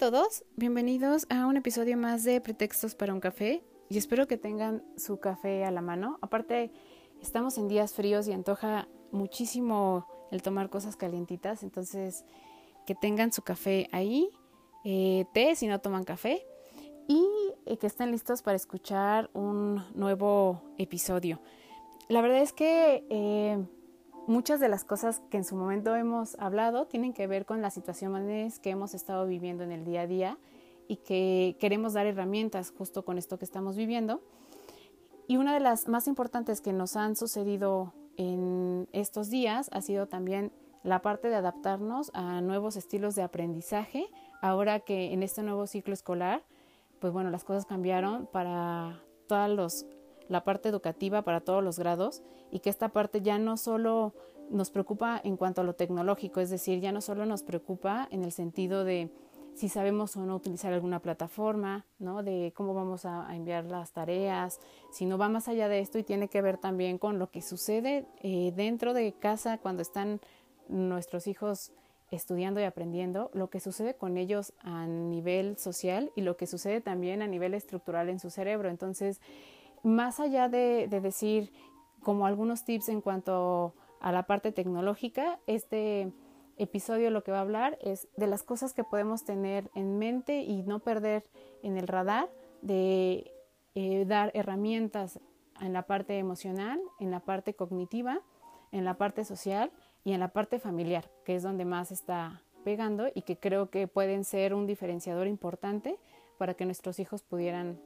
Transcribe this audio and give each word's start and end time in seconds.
Todos, 0.00 0.44
bienvenidos 0.56 1.26
a 1.28 1.44
un 1.44 1.58
episodio 1.58 1.94
más 1.98 2.24
de 2.24 2.40
Pretextos 2.40 2.94
para 2.94 3.12
un 3.12 3.20
café 3.20 3.62
y 3.90 3.98
espero 3.98 4.26
que 4.26 4.38
tengan 4.38 4.82
su 4.96 5.20
café 5.20 5.66
a 5.66 5.70
la 5.70 5.82
mano. 5.82 6.18
Aparte, 6.22 6.72
estamos 7.20 7.58
en 7.58 7.68
días 7.68 7.92
fríos 7.92 8.26
y 8.26 8.32
antoja 8.32 8.88
muchísimo 9.12 10.06
el 10.30 10.40
tomar 10.40 10.70
cosas 10.70 10.96
calientitas, 10.96 11.62
entonces 11.62 12.24
que 12.86 12.94
tengan 12.94 13.30
su 13.30 13.42
café 13.42 13.90
ahí, 13.92 14.30
eh, 14.86 15.26
té 15.34 15.54
si 15.54 15.66
no 15.66 15.82
toman 15.82 16.04
café 16.04 16.46
y 17.06 17.22
eh, 17.66 17.76
que 17.76 17.86
estén 17.86 18.10
listos 18.10 18.40
para 18.40 18.56
escuchar 18.56 19.28
un 19.34 19.84
nuevo 19.94 20.62
episodio. 20.78 21.42
La 22.08 22.22
verdad 22.22 22.40
es 22.40 22.54
que 22.54 23.04
eh, 23.10 23.62
muchas 24.26 24.60
de 24.60 24.68
las 24.68 24.84
cosas 24.84 25.20
que 25.30 25.36
en 25.36 25.44
su 25.44 25.56
momento 25.56 25.96
hemos 25.96 26.38
hablado 26.38 26.86
tienen 26.86 27.12
que 27.12 27.26
ver 27.26 27.46
con 27.46 27.62
las 27.62 27.74
situaciones 27.74 28.58
que 28.58 28.70
hemos 28.70 28.94
estado 28.94 29.26
viviendo 29.26 29.64
en 29.64 29.72
el 29.72 29.84
día 29.84 30.02
a 30.02 30.06
día 30.06 30.38
y 30.88 30.96
que 30.96 31.56
queremos 31.60 31.92
dar 31.92 32.06
herramientas 32.06 32.72
justo 32.76 33.04
con 33.04 33.18
esto 33.18 33.38
que 33.38 33.44
estamos 33.44 33.76
viviendo. 33.76 34.20
Y 35.28 35.36
una 35.36 35.54
de 35.54 35.60
las 35.60 35.88
más 35.88 36.08
importantes 36.08 36.60
que 36.60 36.72
nos 36.72 36.96
han 36.96 37.14
sucedido 37.14 37.92
en 38.16 38.88
estos 38.92 39.30
días 39.30 39.70
ha 39.72 39.80
sido 39.80 40.08
también 40.08 40.52
la 40.82 41.02
parte 41.02 41.28
de 41.28 41.36
adaptarnos 41.36 42.10
a 42.14 42.40
nuevos 42.40 42.76
estilos 42.76 43.14
de 43.14 43.22
aprendizaje, 43.22 44.08
ahora 44.40 44.80
que 44.80 45.12
en 45.12 45.22
este 45.22 45.42
nuevo 45.42 45.66
ciclo 45.66 45.94
escolar, 45.94 46.42
pues 46.98 47.12
bueno, 47.12 47.30
las 47.30 47.44
cosas 47.44 47.66
cambiaron 47.66 48.26
para 48.26 49.00
toda 49.26 49.48
los, 49.48 49.86
la 50.30 50.44
parte 50.44 50.68
educativa, 50.68 51.22
para 51.22 51.40
todos 51.40 51.62
los 51.62 51.78
grados, 51.78 52.22
y 52.50 52.60
que 52.60 52.70
esta 52.70 52.88
parte 52.88 53.20
ya 53.20 53.38
no 53.38 53.56
solo 53.56 54.14
nos 54.48 54.70
preocupa 54.70 55.20
en 55.22 55.36
cuanto 55.36 55.60
a 55.60 55.64
lo 55.64 55.74
tecnológico, 55.74 56.40
es 56.40 56.50
decir, 56.50 56.80
ya 56.80 56.92
no 56.92 57.00
solo 57.00 57.26
nos 57.26 57.42
preocupa 57.42 58.08
en 58.10 58.24
el 58.24 58.32
sentido 58.32 58.84
de 58.84 59.10
si 59.54 59.68
sabemos 59.68 60.16
o 60.16 60.24
no 60.24 60.36
utilizar 60.36 60.72
alguna 60.72 61.00
plataforma, 61.00 61.84
¿no? 61.98 62.22
de 62.22 62.52
cómo 62.54 62.72
vamos 62.74 63.04
a, 63.04 63.34
enviar 63.34 63.64
las 63.64 63.92
tareas, 63.92 64.60
si 64.92 65.04
no 65.04 65.18
va 65.18 65.28
más 65.28 65.48
allá 65.48 65.68
de 65.68 65.80
esto 65.80 65.98
y 65.98 66.04
tiene 66.04 66.28
que 66.28 66.40
ver 66.40 66.56
también 66.56 66.96
con 66.96 67.18
lo 67.18 67.30
que 67.30 67.42
sucede 67.42 68.06
eh, 68.22 68.52
dentro 68.54 68.94
de 68.94 69.12
casa 69.12 69.58
cuando 69.58 69.82
están 69.82 70.20
nuestros 70.68 71.26
hijos 71.26 71.72
estudiando 72.10 72.60
y 72.60 72.64
aprendiendo, 72.64 73.30
lo 73.34 73.50
que 73.50 73.60
sucede 73.60 73.94
con 73.94 74.16
ellos 74.16 74.52
a 74.60 74.86
nivel 74.86 75.58
social 75.58 76.10
y 76.16 76.22
lo 76.22 76.36
que 76.36 76.46
sucede 76.46 76.80
también 76.80 77.22
a 77.22 77.26
nivel 77.26 77.54
estructural 77.54 78.08
en 78.08 78.18
su 78.18 78.30
cerebro. 78.30 78.68
Entonces, 78.68 79.20
más 79.82 80.20
allá 80.20 80.48
de, 80.48 80.86
de 80.88 81.00
decir 81.00 81.52
como 82.02 82.26
algunos 82.26 82.64
tips 82.64 82.88
en 82.88 83.00
cuanto 83.00 83.74
a 84.00 84.12
la 84.12 84.24
parte 84.24 84.52
tecnológica, 84.52 85.38
este 85.46 86.12
episodio 86.56 87.10
lo 87.10 87.22
que 87.22 87.32
va 87.32 87.38
a 87.38 87.42
hablar 87.42 87.78
es 87.80 88.08
de 88.16 88.26
las 88.26 88.42
cosas 88.42 88.74
que 88.74 88.84
podemos 88.84 89.24
tener 89.24 89.70
en 89.74 89.98
mente 89.98 90.42
y 90.42 90.62
no 90.62 90.80
perder 90.80 91.24
en 91.62 91.76
el 91.76 91.88
radar, 91.88 92.28
de 92.62 93.32
eh, 93.74 94.04
dar 94.06 94.30
herramientas 94.34 95.20
en 95.60 95.72
la 95.72 95.82
parte 95.82 96.18
emocional, 96.18 96.80
en 96.98 97.10
la 97.10 97.20
parte 97.20 97.54
cognitiva, 97.54 98.20
en 98.72 98.84
la 98.84 98.94
parte 98.94 99.24
social 99.24 99.70
y 100.04 100.12
en 100.12 100.20
la 100.20 100.28
parte 100.28 100.58
familiar, 100.58 101.10
que 101.24 101.34
es 101.34 101.42
donde 101.42 101.64
más 101.64 101.92
está 101.92 102.42
pegando 102.64 103.08
y 103.14 103.22
que 103.22 103.38
creo 103.38 103.70
que 103.70 103.88
pueden 103.88 104.24
ser 104.24 104.54
un 104.54 104.66
diferenciador 104.66 105.26
importante 105.26 105.98
para 106.38 106.54
que 106.54 106.66
nuestros 106.66 106.98
hijos 106.98 107.22
pudieran 107.22 107.80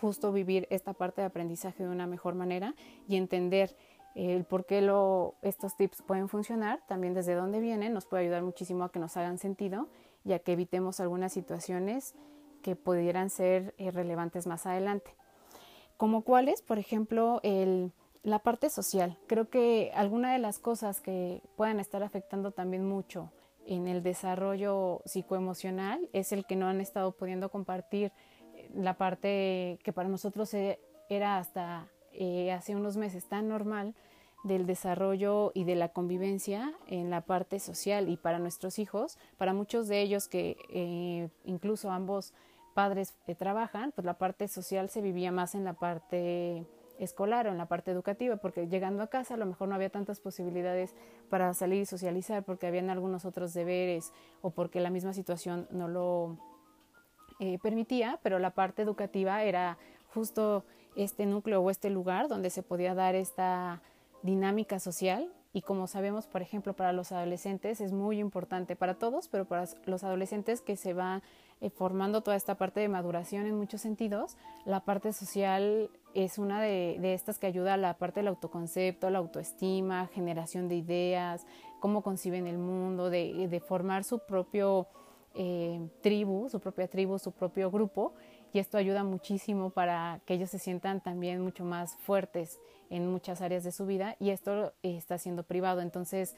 justo 0.00 0.32
vivir 0.32 0.66
esta 0.70 0.92
parte 0.92 1.20
de 1.20 1.26
aprendizaje 1.26 1.84
de 1.84 1.88
una 1.88 2.06
mejor 2.06 2.34
manera 2.34 2.74
y 3.06 3.16
entender 3.16 3.76
el 4.14 4.44
por 4.44 4.66
qué 4.66 4.80
lo, 4.80 5.34
estos 5.42 5.76
tips 5.76 6.02
pueden 6.02 6.28
funcionar, 6.28 6.80
también 6.88 7.14
desde 7.14 7.34
dónde 7.34 7.60
vienen, 7.60 7.92
nos 7.92 8.06
puede 8.06 8.24
ayudar 8.24 8.42
muchísimo 8.42 8.84
a 8.84 8.90
que 8.90 8.98
nos 8.98 9.16
hagan 9.16 9.38
sentido 9.38 9.88
y 10.24 10.32
a 10.32 10.40
que 10.40 10.52
evitemos 10.52 10.98
algunas 11.00 11.32
situaciones 11.32 12.14
que 12.62 12.74
pudieran 12.74 13.30
ser 13.30 13.74
eh, 13.78 13.90
relevantes 13.90 14.46
más 14.46 14.66
adelante. 14.66 15.14
Como 15.96 16.22
cuáles, 16.22 16.62
por 16.62 16.78
ejemplo, 16.78 17.40
el, 17.42 17.92
la 18.22 18.40
parte 18.40 18.70
social. 18.70 19.16
Creo 19.26 19.48
que 19.48 19.92
alguna 19.94 20.32
de 20.32 20.38
las 20.38 20.58
cosas 20.58 21.00
que 21.00 21.42
puedan 21.56 21.80
estar 21.80 22.02
afectando 22.02 22.50
también 22.50 22.84
mucho 22.84 23.30
en 23.66 23.86
el 23.86 24.02
desarrollo 24.02 25.02
psicoemocional 25.04 26.08
es 26.12 26.32
el 26.32 26.46
que 26.46 26.56
no 26.56 26.66
han 26.66 26.80
estado 26.80 27.12
pudiendo 27.12 27.50
compartir 27.50 28.06
eh, 28.06 28.12
la 28.74 28.94
parte 28.94 29.78
que 29.82 29.92
para 29.92 30.08
nosotros 30.08 30.52
e, 30.54 30.80
era 31.08 31.38
hasta 31.38 31.88
eh, 32.12 32.52
hace 32.52 32.74
unos 32.74 32.96
meses 32.96 33.26
tan 33.26 33.48
normal 33.48 33.94
del 34.44 34.66
desarrollo 34.66 35.52
y 35.54 35.64
de 35.64 35.74
la 35.74 35.88
convivencia 35.88 36.72
en 36.86 37.10
la 37.10 37.22
parte 37.22 37.58
social 37.58 38.08
y 38.08 38.16
para 38.16 38.38
nuestros 38.38 38.78
hijos, 38.78 39.18
para 39.36 39.52
muchos 39.52 39.88
de 39.88 40.00
ellos 40.00 40.28
que 40.28 40.56
eh, 40.70 41.28
incluso 41.44 41.90
ambos 41.90 42.32
padres 42.74 43.14
eh, 43.26 43.34
trabajan, 43.34 43.92
pues 43.92 44.04
la 44.04 44.14
parte 44.14 44.46
social 44.48 44.88
se 44.88 45.00
vivía 45.00 45.32
más 45.32 45.54
en 45.54 45.64
la 45.64 45.74
parte 45.74 46.64
escolar 46.98 47.46
o 47.46 47.50
en 47.50 47.58
la 47.58 47.66
parte 47.66 47.90
educativa, 47.90 48.36
porque 48.36 48.68
llegando 48.68 49.02
a 49.02 49.08
casa 49.08 49.34
a 49.34 49.36
lo 49.36 49.46
mejor 49.46 49.68
no 49.68 49.74
había 49.74 49.90
tantas 49.90 50.20
posibilidades 50.20 50.94
para 51.30 51.54
salir 51.54 51.82
y 51.82 51.86
socializar 51.86 52.44
porque 52.44 52.66
habían 52.66 52.90
algunos 52.90 53.24
otros 53.24 53.54
deberes 53.54 54.12
o 54.42 54.50
porque 54.50 54.80
la 54.80 54.90
misma 54.90 55.12
situación 55.12 55.68
no 55.70 55.88
lo 55.88 56.38
eh, 57.40 57.58
permitía, 57.62 58.18
pero 58.22 58.38
la 58.38 58.50
parte 58.50 58.82
educativa 58.82 59.42
era 59.42 59.78
justo 60.12 60.64
este 60.96 61.26
núcleo 61.26 61.62
o 61.62 61.70
este 61.70 61.90
lugar 61.90 62.28
donde 62.28 62.50
se 62.50 62.62
podía 62.62 62.94
dar 62.94 63.14
esta 63.14 63.80
dinámica 64.22 64.78
social. 64.80 65.32
Y 65.52 65.62
como 65.62 65.86
sabemos, 65.86 66.26
por 66.26 66.42
ejemplo, 66.42 66.74
para 66.74 66.92
los 66.92 67.10
adolescentes 67.12 67.80
es 67.80 67.92
muy 67.92 68.18
importante 68.18 68.76
para 68.76 68.94
todos, 68.94 69.28
pero 69.28 69.46
para 69.46 69.64
los 69.86 70.04
adolescentes 70.04 70.60
que 70.60 70.76
se 70.76 70.92
va 70.92 71.22
eh, 71.60 71.70
formando 71.70 72.20
toda 72.20 72.36
esta 72.36 72.56
parte 72.56 72.80
de 72.80 72.88
maduración 72.88 73.46
en 73.46 73.56
muchos 73.56 73.80
sentidos, 73.80 74.36
la 74.64 74.80
parte 74.84 75.12
social 75.12 75.90
es 76.14 76.38
una 76.38 76.60
de, 76.62 77.14
estas 77.14 77.38
que 77.38 77.46
ayuda 77.46 77.74
a 77.74 77.76
la 77.76 77.94
parte 77.94 78.20
del 78.20 78.28
autoconcepto, 78.28 79.10
la 79.10 79.18
autoestima, 79.18 80.06
generación 80.08 80.68
de 80.68 80.76
ideas, 80.76 81.46
cómo 81.80 82.02
conciben 82.02 82.46
el 82.46 82.58
mundo, 82.58 83.10
de, 83.10 83.62
formar 83.66 84.04
su 84.04 84.20
propio 84.20 84.86
eh, 85.40 85.88
tribu, 86.02 86.48
su 86.48 86.58
propia 86.58 86.88
tribu, 86.88 87.16
su 87.20 87.30
propio 87.30 87.70
grupo 87.70 88.12
y 88.52 88.58
esto 88.58 88.76
ayuda 88.76 89.04
muchísimo 89.04 89.70
para 89.70 90.20
que 90.26 90.34
ellos 90.34 90.50
se 90.50 90.58
sientan 90.58 91.00
también 91.00 91.40
mucho 91.40 91.64
más 91.64 91.96
fuertes 91.98 92.58
en 92.90 93.06
muchas 93.06 93.40
áreas 93.40 93.62
de 93.62 93.70
su 93.70 93.86
vida 93.86 94.16
y 94.18 94.30
esto 94.30 94.72
está 94.82 95.16
siendo 95.16 95.44
privado. 95.44 95.80
Entonces, 95.80 96.34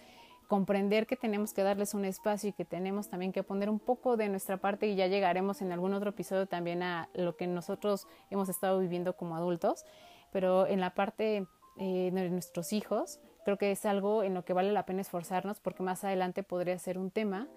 comprender 0.49 1.07
que 1.07 1.17
tenemos 1.17 1.55
que 1.55 1.63
darles 1.63 1.95
un 1.95 2.05
espacio 2.05 2.51
y 2.51 2.53
que 2.53 2.67
tenemos 2.67 3.09
también 3.09 3.33
que 3.33 3.43
poner 3.43 3.71
un 3.71 3.79
poco 3.79 4.19
de 4.19 4.29
nuestra 4.29 4.59
parte 4.59 4.87
y 4.87 4.97
ya 4.97 5.07
llegaremos 5.07 5.63
en 5.63 5.73
algún 5.73 5.95
otro 5.95 6.11
episodio 6.11 6.47
también 6.47 6.83
a 6.83 7.09
lo 7.15 7.37
que 7.37 7.47
nosotros 7.47 8.07
hemos 8.29 8.51
estado 8.51 8.81
viviendo 8.81 9.17
como 9.17 9.35
adultos, 9.35 9.87
pero 10.31 10.67
en 10.67 10.81
la 10.81 10.93
parte 10.93 11.47
eh, 11.79 12.11
de 12.13 12.29
nuestros 12.29 12.75
hijos 12.75 13.19
creo 13.47 13.57
que 13.57 13.71
es 13.71 13.87
algo 13.87 14.25
en 14.25 14.35
lo 14.35 14.45
que 14.45 14.53
vale 14.53 14.73
la 14.73 14.85
pena 14.85 15.01
esforzarnos 15.01 15.61
porque 15.61 15.83
más 15.83 16.05
adelante 16.05 16.43
podría 16.43 16.79
ser 16.79 16.99
un 16.99 17.11
tema 17.11 17.49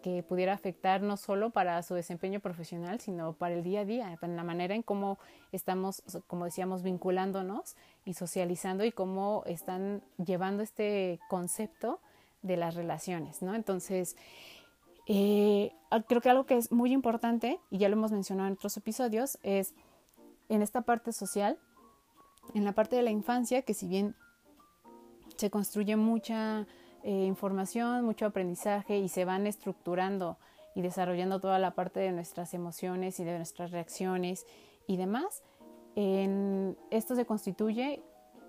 que 0.00 0.22
pudiera 0.22 0.52
afectar 0.52 1.02
no 1.02 1.16
solo 1.16 1.50
para 1.50 1.82
su 1.82 1.94
desempeño 1.94 2.40
profesional, 2.40 3.00
sino 3.00 3.32
para 3.32 3.54
el 3.54 3.62
día 3.62 3.80
a 3.80 3.84
día, 3.84 4.18
en 4.20 4.36
la 4.36 4.44
manera 4.44 4.74
en 4.74 4.82
cómo 4.82 5.18
estamos, 5.52 6.02
como 6.26 6.44
decíamos, 6.44 6.82
vinculándonos 6.82 7.76
y 8.04 8.14
socializando 8.14 8.84
y 8.84 8.92
cómo 8.92 9.42
están 9.46 10.02
llevando 10.24 10.62
este 10.62 11.20
concepto 11.28 12.00
de 12.42 12.56
las 12.56 12.74
relaciones, 12.74 13.42
¿no? 13.42 13.54
Entonces, 13.54 14.16
eh, 15.06 15.72
creo 16.08 16.20
que 16.20 16.30
algo 16.30 16.46
que 16.46 16.56
es 16.56 16.72
muy 16.72 16.92
importante, 16.92 17.60
y 17.70 17.78
ya 17.78 17.88
lo 17.88 17.96
hemos 17.96 18.12
mencionado 18.12 18.48
en 18.48 18.54
otros 18.54 18.76
episodios, 18.76 19.38
es 19.42 19.74
en 20.48 20.62
esta 20.62 20.82
parte 20.82 21.12
social, 21.12 21.58
en 22.54 22.64
la 22.64 22.72
parte 22.72 22.96
de 22.96 23.02
la 23.02 23.10
infancia, 23.10 23.62
que 23.62 23.74
si 23.74 23.86
bien 23.86 24.14
se 25.36 25.50
construye 25.50 25.96
mucha 25.96 26.66
eh, 27.02 27.24
información, 27.24 28.04
mucho 28.04 28.26
aprendizaje 28.26 28.98
y 28.98 29.08
se 29.08 29.24
van 29.24 29.46
estructurando 29.46 30.38
y 30.74 30.82
desarrollando 30.82 31.40
toda 31.40 31.58
la 31.58 31.72
parte 31.72 32.00
de 32.00 32.12
nuestras 32.12 32.54
emociones 32.54 33.18
y 33.20 33.24
de 33.24 33.36
nuestras 33.36 33.70
reacciones 33.70 34.46
y 34.86 34.96
demás. 34.96 35.42
En, 35.96 36.76
esto 36.90 37.16
se 37.16 37.26
constituye 37.26 38.02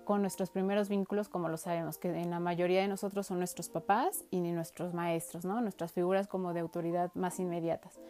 con 0.04 0.20
nuestros 0.20 0.50
primeros 0.50 0.88
vínculos, 0.88 1.28
como 1.28 1.48
lo 1.48 1.56
sabemos, 1.56 1.98
que 1.98 2.08
en 2.08 2.30
la 2.30 2.40
mayoría 2.40 2.80
de 2.80 2.88
nosotros 2.88 3.26
son 3.26 3.38
nuestros 3.38 3.68
papás 3.68 4.24
y 4.30 4.40
nuestros 4.40 4.94
maestros, 4.94 5.44
¿no? 5.44 5.60
Nuestras 5.60 5.92
figuras 5.92 6.26
como 6.26 6.52
de 6.52 6.60
autoridad 6.60 7.10
más 7.14 7.38
inmediatas. 7.38 8.00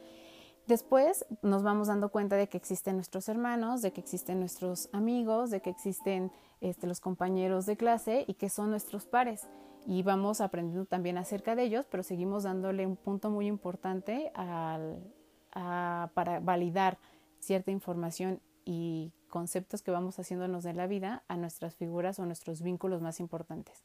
Después 0.66 1.26
nos 1.42 1.62
vamos 1.62 1.88
dando 1.88 2.10
cuenta 2.10 2.36
de 2.36 2.48
que 2.48 2.56
existen 2.56 2.94
nuestros 2.94 3.28
hermanos, 3.28 3.82
de 3.82 3.92
que 3.92 4.00
existen 4.00 4.38
nuestros 4.38 4.88
amigos, 4.92 5.50
de 5.50 5.60
que 5.60 5.70
existen 5.70 6.30
este, 6.60 6.86
los 6.86 7.00
compañeros 7.00 7.66
de 7.66 7.76
clase 7.76 8.24
y 8.28 8.34
que 8.34 8.48
son 8.48 8.70
nuestros 8.70 9.04
pares. 9.04 9.48
Y 9.86 10.02
vamos 10.02 10.40
aprendiendo 10.40 10.86
también 10.86 11.18
acerca 11.18 11.56
de 11.56 11.64
ellos, 11.64 11.86
pero 11.90 12.02
seguimos 12.02 12.44
dándole 12.44 12.86
un 12.86 12.96
punto 12.96 13.30
muy 13.30 13.46
importante 13.46 14.30
al, 14.34 15.02
para 15.50 16.40
validar 16.40 16.98
cierta 17.40 17.70
información 17.70 18.40
y 18.64 19.12
conceptos 19.28 19.82
que 19.82 19.90
vamos 19.90 20.18
haciéndonos 20.18 20.62
de 20.62 20.74
la 20.74 20.86
vida 20.86 21.24
a 21.26 21.36
nuestras 21.36 21.74
figuras 21.74 22.18
o 22.18 22.26
nuestros 22.26 22.62
vínculos 22.62 23.02
más 23.02 23.18
importantes. 23.18 23.82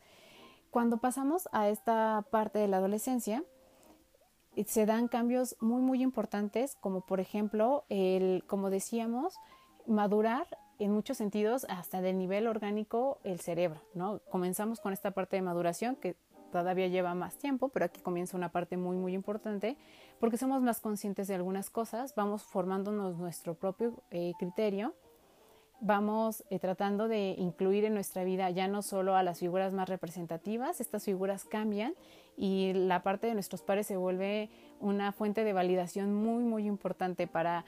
Cuando 0.70 0.98
pasamos 0.98 1.50
a 1.52 1.70
esta 1.70 2.26
parte 2.30 2.60
de 2.60 2.68
la 2.68 2.78
adolescencia, 2.78 3.44
se 4.66 4.86
dan 4.86 5.08
cambios 5.08 5.56
muy, 5.60 5.82
muy 5.82 6.04
importantes, 6.04 6.76
como 6.80 7.02
por 7.02 7.20
ejemplo, 7.20 7.86
el, 7.90 8.44
como 8.48 8.70
decíamos, 8.70 9.36
madurar 9.86 10.48
en 10.80 10.92
muchos 10.92 11.18
sentidos 11.18 11.66
hasta 11.70 12.02
del 12.02 12.18
nivel 12.18 12.48
orgánico 12.48 13.20
el 13.24 13.40
cerebro, 13.40 13.82
¿no? 13.94 14.20
Comenzamos 14.30 14.80
con 14.80 14.94
esta 14.94 15.12
parte 15.12 15.36
de 15.36 15.42
maduración 15.42 15.96
que 15.96 16.16
todavía 16.52 16.88
lleva 16.88 17.14
más 17.14 17.38
tiempo, 17.38 17.70
pero 17.70 17.86
aquí 17.86 18.02
comienza 18.02 18.38
una 18.38 18.52
parte 18.52 18.78
muy, 18.78 18.96
muy 18.98 19.14
importante, 19.14 19.78
porque 20.20 20.38
somos 20.38 20.62
más 20.62 20.80
conscientes 20.80 21.28
de 21.28 21.36
algunas 21.36 21.70
cosas, 21.70 22.16
vamos 22.16 22.44
formándonos 22.44 23.18
nuestro 23.18 23.54
propio 23.56 23.94
eh, 24.12 24.34
criterio 24.40 24.94
vamos 25.80 26.44
eh, 26.50 26.60
tratando 26.60 27.08
de 27.08 27.36
incluir 27.38 27.86
en 27.86 27.94
nuestra 27.94 28.24
vida 28.24 28.50
ya 28.50 28.68
no 28.68 28.82
solo 28.82 29.16
a 29.16 29.24
las 29.24 29.40
figuras 29.40 29.74
más 29.74 29.90
representativas, 29.90 30.82
estas 30.82 31.04
figuras 31.04 31.46
cambian 31.46 31.94
y 32.36 32.74
la 32.74 33.04
parte 33.04 33.28
de 33.28 33.34
nuestros 33.34 33.62
pares 33.62 33.88
se 33.88 33.98
vuelve 33.98 34.50
una 34.80 35.12
fuente 35.12 35.44
de 35.44 35.54
validación 35.54 36.14
muy, 36.14 36.44
muy 36.44 36.66
importante 36.66 37.28
para 37.28 37.66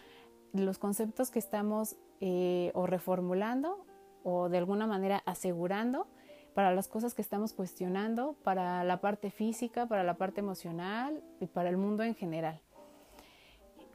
los 0.54 0.80
conceptos 0.80 1.30
que 1.30 1.40
estamos 1.40 1.96
eh, 2.22 2.72
o 2.74 2.88
reformulando 2.88 3.86
o 4.24 4.50
de 4.50 4.58
alguna 4.58 4.88
manera 4.88 5.24
asegurando, 5.26 6.08
para 6.54 6.74
las 6.74 6.88
cosas 6.88 7.14
que 7.14 7.22
estamos 7.22 7.54
cuestionando, 7.54 8.36
para 8.44 8.84
la 8.84 9.00
parte 9.00 9.32
física, 9.32 9.86
para 9.88 10.04
la 10.04 10.16
parte 10.16 10.42
emocional 10.42 11.24
y 11.40 11.46
para 11.46 11.70
el 11.70 11.78
mundo 11.78 12.04
en 12.04 12.16
general. 12.16 12.60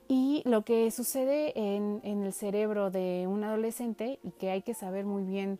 Y 0.08 0.42
lo 0.44 0.64
que 0.64 0.90
sucede 0.90 1.52
en, 1.58 2.00
el 2.04 2.32
cerebro 2.32 2.90
de 2.90 3.26
un 3.28 3.42
adolescente 3.44 4.20
que 4.38 4.50
hay 4.50 4.62
que 4.62 4.74
saber 4.74 5.04
muy 5.04 5.24
bien 5.24 5.58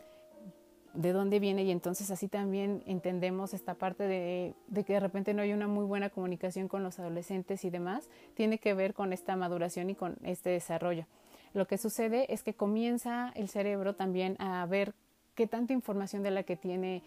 de 0.93 1.13
dónde 1.13 1.41
viene 1.41 1.65
y 1.65 1.71
entonces 1.71 2.11
así 2.11 2.29
también 2.29 2.83
entendemos 2.87 3.53
esta 3.53 3.75
parte 3.75 4.05
de, 4.05 4.55
que 4.85 4.93
de 4.93 5.01
repente 5.01 5.35
no 5.35 5.43
hay 5.43 5.53
una 5.53 5.67
muy 5.67 5.85
buena 5.85 6.09
comunicación 6.09 6.69
con 6.69 6.83
los 6.83 6.99
adolescentes 6.99 7.65
y 7.65 7.71
demás, 7.71 8.09
tiene 8.35 8.59
que 8.59 8.75
ver 8.75 8.95
con 8.95 9.13
esta 9.13 9.35
maduración 9.35 9.91
y 9.91 9.95
con 9.95 10.17
este 10.23 10.51
desarrollo. 10.51 11.07
Lo 11.55 11.67
que 11.67 11.79
sucede 11.79 12.33
es 12.33 12.43
que 12.43 12.55
comienza 12.55 13.33
el 13.37 13.49
cerebro 13.49 13.95
también 13.95 14.37
a 14.41 14.67
ver 14.67 14.93
qué 15.35 15.47
tanta 15.47 15.73
información 15.73 16.23
de 16.23 16.33
la 16.33 16.43
que 16.43 16.57
tiene, 16.57 17.03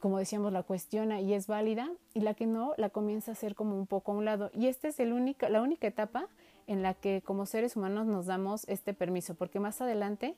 como 0.00 0.18
decíamos, 0.18 0.52
la 0.52 0.62
cuestiona 0.62 1.20
y 1.20 1.34
es 1.34 1.46
válida 1.46 1.90
y 2.14 2.20
la 2.20 2.34
que 2.34 2.46
no 2.46 2.72
la 2.78 2.88
comienza 2.88 3.30
a 3.30 3.34
hacer 3.34 3.54
como 3.54 3.78
un 3.78 3.86
poco 3.86 4.12
a 4.12 4.14
un 4.14 4.24
lado. 4.24 4.50
Y 4.54 4.66
esta 4.66 4.88
es 4.88 4.98
el 4.98 5.12
única, 5.12 5.50
la 5.50 5.60
única 5.60 5.86
etapa 5.86 6.26
en 6.66 6.82
la 6.82 6.94
que 6.94 7.22
como 7.22 7.46
seres 7.46 7.76
humanos 7.76 8.06
nos 8.06 8.26
damos 8.26 8.66
este 8.66 8.94
permiso, 8.94 9.34
porque 9.34 9.60
más 9.60 9.80
adelante 9.80 10.34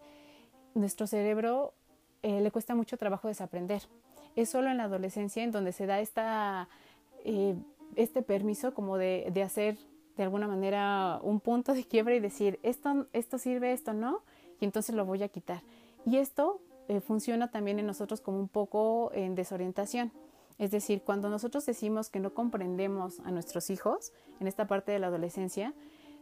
nuestro 0.75 1.07
cerebro 1.07 1.73
eh, 2.23 2.41
le 2.41 2.51
cuesta 2.51 2.75
mucho 2.75 2.97
trabajo 2.97 3.29
desaprender. 3.29 3.83
Es 4.37 4.51
solo 4.51 4.69
en 4.69 4.77
la 4.77 4.85
adolescencia 4.85 5.43
en 5.43 5.53
donde 5.53 5.73
se 5.73 5.87
da 5.87 6.01
esta, 6.01 6.69
eh, 7.25 7.55
este 7.97 8.23
permiso 8.23 8.75
como 8.75 8.99
de, 8.99 9.29
de, 9.33 9.43
hacer 9.43 9.79
de 10.19 10.25
alguna 10.25 10.49
manera 10.49 11.21
un 11.23 11.39
punto 11.39 11.73
de 11.73 11.85
quiebra 11.85 12.15
y 12.15 12.21
decir, 12.21 12.59
esto, 12.65 13.07
esto 13.13 13.39
sirve, 13.39 13.73
esto 13.73 13.95
no, 13.95 14.23
y 14.61 14.65
entonces 14.65 14.95
lo 14.95 15.07
voy 15.07 15.23
a 15.23 15.29
quitar. 15.29 15.63
Y 16.05 16.17
esto 16.17 16.61
eh, 16.89 17.01
funciona 17.01 17.53
también 17.53 17.79
en 17.79 17.87
nosotros 17.87 18.21
como 18.21 18.41
un 18.41 18.49
poco 18.49 19.13
en 19.15 19.37
desorientación. 19.37 20.11
Es 20.59 20.73
decir, 20.73 21.03
cuando 21.03 21.31
nosotros 21.31 21.65
decimos 21.65 22.11
que 22.11 22.19
no 22.19 22.35
comprendemos 22.35 23.21
a 23.21 23.31
nuestros 23.31 23.71
hijos 23.71 24.13
en 24.41 24.49
esta 24.49 24.67
parte 24.67 24.91
de 24.91 24.99
la 24.99 25.07
adolescencia, 25.07 25.73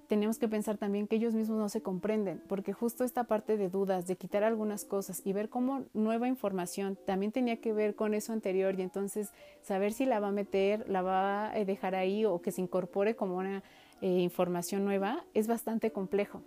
tenemos 0.09 0.39
que 0.39 0.47
pensar 0.47 0.77
también 0.77 1.09
que 1.09 1.17
ellos 1.17 1.35
mismos 1.35 1.59
no 1.59 1.69
se 1.69 1.83
comprenden, 1.83 2.43
porque 2.47 2.73
justo 2.73 3.03
esta 3.03 3.25
parte 3.25 3.57
de 3.57 3.69
dudas, 3.69 4.07
de 4.07 4.17
quitar 4.17 4.45
algunas 4.45 4.85
cosas 4.85 5.23
y 5.25 5.33
ver 5.33 5.49
cómo 5.49 5.85
nueva 5.95 6.29
información 6.29 6.99
también 7.07 7.33
tenía 7.33 7.61
que 7.61 7.73
ver 7.73 7.95
con 7.95 8.15
eso 8.15 8.33
anterior 8.33 8.79
y 8.79 8.83
entonces 8.83 9.33
saber 9.63 9.93
si 9.93 10.05
la 10.05 10.21
va 10.21 10.29
a 10.29 10.33
meter, 10.33 10.89
la 10.89 11.03
va 11.03 11.51
a 11.51 11.65
dejar 11.65 11.95
ahí 11.95 12.25
o 12.25 12.41
que 12.41 12.53
se 12.53 12.61
incorpore 12.61 13.17
como 13.17 13.37
una 13.37 13.63
eh, 14.01 14.09
información 14.21 14.85
nueva, 14.85 15.25
es 15.35 15.47
bastante 15.47 15.93
complejo. 15.93 16.43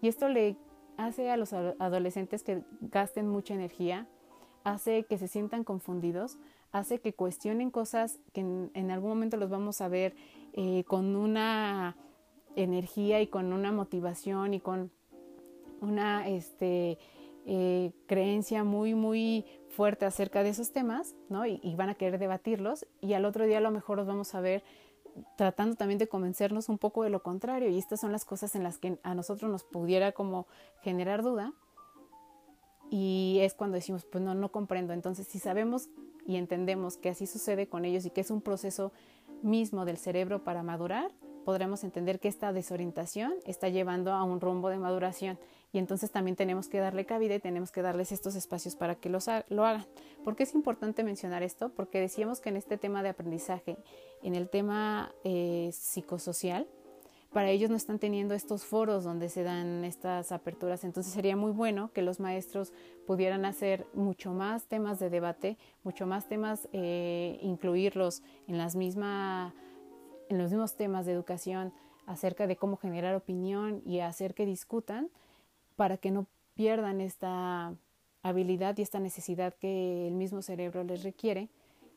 Y 0.00 0.08
esto 0.08 0.28
le 0.28 0.56
hace 0.96 1.30
a 1.30 1.36
los 1.36 1.52
adolescentes 1.52 2.42
que 2.42 2.62
gasten 2.80 3.28
mucha 3.28 3.54
energía, 3.54 4.06
hace 4.64 5.04
que 5.04 5.18
se 5.18 5.28
sientan 5.28 5.64
confundidos, 5.64 6.38
hace 6.72 7.00
que 7.00 7.12
cuestionen 7.12 7.70
cosas 7.70 8.18
que 8.32 8.40
en, 8.40 8.90
algún 8.90 9.10
momento 9.10 9.36
los 9.36 9.50
vamos 9.50 9.80
a 9.80 9.88
ver 9.88 10.14
eh, 10.54 10.84
con 10.84 11.14
una 11.16 11.96
energía 12.56 13.20
y 13.20 13.26
con 13.26 13.52
una 13.52 13.72
motivación 13.72 14.54
y 14.54 14.60
con 14.60 14.90
una 15.80 16.28
este, 16.28 16.98
eh, 17.46 17.92
creencia 18.06 18.64
muy, 18.64 18.94
muy 18.94 19.44
fuerte 19.68 20.06
acerca 20.06 20.42
de 20.42 20.50
esos 20.50 20.72
temas, 20.72 21.14
¿no? 21.28 21.46
Y, 21.46 21.60
y, 21.62 21.74
van 21.74 21.90
a 21.90 21.94
querer 21.94 22.18
debatirlos 22.18 22.86
y 23.00 23.12
al 23.12 23.24
otro 23.24 23.44
día 23.44 23.58
a 23.58 23.60
lo 23.60 23.70
mejor 23.70 23.98
los 23.98 24.06
vamos 24.06 24.34
a 24.34 24.40
ver 24.40 24.62
tratando 25.36 25.76
también 25.76 25.98
de 25.98 26.08
convencernos 26.08 26.68
un 26.68 26.78
poco 26.78 27.04
de 27.04 27.10
lo 27.10 27.22
contrario 27.22 27.68
y 27.68 27.78
estas 27.78 28.00
son 28.00 28.12
las 28.12 28.24
cosas 28.24 28.54
en 28.54 28.62
las 28.62 28.78
que 28.78 28.98
a 29.02 29.14
nosotros 29.14 29.50
nos 29.50 29.64
pudiera 29.64 30.12
como 30.12 30.46
generar 30.82 31.22
duda 31.22 31.52
y 32.90 33.38
es 33.40 33.54
cuando 33.54 33.74
decimos, 33.74 34.04
pues 34.04 34.22
no, 34.22 34.34
no 34.34 34.52
comprendo. 34.52 34.92
Entonces, 34.92 35.26
si 35.26 35.38
sabemos 35.38 35.88
y 36.26 36.36
entendemos 36.36 36.96
que 36.96 37.08
así 37.08 37.26
sucede 37.26 37.68
con 37.68 37.84
ellos 37.84 38.06
y 38.06 38.10
que 38.10 38.20
es 38.20 38.30
un 38.30 38.40
proceso 38.40 38.92
mismo 39.44 39.84
del 39.84 39.98
cerebro 39.98 40.42
para 40.42 40.62
madurar, 40.62 41.12
podremos 41.44 41.84
entender 41.84 42.18
que 42.18 42.28
esta 42.28 42.52
desorientación 42.52 43.34
está 43.46 43.68
llevando 43.68 44.12
a 44.12 44.24
un 44.24 44.40
rumbo 44.40 44.70
de 44.70 44.78
maduración 44.78 45.38
y 45.72 45.78
entonces 45.78 46.10
también 46.10 46.36
tenemos 46.36 46.68
que 46.68 46.78
darle 46.78 47.04
cabida 47.04 47.34
y 47.34 47.40
tenemos 47.40 47.70
que 47.70 47.82
darles 47.82 48.12
estos 48.12 48.34
espacios 48.34 48.76
para 48.76 48.94
que 48.94 49.10
los 49.10 49.26
lo 49.48 49.64
hagan. 49.64 49.86
¿Por 50.24 50.36
qué 50.36 50.44
es 50.44 50.54
importante 50.54 51.04
mencionar 51.04 51.42
esto? 51.42 51.68
Porque 51.68 52.00
decíamos 52.00 52.40
que 52.40 52.48
en 52.48 52.56
este 52.56 52.78
tema 52.78 53.02
de 53.02 53.10
aprendizaje, 53.10 53.76
en 54.22 54.34
el 54.34 54.48
tema 54.48 55.12
eh, 55.24 55.70
psicosocial, 55.72 56.66
para 57.34 57.50
ellos 57.50 57.68
no 57.68 57.74
están 57.74 57.98
teniendo 57.98 58.32
estos 58.32 58.64
foros 58.64 59.02
donde 59.02 59.28
se 59.28 59.42
dan 59.42 59.84
estas 59.84 60.30
aperturas. 60.30 60.84
Entonces 60.84 61.12
sería 61.12 61.34
muy 61.34 61.50
bueno 61.50 61.90
que 61.92 62.00
los 62.00 62.20
maestros 62.20 62.72
pudieran 63.08 63.44
hacer 63.44 63.88
mucho 63.92 64.32
más 64.32 64.66
temas 64.66 65.00
de 65.00 65.10
debate, 65.10 65.58
mucho 65.82 66.06
más 66.06 66.28
temas, 66.28 66.68
eh, 66.72 67.40
incluirlos 67.42 68.22
en 68.46 68.56
las 68.56 68.76
mismas 68.76 69.52
en 70.30 70.38
los 70.38 70.52
mismos 70.52 70.76
temas 70.76 71.06
de 71.06 71.12
educación 71.12 71.72
acerca 72.06 72.46
de 72.46 72.56
cómo 72.56 72.76
generar 72.76 73.16
opinión 73.16 73.82
y 73.84 73.98
hacer 73.98 74.32
que 74.32 74.46
discutan 74.46 75.10
para 75.74 75.98
que 75.98 76.12
no 76.12 76.26
pierdan 76.54 77.00
esta 77.00 77.74
habilidad 78.22 78.78
y 78.78 78.82
esta 78.82 79.00
necesidad 79.00 79.54
que 79.54 80.06
el 80.06 80.14
mismo 80.14 80.40
cerebro 80.40 80.84
les 80.84 81.02
requiere 81.02 81.50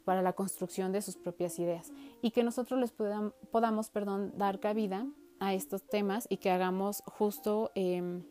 para 0.03 0.21
la 0.21 0.33
construcción 0.33 0.91
de 0.91 1.01
sus 1.01 1.15
propias 1.15 1.59
ideas 1.59 1.91
y 2.21 2.31
que 2.31 2.43
nosotros 2.43 2.79
les 2.79 2.91
podamos 2.91 3.89
perdón, 3.89 4.33
dar 4.35 4.59
cabida 4.59 5.05
a 5.39 5.53
estos 5.53 5.83
temas 5.83 6.27
y 6.29 6.37
que 6.37 6.49
hagamos 6.49 7.03
justo 7.05 7.71
em, 7.75 8.23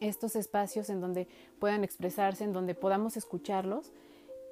estos 0.00 0.36
espacios 0.36 0.90
en 0.90 1.00
donde 1.00 1.28
puedan 1.58 1.84
expresarse, 1.84 2.44
en 2.44 2.52
donde 2.52 2.74
podamos 2.74 3.16
escucharlos 3.16 3.92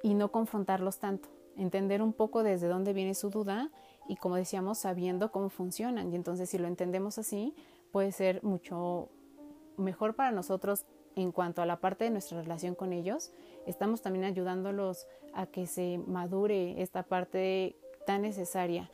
y 0.01 0.13
no 0.13 0.31
confrontarlos 0.31 0.99
tanto, 0.99 1.29
entender 1.57 2.01
un 2.01 2.13
poco 2.13 2.43
desde 2.43 2.67
dónde 2.67 2.93
viene 2.93 3.13
su 3.13 3.29
duda 3.29 3.69
y 4.07 4.15
como 4.15 4.35
decíamos, 4.35 4.79
sabiendo 4.79 5.31
cómo 5.31 5.49
funcionan. 5.49 6.11
Y 6.11 6.15
entonces 6.15 6.49
si 6.49 6.57
lo 6.57 6.67
entendemos 6.67 7.17
así, 7.17 7.55
puede 7.91 8.11
ser 8.11 8.43
mucho 8.43 9.09
mejor 9.77 10.15
para 10.15 10.31
nosotros 10.31 10.85
en 11.15 11.31
cuanto 11.31 11.61
a 11.61 11.65
la 11.65 11.79
parte 11.79 12.05
de 12.05 12.09
nuestra 12.09 12.41
relación 12.41 12.75
con 12.75 12.91
ellos. 12.91 13.31
Estamos 13.65 14.01
también 14.01 14.25
ayudándolos 14.25 15.07
a 15.33 15.45
que 15.45 15.67
se 15.67 15.99
madure 16.05 16.81
esta 16.81 17.03
parte 17.03 17.77
tan 18.05 18.23
necesaria 18.23 18.89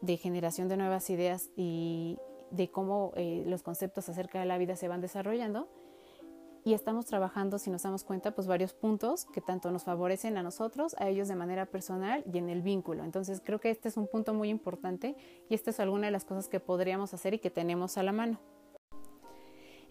de 0.00 0.16
generación 0.16 0.68
de 0.68 0.76
nuevas 0.76 1.10
ideas 1.10 1.50
y 1.56 2.18
de 2.50 2.70
cómo 2.70 3.12
eh, 3.16 3.44
los 3.46 3.62
conceptos 3.62 4.08
acerca 4.08 4.40
de 4.40 4.46
la 4.46 4.58
vida 4.58 4.76
se 4.76 4.88
van 4.88 5.00
desarrollando 5.00 5.68
y 6.68 6.74
estamos 6.74 7.06
trabajando, 7.06 7.58
si 7.58 7.70
nos 7.70 7.82
damos 7.82 8.04
cuenta, 8.04 8.34
pues 8.34 8.46
varios 8.46 8.74
puntos 8.74 9.24
que 9.26 9.40
tanto 9.40 9.70
nos 9.70 9.84
favorecen 9.84 10.36
a 10.36 10.42
nosotros, 10.42 10.94
a 10.98 11.08
ellos 11.08 11.26
de 11.26 11.34
manera 11.34 11.64
personal 11.64 12.22
y 12.30 12.36
en 12.36 12.50
el 12.50 12.60
vínculo. 12.60 13.04
Entonces 13.04 13.40
creo 13.42 13.58
que 13.58 13.70
este 13.70 13.88
es 13.88 13.96
un 13.96 14.06
punto 14.06 14.34
muy 14.34 14.50
importante 14.50 15.16
y 15.48 15.54
esta 15.54 15.70
es 15.70 15.80
alguna 15.80 16.08
de 16.08 16.10
las 16.10 16.26
cosas 16.26 16.48
que 16.48 16.60
podríamos 16.60 17.14
hacer 17.14 17.32
y 17.32 17.38
que 17.38 17.50
tenemos 17.50 17.96
a 17.96 18.02
la 18.02 18.12
mano. 18.12 18.38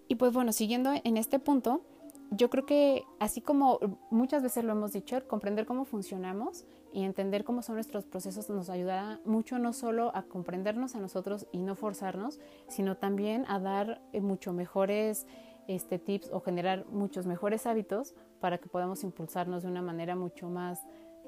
Y 0.08 0.16
pues 0.16 0.32
bueno, 0.34 0.52
siguiendo 0.52 0.92
en 1.04 1.18
este 1.18 1.40
punto, 1.40 1.82
yo 2.32 2.50
creo 2.50 2.66
que 2.66 3.06
así 3.20 3.42
como 3.42 3.80
muchas 4.10 4.44
veces 4.44 4.64
lo 4.64 4.74
hemos 4.74 4.94
dicho, 4.94 5.26
comprender 5.28 5.66
cómo 5.66 5.86
funcionamos 5.86 6.66
y 6.94 7.04
entender 7.04 7.44
cómo 7.44 7.62
son 7.62 7.76
nuestros 7.76 8.06
procesos 8.06 8.50
nos 8.50 8.70
ayudará 8.70 9.20
mucho 9.26 9.60
no 9.60 9.74
solo 9.74 10.12
a 10.16 10.24
comprendernos 10.24 10.96
a 10.96 11.00
nosotros 11.00 11.48
y 11.52 11.60
no 11.60 11.76
forzarnos, 11.76 12.40
sino 12.68 12.98
también 12.98 13.46
a 13.48 13.60
dar 13.60 14.02
eh, 14.14 14.22
mucho 14.22 14.54
mejores 14.54 15.28
este, 15.68 16.00
tips 16.00 16.30
o 16.32 16.40
generar 16.40 16.86
muchos 16.90 17.26
mejores 17.26 17.66
hábitos 17.66 18.16
para 18.40 18.58
que 18.58 18.70
podamos 18.70 19.04
impulsarnos 19.04 19.64
de 19.64 19.70
una 19.70 19.82
manera 19.82 20.16
mucho 20.16 20.50
más 20.50 20.80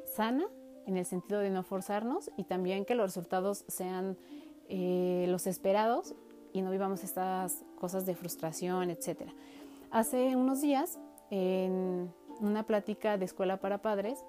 sana 0.05 0.45
en 0.85 0.97
el 0.97 1.05
sentido 1.05 1.39
de 1.39 1.49
no 1.49 1.63
forzarnos 1.63 2.31
y 2.37 2.45
también 2.45 2.85
que 2.85 2.95
los 2.95 3.07
resultados 3.07 3.65
sean 3.67 4.17
eh, 4.69 5.25
los 5.29 5.45
esperados 5.45 6.15
y 6.53 6.61
no 6.61 6.71
vivamos 6.71 7.03
estas 7.03 7.63
cosas 7.79 8.05
de 8.05 8.15
frustración, 8.15 8.89
etcétera. 8.89 9.33
Hace 9.91 10.35
unos 10.35 10.61
días, 10.61 10.99
en 11.31 12.13
una 12.39 12.63
plática 12.67 13.17
de 13.17 13.25
escuela 13.25 13.57
para 13.57 13.81
padres, 13.81 14.23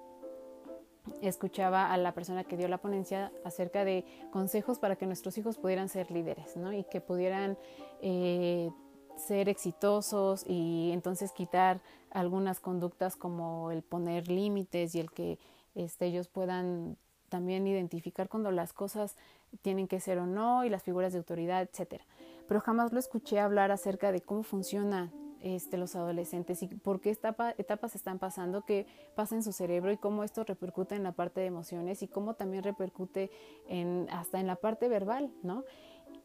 escuchaba 1.21 1.93
a 1.93 1.97
la 1.97 2.15
persona 2.15 2.43
que 2.43 2.57
dio 2.57 2.67
la 2.67 2.79
ponencia 2.79 3.31
acerca 3.43 3.85
de 3.85 4.03
consejos 4.31 4.79
para 4.79 4.95
que 4.95 5.05
nuestros 5.05 5.37
hijos 5.37 5.59
pudieran 5.59 5.87
ser 5.87 6.09
líderes 6.09 6.57
¿no? 6.57 6.73
y 6.73 6.83
que 6.85 6.99
pudieran 6.99 7.59
eh, 8.01 8.71
ser 9.15 9.49
exitosos 9.49 10.43
y 10.47 10.89
entonces 10.93 11.31
quitar 11.31 11.79
algunas 12.09 12.59
conductas 12.59 13.15
como 13.15 13.69
el 13.69 13.83
poner 13.83 14.29
límites 14.29 14.95
y 14.95 14.99
el 14.99 15.11
que 15.11 15.37
este, 15.75 16.07
ellos 16.07 16.27
puedan 16.27 16.97
también 17.29 17.67
identificar 17.67 18.29
cuando 18.29 18.51
las 18.51 18.73
cosas 18.73 19.15
tienen 19.61 19.87
que 19.87 19.99
ser 19.99 20.17
o 20.17 20.25
no 20.25 20.65
y 20.65 20.69
las 20.69 20.81
figuras 20.81 21.13
de 21.13 21.19
autoridad, 21.19 21.61
etcétera. 21.61 22.03
Pero 22.47 22.61
jamás 22.61 22.91
lo 22.93 22.99
escuché 22.99 23.39
hablar 23.39 23.71
acerca 23.71 24.11
de 24.11 24.21
cómo 24.21 24.41
funciona 24.41 25.11
este, 25.41 25.77
los 25.77 25.95
adolescentes 25.95 26.61
y 26.63 26.67
por 26.67 27.01
qué 27.01 27.09
etapas 27.11 27.95
están 27.95 28.19
pasando, 28.19 28.63
qué 28.65 28.85
pasa 29.15 29.35
en 29.35 29.43
su 29.43 29.51
cerebro 29.51 29.91
y 29.91 29.97
cómo 29.97 30.23
esto 30.23 30.43
repercute 30.43 30.95
en 30.95 31.03
la 31.03 31.11
parte 31.11 31.41
de 31.41 31.47
emociones 31.47 32.01
y 32.03 32.07
cómo 32.07 32.35
también 32.35 32.63
repercute 32.63 33.31
en, 33.67 34.07
hasta 34.11 34.39
en 34.39 34.47
la 34.47 34.55
parte 34.55 34.87
verbal, 34.87 35.31
¿no? 35.43 35.63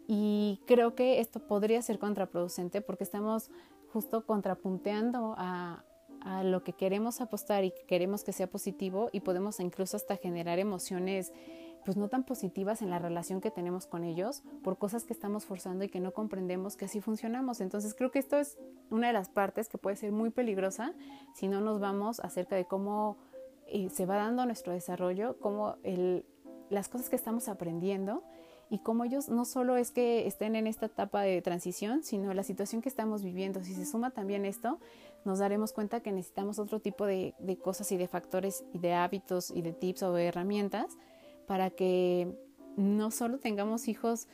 Y 0.06 0.60
creo 0.66 0.94
que 0.94 1.20
esto 1.20 1.40
podría 1.40 1.82
ser 1.82 1.98
contraproducente 1.98 2.80
porque 2.80 3.04
estamos 3.04 3.50
justo 3.92 4.24
contrapunteando 4.24 5.34
a, 5.36 5.84
a 6.20 6.44
lo 6.44 6.62
que 6.62 6.72
queremos 6.72 7.20
apostar 7.20 7.64
y 7.64 7.72
queremos 7.86 8.24
que 8.24 8.32
sea 8.32 8.48
positivo 8.48 9.08
y 9.12 9.20
podemos 9.20 9.60
incluso 9.60 9.96
hasta 9.96 10.16
generar 10.16 10.58
emociones 10.58 11.32
pues 11.86 11.96
no 11.96 12.08
tan 12.08 12.24
positivas 12.24 12.82
en 12.82 12.90
la 12.90 12.98
relación 12.98 13.40
que 13.40 13.52
tenemos 13.52 13.86
con 13.86 14.02
ellos 14.02 14.42
por 14.64 14.76
cosas 14.76 15.04
que 15.04 15.12
estamos 15.12 15.44
forzando 15.44 15.84
y 15.84 15.88
que 15.88 16.00
no 16.00 16.12
comprendemos 16.12 16.76
que 16.76 16.86
así 16.86 17.00
funcionamos. 17.00 17.60
Entonces 17.60 17.94
creo 17.94 18.10
que 18.10 18.18
esto 18.18 18.36
es 18.38 18.58
una 18.90 19.06
de 19.06 19.12
las 19.12 19.28
partes 19.28 19.68
que 19.68 19.78
puede 19.78 19.94
ser 19.94 20.10
muy 20.10 20.30
peligrosa 20.30 20.94
si 21.36 21.46
no 21.46 21.60
nos 21.60 21.78
vamos 21.78 22.18
acerca 22.18 22.56
de 22.56 22.64
cómo 22.64 23.18
eh, 23.68 23.88
se 23.88 24.04
va 24.04 24.16
dando 24.16 24.44
nuestro 24.46 24.72
desarrollo, 24.72 25.38
cómo 25.38 25.76
el, 25.84 26.26
las 26.70 26.88
cosas 26.88 27.08
que 27.08 27.14
estamos 27.14 27.48
aprendiendo 27.48 28.24
y 28.68 28.80
cómo 28.80 29.04
ellos 29.04 29.28
no 29.28 29.44
solo 29.44 29.76
es 29.76 29.92
que 29.92 30.26
estén 30.26 30.56
en 30.56 30.66
esta 30.66 30.86
etapa 30.86 31.22
de 31.22 31.40
transición, 31.40 32.02
sino 32.02 32.34
la 32.34 32.42
situación 32.42 32.82
que 32.82 32.88
estamos 32.88 33.22
viviendo. 33.22 33.62
Si 33.62 33.74
se 33.74 33.86
suma 33.86 34.10
también 34.10 34.44
esto, 34.44 34.80
nos 35.24 35.38
daremos 35.38 35.72
cuenta 35.72 36.00
que 36.00 36.10
necesitamos 36.10 36.58
otro 36.58 36.80
tipo 36.80 37.06
de, 37.06 37.36
de 37.38 37.56
cosas 37.58 37.92
y 37.92 37.96
de 37.96 38.08
factores 38.08 38.64
y 38.72 38.80
de 38.80 38.92
hábitos 38.94 39.52
y 39.52 39.62
de 39.62 39.72
tips 39.72 40.02
o 40.02 40.12
de 40.14 40.26
herramientas 40.26 40.98
para 41.46 41.70
que 41.70 42.32
no 42.76 43.10
solo 43.10 43.38
tengamos 43.38 43.88
hijos, 43.88 44.28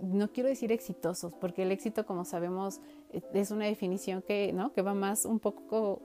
no 0.00 0.32
quiero 0.32 0.48
decir 0.48 0.72
exitosos, 0.72 1.32
porque 1.34 1.62
el 1.62 1.72
éxito, 1.72 2.06
como 2.06 2.24
sabemos, 2.24 2.80
e, 3.10 3.22
es 3.34 3.50
una 3.50 3.66
definición 3.66 4.22
que, 4.22 4.52
¿no? 4.52 4.72
que 4.72 4.82
va 4.82 4.94
más 4.94 5.24
un 5.24 5.38
poco 5.38 6.02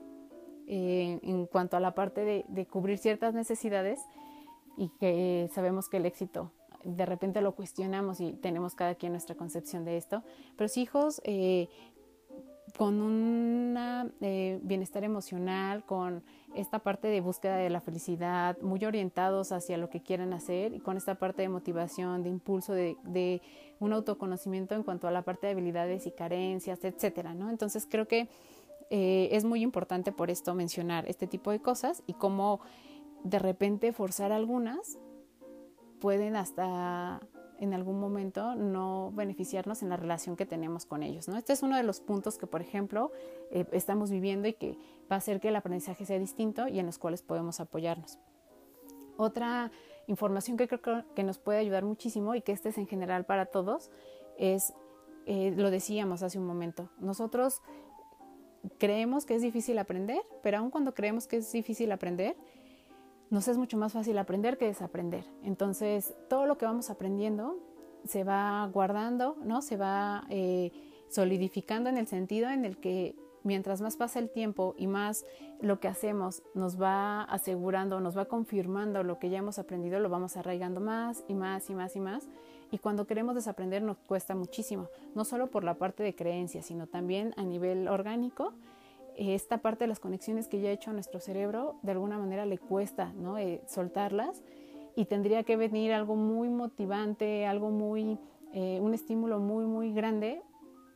eh, 0.66 1.18
en 1.22 1.46
cuanto 1.46 1.76
a 1.76 1.80
la 1.80 1.94
parte 1.94 2.44
de, 2.46 2.66
cubrir 2.66 2.98
ciertas 2.98 3.34
necesidades 3.34 4.00
y 4.76 4.90
que 5.00 5.48
sabemos 5.54 5.88
que 5.88 5.96
el 5.96 6.06
éxito 6.06 6.52
de 6.84 7.06
repente 7.06 7.40
lo 7.40 7.54
cuestionamos 7.56 8.20
y 8.20 8.34
tenemos 8.34 8.74
cada 8.74 8.94
quien 8.94 9.12
nuestra 9.12 9.34
concepción 9.34 9.84
de 9.84 9.96
esto, 9.96 10.22
pero 10.56 10.70
hijos 10.76 11.20
eh, 11.24 11.68
con 12.76 13.00
un 13.00 13.74
eh, 14.20 14.60
bienestar 14.62 15.04
emocional, 15.04 15.84
con 15.84 16.22
esta 16.54 16.80
parte 16.80 17.08
de 17.08 17.20
búsqueda 17.20 17.56
de 17.56 17.70
la 17.70 17.80
felicidad, 17.80 18.58
muy 18.60 18.84
orientados 18.84 19.52
hacia 19.52 19.76
lo 19.76 19.90
que 19.90 20.02
quieran 20.02 20.32
hacer 20.32 20.74
y 20.74 20.80
con 20.80 20.96
esta 20.96 21.16
parte 21.16 21.42
de 21.42 21.48
motivación, 21.48 22.22
de 22.22 22.30
impulso, 22.30 22.72
de, 22.72 23.42
un 23.80 23.92
autoconocimiento 23.92 24.74
en 24.74 24.82
cuanto 24.82 25.06
a 25.06 25.12
la 25.12 25.22
parte 25.22 25.46
de 25.46 25.52
habilidades 25.52 26.06
y 26.06 26.10
carencias, 26.10 26.82
etcétera, 26.82 27.32
¿no? 27.34 27.48
Entonces 27.48 27.86
creo 27.88 28.08
que 28.08 28.28
eh, 28.90 29.28
es 29.32 29.44
muy 29.44 29.62
importante 29.62 30.10
por 30.10 30.30
esto 30.30 30.54
mencionar 30.54 31.08
este 31.08 31.26
tipo 31.28 31.52
de 31.52 31.60
cosas 31.60 32.02
y 32.06 32.14
cómo 32.14 32.60
de 33.22 33.38
repente 33.38 33.92
forzar 33.92 34.32
algunas 34.32 34.98
pueden 36.00 36.34
hasta 36.34 37.20
en 37.58 37.74
algún 37.74 38.00
momento 38.00 38.54
no 38.54 39.12
beneficiarnos 39.14 39.82
en 39.82 39.88
la 39.88 39.96
relación 39.96 40.36
que 40.36 40.46
tenemos 40.46 40.86
con 40.86 41.02
ellos. 41.02 41.28
¿no? 41.28 41.36
Este 41.36 41.52
es 41.52 41.62
uno 41.62 41.76
de 41.76 41.82
los 41.82 42.00
puntos 42.00 42.38
que, 42.38 42.46
por 42.46 42.60
ejemplo, 42.60 43.12
eh, 43.50 43.66
estamos 43.72 44.10
viviendo 44.10 44.48
y 44.48 44.54
que 44.54 44.78
va 45.10 45.16
a 45.16 45.18
hacer 45.18 45.40
que 45.40 45.48
el 45.48 45.56
aprendizaje 45.56 46.04
sea 46.04 46.18
distinto 46.18 46.68
y 46.68 46.78
en 46.78 46.86
los 46.86 46.98
cuales 46.98 47.22
podemos 47.22 47.60
apoyarnos. 47.60 48.18
Otra 49.16 49.72
información 50.06 50.56
que 50.56 50.68
creo 50.68 51.04
que 51.14 51.24
nos 51.24 51.38
puede 51.38 51.58
ayudar 51.58 51.84
muchísimo 51.84 52.34
y 52.34 52.42
que 52.42 52.52
este 52.52 52.68
es 52.68 52.78
en 52.78 52.86
general 52.86 53.26
para 53.26 53.46
todos 53.46 53.90
es, 54.38 54.72
eh, 55.26 55.52
lo 55.56 55.70
decíamos 55.70 56.22
hace 56.22 56.38
un 56.38 56.46
momento, 56.46 56.88
nosotros 56.98 57.60
creemos 58.78 59.26
que 59.26 59.34
es 59.34 59.42
difícil 59.42 59.78
aprender, 59.78 60.20
pero 60.42 60.58
aun 60.58 60.70
cuando 60.70 60.94
creemos 60.94 61.26
que 61.26 61.38
es 61.38 61.50
difícil 61.52 61.90
aprender, 61.92 62.36
nos 63.30 63.48
es 63.48 63.58
mucho 63.58 63.76
más 63.76 63.92
fácil 63.92 64.18
aprender 64.18 64.58
que 64.58 64.66
desaprender. 64.66 65.24
Entonces, 65.42 66.14
todo 66.28 66.46
lo 66.46 66.58
que 66.58 66.66
vamos 66.66 66.90
aprendiendo 66.90 67.58
se 68.04 68.24
va 68.24 68.66
guardando, 68.72 69.36
¿no? 69.42 69.60
Se 69.62 69.76
va 69.76 70.24
eh, 70.30 70.72
solidificando 71.08 71.90
en 71.90 71.98
el 71.98 72.06
sentido 72.06 72.48
en 72.50 72.64
el 72.64 72.78
que 72.78 73.14
mientras 73.42 73.80
más 73.80 73.96
pasa 73.96 74.18
el 74.18 74.30
tiempo 74.30 74.74
y 74.76 74.86
más 74.86 75.24
lo 75.60 75.80
que 75.80 75.88
hacemos 75.88 76.42
nos 76.54 76.80
va 76.80 77.22
asegurando, 77.22 78.00
nos 78.00 78.16
va 78.16 78.26
confirmando 78.26 79.02
lo 79.02 79.18
que 79.18 79.30
ya 79.30 79.38
hemos 79.38 79.58
aprendido, 79.58 80.00
lo 80.00 80.08
vamos 80.08 80.36
arraigando 80.36 80.80
más 80.80 81.24
y 81.28 81.34
más 81.34 81.68
y 81.70 81.74
más 81.74 81.96
y 81.96 82.00
más. 82.00 82.28
Y 82.70 82.78
cuando 82.78 83.06
queremos 83.06 83.34
desaprender 83.34 83.82
nos 83.82 83.98
cuesta 83.98 84.34
muchísimo, 84.34 84.88
no 85.14 85.24
solo 85.24 85.48
por 85.48 85.64
la 85.64 85.74
parte 85.74 86.02
de 86.02 86.14
creencias, 86.14 86.66
sino 86.66 86.86
también 86.86 87.32
a 87.36 87.44
nivel 87.44 87.88
orgánico 87.88 88.52
esta 89.18 89.58
parte 89.58 89.84
de 89.84 89.88
las 89.88 90.00
conexiones 90.00 90.46
que 90.48 90.60
ya 90.60 90.68
ha 90.68 90.72
hecho 90.72 90.90
a 90.90 90.94
nuestro 90.94 91.20
cerebro, 91.20 91.76
de 91.82 91.92
alguna 91.92 92.18
manera 92.18 92.46
le 92.46 92.58
cuesta 92.58 93.12
¿no? 93.14 93.36
Eh, 93.36 93.62
soltarlas 93.66 94.42
y 94.94 95.04
tendría 95.06 95.42
que 95.42 95.56
venir 95.56 95.92
algo 95.92 96.16
muy 96.16 96.48
motivante, 96.48 97.46
algo 97.46 97.70
muy, 97.70 98.18
eh, 98.52 98.78
un 98.80 98.94
estímulo 98.94 99.38
muy, 99.38 99.64
muy 99.64 99.92
grande 99.92 100.42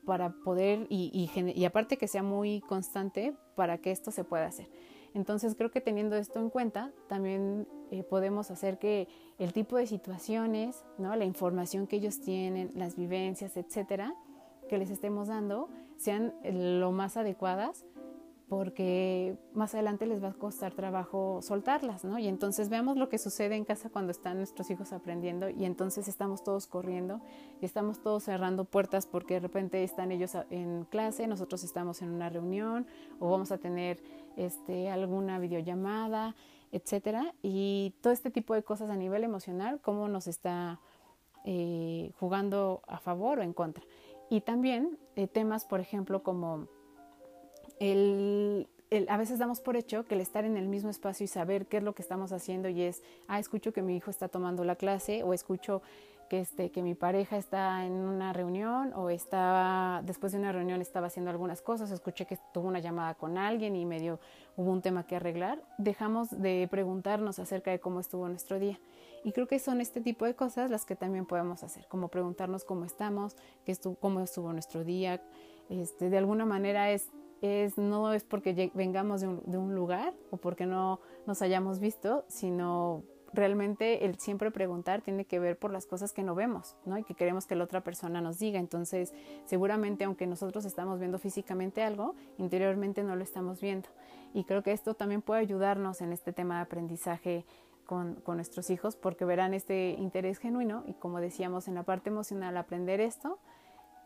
para 0.04 0.30
poder, 0.44 0.86
y, 0.88 1.30
y, 1.54 1.64
aparte 1.64 1.96
que 1.96 2.08
sea 2.08 2.24
muy 2.24 2.60
constante, 2.62 3.36
para 3.54 3.78
que 3.78 3.92
esto 3.92 4.10
se 4.10 4.24
pueda 4.24 4.46
hacer. 4.46 4.68
Entonces 5.14 5.54
creo 5.54 5.70
que 5.70 5.80
teniendo 5.80 6.16
esto 6.16 6.40
en 6.40 6.50
cuenta, 6.50 6.90
también 7.08 7.68
eh, 7.92 8.02
podemos 8.02 8.50
hacer 8.50 8.78
que 8.78 9.06
el 9.38 9.52
tipo 9.52 9.76
de 9.76 9.86
situaciones, 9.86 10.84
¿no? 10.98 11.14
la 11.14 11.24
información 11.24 11.86
que 11.86 11.96
ellos 11.96 12.20
tienen, 12.20 12.72
las 12.74 12.96
vivencias, 12.96 13.56
etcétera, 13.56 14.14
que 14.68 14.78
les 14.78 14.90
estemos 14.90 15.28
dando, 15.28 15.68
sean 15.96 16.34
lo 16.42 16.90
más 16.90 17.16
adecuadas 17.16 17.84
porque 18.52 19.38
más 19.54 19.72
adelante 19.72 20.04
les 20.04 20.22
va 20.22 20.28
a 20.28 20.34
costar 20.34 20.74
trabajo 20.74 21.40
soltarlas, 21.40 22.04
¿no? 22.04 22.18
Y 22.18 22.28
entonces 22.28 22.68
veamos 22.68 22.98
lo 22.98 23.08
que 23.08 23.16
sucede 23.16 23.56
en 23.56 23.64
casa 23.64 23.88
cuando 23.88 24.12
están 24.12 24.36
nuestros 24.36 24.70
hijos 24.70 24.92
aprendiendo 24.92 25.48
y 25.48 25.64
entonces 25.64 26.06
estamos 26.06 26.44
todos 26.44 26.66
corriendo 26.66 27.22
y 27.62 27.64
estamos 27.64 28.02
todos 28.02 28.24
cerrando 28.24 28.66
puertas 28.66 29.06
porque 29.06 29.32
de 29.32 29.40
repente 29.40 29.82
están 29.82 30.12
ellos 30.12 30.36
en 30.50 30.84
clase, 30.84 31.26
nosotros 31.26 31.64
estamos 31.64 32.02
en 32.02 32.10
una 32.10 32.28
reunión 32.28 32.86
o 33.20 33.30
vamos 33.30 33.52
a 33.52 33.56
tener 33.56 34.02
este, 34.36 34.90
alguna 34.90 35.38
videollamada, 35.38 36.36
etcétera, 36.72 37.34
y 37.40 37.94
todo 38.02 38.12
este 38.12 38.30
tipo 38.30 38.52
de 38.52 38.62
cosas 38.62 38.90
a 38.90 38.96
nivel 38.96 39.24
emocional, 39.24 39.80
cómo 39.80 40.08
nos 40.08 40.26
está 40.26 40.78
eh, 41.46 42.12
jugando 42.20 42.82
a 42.86 42.98
favor 42.98 43.38
o 43.38 43.42
en 43.42 43.54
contra. 43.54 43.82
Y 44.28 44.42
también 44.42 44.98
eh, 45.16 45.26
temas, 45.26 45.64
por 45.64 45.80
ejemplo, 45.80 46.22
como 46.22 46.68
a 49.08 49.16
veces 49.16 49.38
damos 49.38 49.60
por 49.60 49.76
hecho 49.76 50.04
que 50.04 50.14
el 50.14 50.20
estar 50.20 50.44
en 50.44 50.56
el 50.56 50.68
mismo 50.68 50.90
espacio 50.90 51.24
y 51.24 51.28
saber 51.28 51.66
qué 51.66 51.78
es 51.78 51.82
lo 51.82 51.94
que 51.94 52.02
estamos 52.02 52.32
haciendo 52.32 52.68
y 52.68 52.82
es, 52.82 53.02
ah, 53.28 53.38
escucho 53.38 53.72
que 53.72 53.82
mi 53.82 53.96
hijo 53.96 54.10
está 54.10 54.28
tomando 54.28 54.64
la 54.64 54.76
clase 54.76 55.22
o 55.22 55.32
escucho 55.32 55.82
que, 56.28 56.40
este, 56.40 56.70
que 56.70 56.82
mi 56.82 56.94
pareja 56.94 57.36
está 57.36 57.84
en 57.84 57.92
una 57.92 58.32
reunión 58.32 58.92
o 58.94 59.10
estaba, 59.10 60.00
después 60.04 60.32
de 60.32 60.38
una 60.38 60.50
reunión 60.50 60.80
estaba 60.80 61.08
haciendo 61.08 61.30
algunas 61.30 61.60
cosas, 61.60 61.90
escuché 61.90 62.24
que 62.24 62.38
tuvo 62.54 62.68
una 62.68 62.78
llamada 62.78 63.14
con 63.14 63.36
alguien 63.36 63.76
y 63.76 63.84
medio 63.84 64.18
hubo 64.56 64.70
un 64.70 64.80
tema 64.80 65.06
que 65.06 65.16
arreglar, 65.16 65.62
dejamos 65.76 66.30
de 66.30 66.66
preguntarnos 66.70 67.38
acerca 67.38 67.70
de 67.70 67.80
cómo 67.80 68.00
estuvo 68.00 68.28
nuestro 68.28 68.58
día. 68.58 68.78
Y 69.24 69.32
creo 69.32 69.46
que 69.46 69.58
son 69.58 69.80
este 69.80 70.00
tipo 70.00 70.24
de 70.24 70.34
cosas 70.34 70.70
las 70.70 70.84
que 70.84 70.96
también 70.96 71.26
podemos 71.26 71.62
hacer, 71.62 71.86
como 71.86 72.08
preguntarnos 72.08 72.64
cómo 72.64 72.84
estamos, 72.84 73.36
qué 73.64 73.72
estuvo, 73.72 73.94
cómo 73.96 74.20
estuvo 74.20 74.52
nuestro 74.52 74.84
día. 74.84 75.20
Este, 75.68 76.10
de 76.10 76.18
alguna 76.18 76.44
manera 76.44 76.90
es 76.90 77.08
no 77.76 78.12
es 78.12 78.22
porque 78.22 78.70
vengamos 78.74 79.20
de 79.20 79.58
un, 79.58 79.74
lugar 79.74 80.14
o 80.30 80.36
porque 80.36 80.64
no 80.64 81.00
nos 81.26 81.42
hayamos 81.42 81.80
visto, 81.80 82.24
sino 82.28 83.02
realmente 83.32 84.04
el 84.04 84.18
siempre 84.18 84.50
preguntar 84.50 85.02
tiene 85.02 85.24
que 85.24 85.40
ver 85.40 85.58
por 85.58 85.72
las 85.72 85.86
cosas 85.86 86.12
que 86.12 86.22
no 86.22 86.34
vemos, 86.36 86.76
¿no? 86.84 86.98
Y 86.98 87.04
que 87.04 87.14
queremos 87.14 87.46
que 87.46 87.56
la 87.56 87.64
otra 87.64 87.82
persona 87.82 88.20
nos 88.20 88.38
diga. 88.38 88.60
Entonces, 88.60 89.12
seguramente 89.44 90.04
aunque 90.04 90.26
nosotros 90.26 90.64
estamos 90.64 91.00
viendo 91.00 91.18
físicamente 91.18 91.82
algo, 91.82 92.14
interiormente 92.38 93.02
no 93.02 93.16
lo 93.16 93.24
estamos 93.24 93.60
viendo. 93.60 93.88
Y 94.34 94.44
creo 94.44 94.62
que 94.62 94.72
esto 94.72 94.94
también 94.94 95.20
puede 95.20 95.40
ayudarnos 95.40 96.00
en 96.00 96.12
este 96.12 96.32
tema 96.32 96.56
de 96.56 96.62
aprendizaje 96.62 97.44
con 97.84 98.22
nuestros 98.26 98.70
hijos 98.70 98.96
porque 98.96 99.26
verán 99.26 99.52
este 99.52 99.96
interés 99.98 100.38
genuino 100.38 100.82
y 100.86 100.94
como 100.94 101.20
decíamos 101.20 101.68
en 101.68 101.74
la 101.74 101.82
parte 101.82 102.08
emocional, 102.08 102.56
aprender 102.56 103.00
esto 103.00 103.38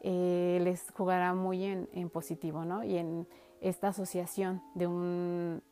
eh, 0.09 0.61
les 0.63 0.89
jugará 0.93 1.35
muy 1.35 1.65
en, 1.65 1.89
en 1.93 2.11
positivo, 2.11 2.65
¿no? 2.65 2.85
Y 2.85 2.97
en 2.97 3.27
esta 3.61 3.89
asociación 3.89 4.63
de 4.77 4.87
un, 4.87 5.63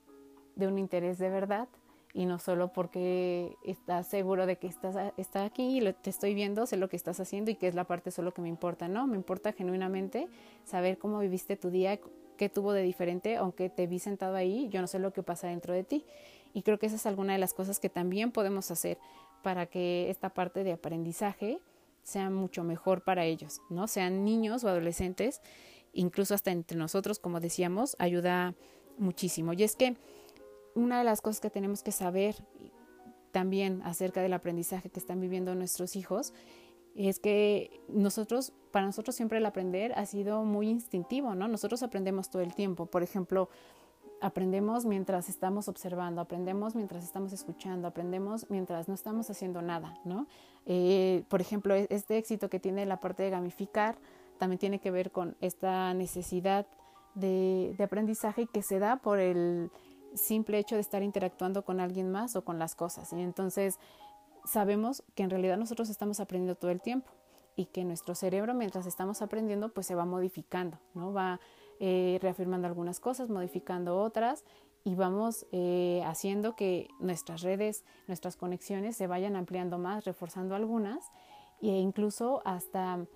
de 0.57 0.67
un 0.67 0.76
interés 0.76 1.19
de 1.19 1.31
verdad 1.31 1.69
y 2.12 2.26
no 2.26 2.41
solo 2.41 2.73
porque 2.73 3.57
estás 3.64 4.09
seguro 4.09 4.47
de 4.47 4.57
que 4.57 4.67
estás 4.67 5.12
está 5.17 5.45
aquí 5.45 5.79
y 5.79 5.93
te 5.93 6.11
estoy 6.11 6.35
viendo, 6.35 6.67
sé 6.67 6.76
lo 6.76 6.88
que 6.88 6.97
estás 6.97 7.21
haciendo 7.21 7.53
y 7.53 7.55
que 7.55 7.69
es 7.69 7.76
la 7.76 7.85
parte 7.85 8.11
solo 8.11 8.35
que 8.35 8.43
me 8.43 8.49
importa, 8.49 8.88
¿no? 8.88 9.07
Me 9.07 9.14
importa 9.14 9.53
genuinamente 9.53 10.26
saber 10.64 10.99
cómo 10.99 11.21
viviste 11.21 11.57
tu 11.57 11.71
día, 11.71 12.00
qué 12.37 12.49
tuvo 12.49 12.73
de 12.73 12.83
diferente, 12.83 13.37
aunque 13.37 13.71
te 13.71 13.87
vi 13.87 14.00
sentado 14.00 14.35
ahí, 14.35 14.69
yo 14.69 14.81
no 14.81 14.88
sé 14.88 14.99
lo 14.99 15.12
que 15.12 15.23
pasa 15.23 15.47
dentro 15.47 15.73
de 15.73 15.85
ti. 15.85 16.05
Y 16.53 16.62
creo 16.62 16.81
que 16.81 16.87
esa 16.87 16.97
es 16.97 17.07
alguna 17.07 17.35
de 17.35 17.38
las 17.38 17.55
cosas 17.55 17.79
que 17.79 17.88
también 17.88 18.33
podemos 18.33 18.73
hacer 18.73 18.99
para 19.45 19.67
que 19.67 20.11
esta 20.11 20.31
parte 20.31 20.64
de 20.64 20.73
aprendizaje 20.73 21.61
sea 22.04 22.30
mucho 22.30 22.62
mejor 22.62 23.02
para 23.02 23.25
ellos, 23.25 23.61
¿no? 23.70 23.88
Sean 23.88 24.25
niños 24.25 24.62
o 24.62 24.68
adolescentes, 24.68 25.40
incluso 25.92 26.34
hasta 26.34 26.52
entre 26.52 26.78
nosotros, 26.78 27.18
como 27.18 27.40
decíamos, 27.40 27.96
ayuda 27.99 28.54
muchísimo. 28.99 29.52
Y 29.54 29.64
es 29.64 29.75
que 29.75 29.96
una 30.75 30.99
de 30.99 31.04
las 31.04 31.20
cosas 31.20 31.40
que 31.40 31.50
tenemos 31.50 31.82
que 31.82 31.92
saber 31.92 32.37
también 33.32 33.82
acerca 33.82 34.23
del 34.23 34.32
aprendizaje 34.32 34.90
que 34.90 35.00
están 35.00 35.20
viviendo 35.20 35.54
nuestros 35.54 35.96
hijos 35.96 36.32
es 36.94 37.18
que 37.18 37.80
nosotros, 37.88 38.52
para 38.70 38.87
nosotros 38.87 39.16
siempre 39.16 39.38
el 39.38 39.46
aprender 39.46 39.92
ha 39.96 40.06
sido 40.06 40.44
muy 40.44 40.68
instintivo, 40.68 41.34
¿no? 41.34 41.49
Nosotros 41.49 41.82
aprendemos 41.82 42.30
todo 42.30 42.42
el 42.42 42.54
tiempo. 42.54 42.87
Por 42.87 43.02
ejemplo, 43.02 43.49
aprendemos 44.25 44.87
mientras 44.87 45.28
estamos 45.28 45.69
observando, 45.69 46.23
aprendemos 46.23 46.75
mientras 46.75 47.04
estamos 47.04 47.35
escuchando, 47.35 47.87
aprendemos 47.87 48.47
mientras 48.49 48.88
no 48.88 48.95
estamos 48.95 49.28
haciendo 49.28 49.61
nada, 49.61 49.99
¿no? 50.04 50.26
Eh, 50.64 51.25
por 51.28 51.43
ejemplo, 51.43 51.75
e-, 51.75 51.87
este 51.90 52.16
éxito 52.16 52.49
que 52.49 52.59
tiene 52.59 52.87
la 52.87 53.00
parte 53.00 53.23
de 53.23 53.28
gamificar 53.28 53.99
también 54.38 54.59
tiene 54.59 54.78
que 54.78 54.90
ver 54.90 55.11
con 55.11 55.37
esta 55.43 55.93
necesidad 55.93 56.66
de, 57.14 57.75
de 57.76 57.85
aprendizaje 57.85 58.47
que 58.47 58.62
se 58.62 58.78
da 58.78 58.97
por 58.97 59.19
el 59.19 59.71
simple 60.14 60.59
hecho 60.59 60.76
de 60.76 60.81
estar 60.81 61.02
interactuando 61.02 61.62
con 61.62 61.78
alguien 61.78 62.11
más 62.11 62.35
o 62.35 62.45
con 62.45 62.59
las 62.59 62.75
cosas. 62.75 63.12
Y 63.12 63.21
entonces 63.21 63.78
sabemos 64.47 65.02
que 65.14 65.23
en 65.23 65.31
realidad 65.31 65.59
nosotros 65.59 65.90
estamos 65.90 66.19
aprendiendo 66.19 66.54
todo 66.54 66.71
el 66.71 66.81
tiempo 66.81 67.11
y 67.57 67.66
que 67.66 67.85
nuestro 67.85 68.14
cerebro 68.14 68.54
mientras 68.54 68.87
estamos 68.87 69.21
aprendiendo 69.21 69.69
pues 69.69 69.87
se 69.87 69.95
va 69.95 70.07
modificando, 70.07 70.78
¿no? 70.95 71.12
Va 71.12 71.40
eh, 71.81 72.19
reafirmando 72.23 72.66
algunas 72.66 73.00
cosas, 73.00 73.28
modificando 73.28 73.97
otras 74.00 74.45
y 74.85 74.95
vamos 74.95 75.47
eh, 75.50 76.02
haciendo 76.04 76.57
que 76.57 76.88
nuestras 77.00 77.43
redes, 77.43 77.85
nuestras 78.07 78.37
conexiones 78.37 78.97
se 78.97 79.07
vayan 79.07 79.35
ampliando 79.35 79.78
más, 79.78 80.04
reforzando 80.04 80.54
algunas 80.54 81.11
e 81.62 81.69
incluso 81.69 82.43
hasta 82.45 83.07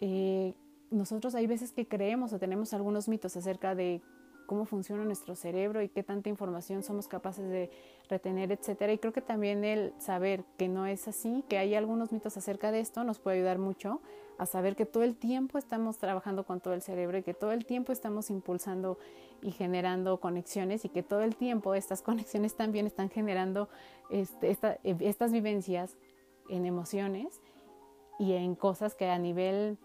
eh, 0.00 0.54
nosotros 0.90 1.34
hay 1.34 1.46
veces 1.46 1.72
que 1.72 1.86
creemos 1.86 2.32
o 2.32 2.38
tenemos 2.38 2.74
algunos 2.74 3.08
mitos 3.08 3.36
acerca 3.36 3.74
de 3.74 4.02
cómo 4.46 4.64
funciona 4.64 5.04
nuestro 5.04 5.34
cerebro 5.34 5.82
y 5.82 5.88
qué 5.88 6.02
tanta 6.02 6.28
información 6.28 6.82
somos 6.82 7.08
capaces 7.08 7.48
de 7.48 7.70
retener, 8.08 8.52
etcétera. 8.52 8.92
Y 8.92 8.98
creo 8.98 9.12
que 9.12 9.20
también 9.20 9.64
el 9.64 9.92
saber 9.98 10.44
que 10.56 10.68
no 10.68 10.86
es 10.86 11.08
así, 11.08 11.44
que 11.48 11.58
hay 11.58 11.74
algunos 11.74 12.12
mitos 12.12 12.36
acerca 12.36 12.70
de 12.70 12.80
esto, 12.80 13.04
nos 13.04 13.18
puede 13.18 13.38
ayudar 13.38 13.58
mucho 13.58 14.00
a 14.38 14.46
saber 14.46 14.76
que 14.76 14.86
todo 14.86 15.02
el 15.04 15.16
tiempo 15.16 15.58
estamos 15.58 15.98
trabajando 15.98 16.44
con 16.44 16.60
todo 16.60 16.74
el 16.74 16.82
cerebro 16.82 17.18
y 17.18 17.22
que 17.22 17.34
todo 17.34 17.52
el 17.52 17.64
tiempo 17.64 17.92
estamos 17.92 18.30
impulsando 18.30 18.98
y 19.42 19.52
generando 19.52 20.18
conexiones 20.20 20.84
y 20.84 20.88
que 20.88 21.02
todo 21.02 21.22
el 21.22 21.36
tiempo 21.36 21.74
estas 21.74 22.02
conexiones 22.02 22.54
también 22.54 22.86
están 22.86 23.10
generando 23.10 23.68
este, 24.10 24.56
estas 24.82 25.32
vivencias 25.32 25.96
en 26.48 26.66
emociones 26.66 27.40
y 28.18 28.32
en 28.32 28.54
cosas 28.54 28.94
que 28.94 29.08
a 29.08 29.18
nivel 29.18 29.78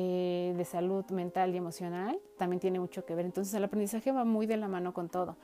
eh, 0.00 0.54
de 0.56 0.64
salud 0.64 1.04
mental 1.10 1.52
y 1.52 1.56
emocional 1.56 2.20
también 2.36 2.60
tiene 2.60 2.78
mucho 2.78 3.04
que 3.04 3.16
ver. 3.16 3.26
Entonces 3.26 3.52
el 3.52 3.64
aprendizaje 3.64 4.12
va 4.12 4.24
muy 4.24 4.46
de 4.46 4.56
la 4.56 4.68
mano 4.68 4.94
con 4.94 5.08
todo. 5.08 5.36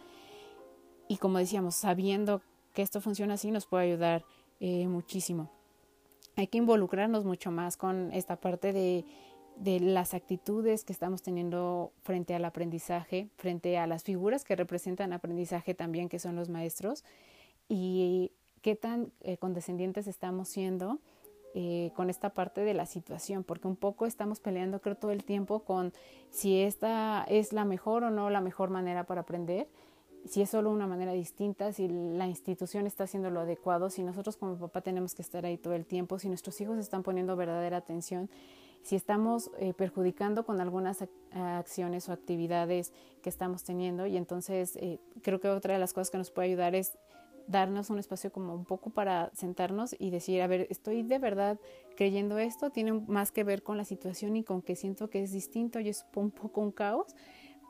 Y 1.08 1.16
como 1.16 1.38
decíamos, 1.38 1.74
sabiendo 1.74 2.40
que 2.72 2.82
esto 2.82 3.00
funciona 3.00 3.34
así 3.34 3.50
nos 3.50 3.66
puede 3.66 3.86
ayudar 3.86 4.24
eh, 4.60 4.86
muchísimo. 4.86 5.50
Hay 6.36 6.46
que 6.46 6.58
involucrarnos 6.58 7.24
mucho 7.24 7.50
más 7.50 7.76
con 7.76 8.12
esta 8.12 8.36
parte 8.36 8.72
de, 8.72 9.04
de 9.56 9.80
las 9.80 10.14
actitudes 10.14 10.84
que 10.84 10.92
estamos 10.92 11.20
teniendo 11.20 11.92
frente 12.04 12.32
al 12.36 12.44
aprendizaje, 12.44 13.30
frente 13.34 13.76
a 13.76 13.88
las 13.88 14.04
figuras 14.04 14.44
que 14.44 14.54
representan 14.54 15.12
aprendizaje 15.12 15.74
también, 15.74 16.08
que 16.08 16.20
son 16.20 16.36
los 16.36 16.48
maestros, 16.48 17.02
y 17.68 18.30
qué 18.62 18.76
tan 18.76 19.10
eh, 19.20 19.36
condescendientes 19.36 20.06
estamos 20.06 20.48
siendo 20.48 21.00
eh, 21.54 21.92
con 21.94 22.10
esta 22.10 22.30
parte 22.30 22.62
de 22.62 22.74
la 22.74 22.84
situación, 22.84 23.44
porque 23.44 23.68
un 23.68 23.76
poco 23.76 24.06
estamos 24.06 24.40
peleando 24.40 24.80
creo 24.80 24.96
todo 24.96 25.12
el 25.12 25.24
tiempo 25.24 25.60
con 25.60 25.92
si 26.30 26.60
esta 26.60 27.24
es 27.28 27.52
la 27.52 27.64
mejor 27.64 28.02
o 28.04 28.10
no 28.10 28.28
la 28.28 28.40
mejor 28.40 28.70
manera 28.70 29.04
para 29.04 29.20
aprender, 29.20 29.68
si 30.28 30.42
es 30.42 30.50
solo 30.50 30.70
una 30.70 30.86
manera 30.86 31.12
distinta, 31.12 31.72
si 31.72 31.86
la 31.88 32.26
institución 32.26 32.86
está 32.86 33.04
haciendo 33.04 33.30
lo 33.30 33.40
adecuado, 33.40 33.90
si 33.90 34.02
nosotros 34.02 34.36
como 34.36 34.56
papá 34.56 34.80
tenemos 34.80 35.14
que 35.14 35.22
estar 35.22 35.44
ahí 35.46 35.56
todo 35.56 35.74
el 35.74 35.86
tiempo, 35.86 36.18
si 36.18 36.28
nuestros 36.28 36.60
hijos 36.60 36.78
están 36.78 37.02
poniendo 37.02 37.36
verdadera 37.36 37.76
atención, 37.76 38.28
si 38.82 38.96
estamos 38.96 39.50
eh, 39.58 39.74
perjudicando 39.74 40.44
con 40.44 40.60
algunas 40.60 41.04
acciones 41.32 42.08
o 42.08 42.12
actividades 42.12 42.92
que 43.22 43.30
estamos 43.30 43.64
teniendo. 43.64 44.06
Y 44.06 44.16
entonces 44.16 44.76
eh, 44.76 44.98
creo 45.22 45.40
que 45.40 45.48
otra 45.48 45.74
de 45.74 45.80
las 45.80 45.92
cosas 45.92 46.10
que 46.10 46.18
nos 46.18 46.30
puede 46.30 46.48
ayudar 46.48 46.74
es 46.74 46.98
darnos 47.46 47.90
un 47.90 47.98
espacio 47.98 48.32
como 48.32 48.54
un 48.54 48.64
poco 48.64 48.90
para 48.90 49.30
sentarnos 49.34 49.94
y 49.98 50.10
decir, 50.10 50.42
a 50.42 50.46
ver, 50.46 50.66
estoy 50.70 51.02
de 51.02 51.18
verdad 51.18 51.58
creyendo 51.96 52.38
esto, 52.38 52.70
tiene 52.70 52.92
más 52.92 53.32
que 53.32 53.44
ver 53.44 53.62
con 53.62 53.76
la 53.76 53.84
situación 53.84 54.36
y 54.36 54.44
con 54.44 54.62
que 54.62 54.76
siento 54.76 55.10
que 55.10 55.22
es 55.22 55.32
distinto 55.32 55.80
y 55.80 55.88
es 55.88 56.06
un 56.14 56.30
poco 56.30 56.60
un 56.60 56.72
caos, 56.72 57.14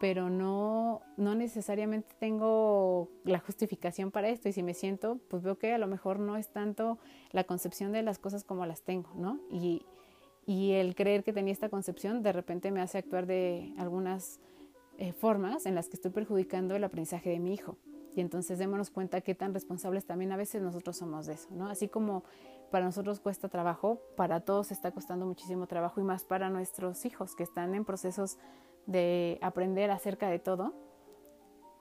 pero 0.01 0.31
no, 0.31 1.03
no 1.17 1.35
necesariamente 1.35 2.15
tengo 2.19 3.11
la 3.25 3.39
justificación 3.39 4.11
para 4.11 4.29
esto 4.29 4.49
y 4.49 4.53
si 4.53 4.63
me 4.63 4.75
siento, 4.75 5.19
pues 5.29 5.43
veo 5.43 5.59
que 5.59 5.73
a 5.73 5.79
lo 5.79 5.87
mejor 5.87 6.19
no 6.19 6.37
es 6.37 6.49
tanto 6.49 6.99
la 7.31 7.45
concepción 7.45 7.93
de 7.93 8.03
las 8.03 8.19
cosas 8.19 8.45
como 8.45 8.67
las 8.67 8.83
tengo, 8.83 9.11
¿no? 9.15 9.41
Y, 9.51 9.87
y 10.47 10.73
el 10.73 10.95
creer 10.95 11.25
que 11.25 11.33
tenía 11.33 11.53
esta 11.53 11.69
concepción 11.69 12.23
de 12.23 12.33
repente 12.33 12.71
me 12.71 12.81
hace 12.81 12.99
actuar 12.99 13.27
de 13.27 13.73
algunas 13.79 14.41
eh, 14.99 15.13
formas 15.13 15.67
en 15.67 15.75
las 15.75 15.89
que 15.89 15.97
estoy 15.97 16.11
perjudicando 16.11 16.77
el 16.77 16.85
aprendizaje 16.85 17.31
de 17.31 17.41
mi 17.41 17.55
hijo. 17.55 17.79
Y 18.15 18.21
entonces 18.21 18.59
démonos 18.59 18.91
cuenta 18.91 19.21
qué 19.21 19.35
tan 19.35 19.53
responsables 19.53 20.07
también 20.07 20.33
a 20.33 20.37
veces 20.37 20.63
nosotros 20.63 20.97
somos 20.97 21.27
de 21.27 21.35
eso, 21.35 21.49
¿no? 21.53 21.69
Así 21.69 21.89
como 21.89 22.25
para 22.71 22.85
nosotros 22.85 23.21
cuesta 23.21 23.49
trabajo, 23.49 24.01
para 24.17 24.41
todos 24.41 24.71
está 24.73 24.93
costando 24.93 25.27
muchísimo 25.27 25.67
trabajo 25.67 26.01
y 26.01 26.05
más 26.05 26.25
para 26.25 26.51
nuestros 26.51 27.05
hijos 27.05 27.35
que 27.35 27.43
están 27.43 27.75
en 27.75 27.85
procesos 27.85 28.39
de 28.87 29.39
aprender 29.43 29.91
acerca 29.91 30.29
de 30.29 30.39
todo 30.39 30.75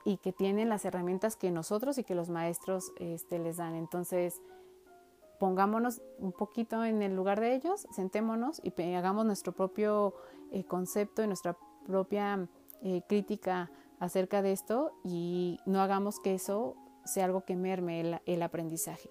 y 0.05 0.17
que 0.17 0.33
tienen 0.33 0.69
las 0.69 0.85
herramientas 0.85 1.35
que 1.35 1.51
nosotros 1.51 1.97
y 1.97 2.03
que 2.03 2.15
los 2.15 2.29
maestros 2.29 2.91
este, 2.97 3.39
les 3.39 3.57
dan. 3.57 3.75
Entonces, 3.75 4.41
pongámonos 5.39 6.01
un 6.19 6.31
poquito 6.31 6.83
en 6.83 7.01
el 7.01 7.15
lugar 7.15 7.39
de 7.39 7.55
ellos, 7.55 7.87
sentémonos 7.91 8.61
y 8.63 8.71
hagamos 8.93 9.25
nuestro 9.25 9.53
propio 9.53 10.13
eh, 10.51 10.63
concepto 10.65 11.23
y 11.23 11.27
nuestra 11.27 11.57
propia 11.85 12.47
eh, 12.81 13.01
crítica 13.07 13.71
acerca 14.03 14.41
de 14.41 14.51
esto 14.51 14.91
y 15.05 15.59
no 15.65 15.81
hagamos 15.81 16.19
que 16.19 16.33
eso 16.33 16.75
sea 17.05 17.23
algo 17.23 17.45
que 17.45 17.55
merme 17.55 18.19
el, 18.25 18.41
aprendizaje. 18.41 19.09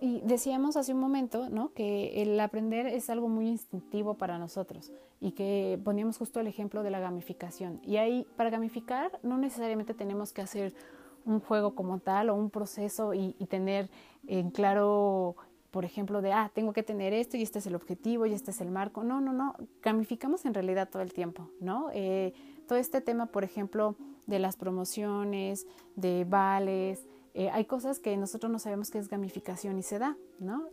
Y 0.00 0.20
decíamos 0.22 0.76
hace 0.76 0.92
un 0.92 1.00
momento 1.00 1.48
¿no? 1.48 1.72
que 1.72 2.20
el 2.22 2.38
aprender 2.40 2.86
es 2.86 3.10
algo 3.10 3.28
muy 3.28 3.48
instintivo 3.48 4.14
para 4.14 4.38
nosotros 4.38 4.92
y 5.20 5.32
que 5.32 5.80
poníamos 5.84 6.18
justo 6.18 6.40
el 6.40 6.48
ejemplo 6.48 6.82
de 6.82 6.90
la 6.90 6.98
gamificación. 6.98 7.80
Y 7.84 7.96
ahí, 7.96 8.26
para 8.36 8.50
gamificar, 8.50 9.20
no 9.22 9.38
necesariamente 9.38 9.94
tenemos 9.94 10.32
que 10.32 10.42
hacer 10.42 10.74
un 11.24 11.40
juego 11.40 11.76
como 11.76 12.00
tal 12.00 12.28
o 12.28 12.34
un 12.34 12.50
proceso 12.50 13.14
y, 13.14 13.36
y 13.38 13.46
tener 13.46 13.88
en 14.26 14.50
claro 14.50 15.36
por 15.70 15.84
ejemplo, 15.84 16.22
de, 16.22 16.32
ah, 16.32 16.50
tengo 16.54 16.72
que 16.72 16.82
tener 16.82 17.12
esto 17.12 17.36
y 17.36 17.42
este 17.42 17.58
es 17.58 17.66
el 17.66 17.74
objetivo 17.74 18.26
y 18.26 18.32
este 18.32 18.50
es 18.50 18.60
el 18.60 18.70
marco. 18.70 19.04
No, 19.04 19.20
no, 19.20 19.32
no, 19.32 19.54
gamificamos 19.82 20.44
en 20.44 20.54
realidad 20.54 20.88
todo 20.90 21.02
el 21.02 21.12
tiempo, 21.12 21.50
¿no? 21.60 21.90
Eh, 21.92 22.32
todo 22.66 22.78
este 22.78 23.00
tema, 23.00 23.26
por 23.26 23.44
ejemplo, 23.44 23.96
de 24.26 24.38
las 24.38 24.56
promociones, 24.56 25.66
de 25.96 26.24
vales, 26.28 27.06
eh, 27.34 27.50
hay 27.50 27.66
cosas 27.66 27.98
que 27.98 28.16
nosotros 28.16 28.50
no 28.50 28.58
sabemos 28.58 28.90
qué 28.90 28.98
es 28.98 29.08
gamificación 29.08 29.78
y 29.78 29.82
se 29.82 29.98
da, 29.98 30.16
¿no? 30.38 30.68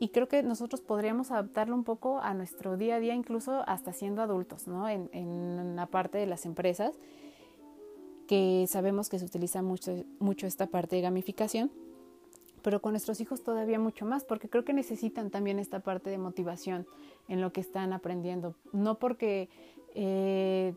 y 0.00 0.08
creo 0.08 0.28
que 0.28 0.42
nosotros 0.42 0.80
podríamos 0.80 1.30
adaptarlo 1.30 1.74
un 1.74 1.84
poco 1.84 2.18
a 2.18 2.34
nuestro 2.34 2.76
día 2.76 2.96
a 2.96 3.00
día, 3.00 3.14
incluso 3.14 3.62
hasta 3.66 3.92
siendo 3.92 4.22
adultos, 4.22 4.66
¿no? 4.66 4.88
En, 4.88 5.08
en 5.12 5.76
la 5.76 5.86
parte 5.86 6.18
de 6.18 6.26
las 6.26 6.46
empresas, 6.46 6.94
que 8.26 8.66
sabemos 8.68 9.08
que 9.08 9.18
se 9.18 9.24
utiliza 9.24 9.62
mucho, 9.62 10.04
mucho 10.18 10.46
esta 10.46 10.66
parte 10.66 10.96
de 10.96 11.02
gamificación, 11.02 11.70
pero 12.64 12.80
con 12.80 12.94
nuestros 12.94 13.20
hijos 13.20 13.42
todavía 13.42 13.78
mucho 13.78 14.06
más, 14.06 14.24
porque 14.24 14.48
creo 14.48 14.64
que 14.64 14.72
necesitan 14.72 15.30
también 15.30 15.58
esta 15.58 15.80
parte 15.80 16.08
de 16.08 16.16
motivación 16.16 16.86
en 17.28 17.42
lo 17.42 17.52
que 17.52 17.60
están 17.60 17.92
aprendiendo. 17.92 18.54
No 18.72 18.98
porque 18.98 19.50
eh, 19.94 20.74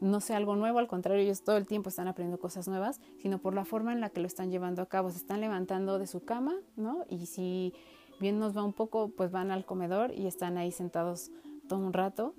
no 0.00 0.20
sea 0.20 0.36
algo 0.36 0.54
nuevo, 0.54 0.78
al 0.78 0.86
contrario, 0.86 1.22
ellos 1.22 1.42
todo 1.42 1.56
el 1.56 1.66
tiempo 1.66 1.88
están 1.88 2.08
aprendiendo 2.08 2.38
cosas 2.38 2.68
nuevas, 2.68 3.00
sino 3.22 3.38
por 3.38 3.54
la 3.54 3.64
forma 3.64 3.94
en 3.94 4.02
la 4.02 4.10
que 4.10 4.20
lo 4.20 4.26
están 4.26 4.50
llevando 4.50 4.82
a 4.82 4.86
cabo. 4.86 5.08
Se 5.08 5.16
están 5.16 5.40
levantando 5.40 5.98
de 5.98 6.06
su 6.06 6.22
cama, 6.22 6.54
¿no? 6.76 7.06
Y 7.08 7.24
si 7.24 7.72
bien 8.20 8.38
nos 8.38 8.54
va 8.54 8.62
un 8.62 8.74
poco, 8.74 9.08
pues 9.08 9.30
van 9.30 9.50
al 9.50 9.64
comedor 9.64 10.12
y 10.12 10.26
están 10.26 10.58
ahí 10.58 10.70
sentados 10.70 11.30
todo 11.68 11.78
un 11.78 11.94
rato 11.94 12.34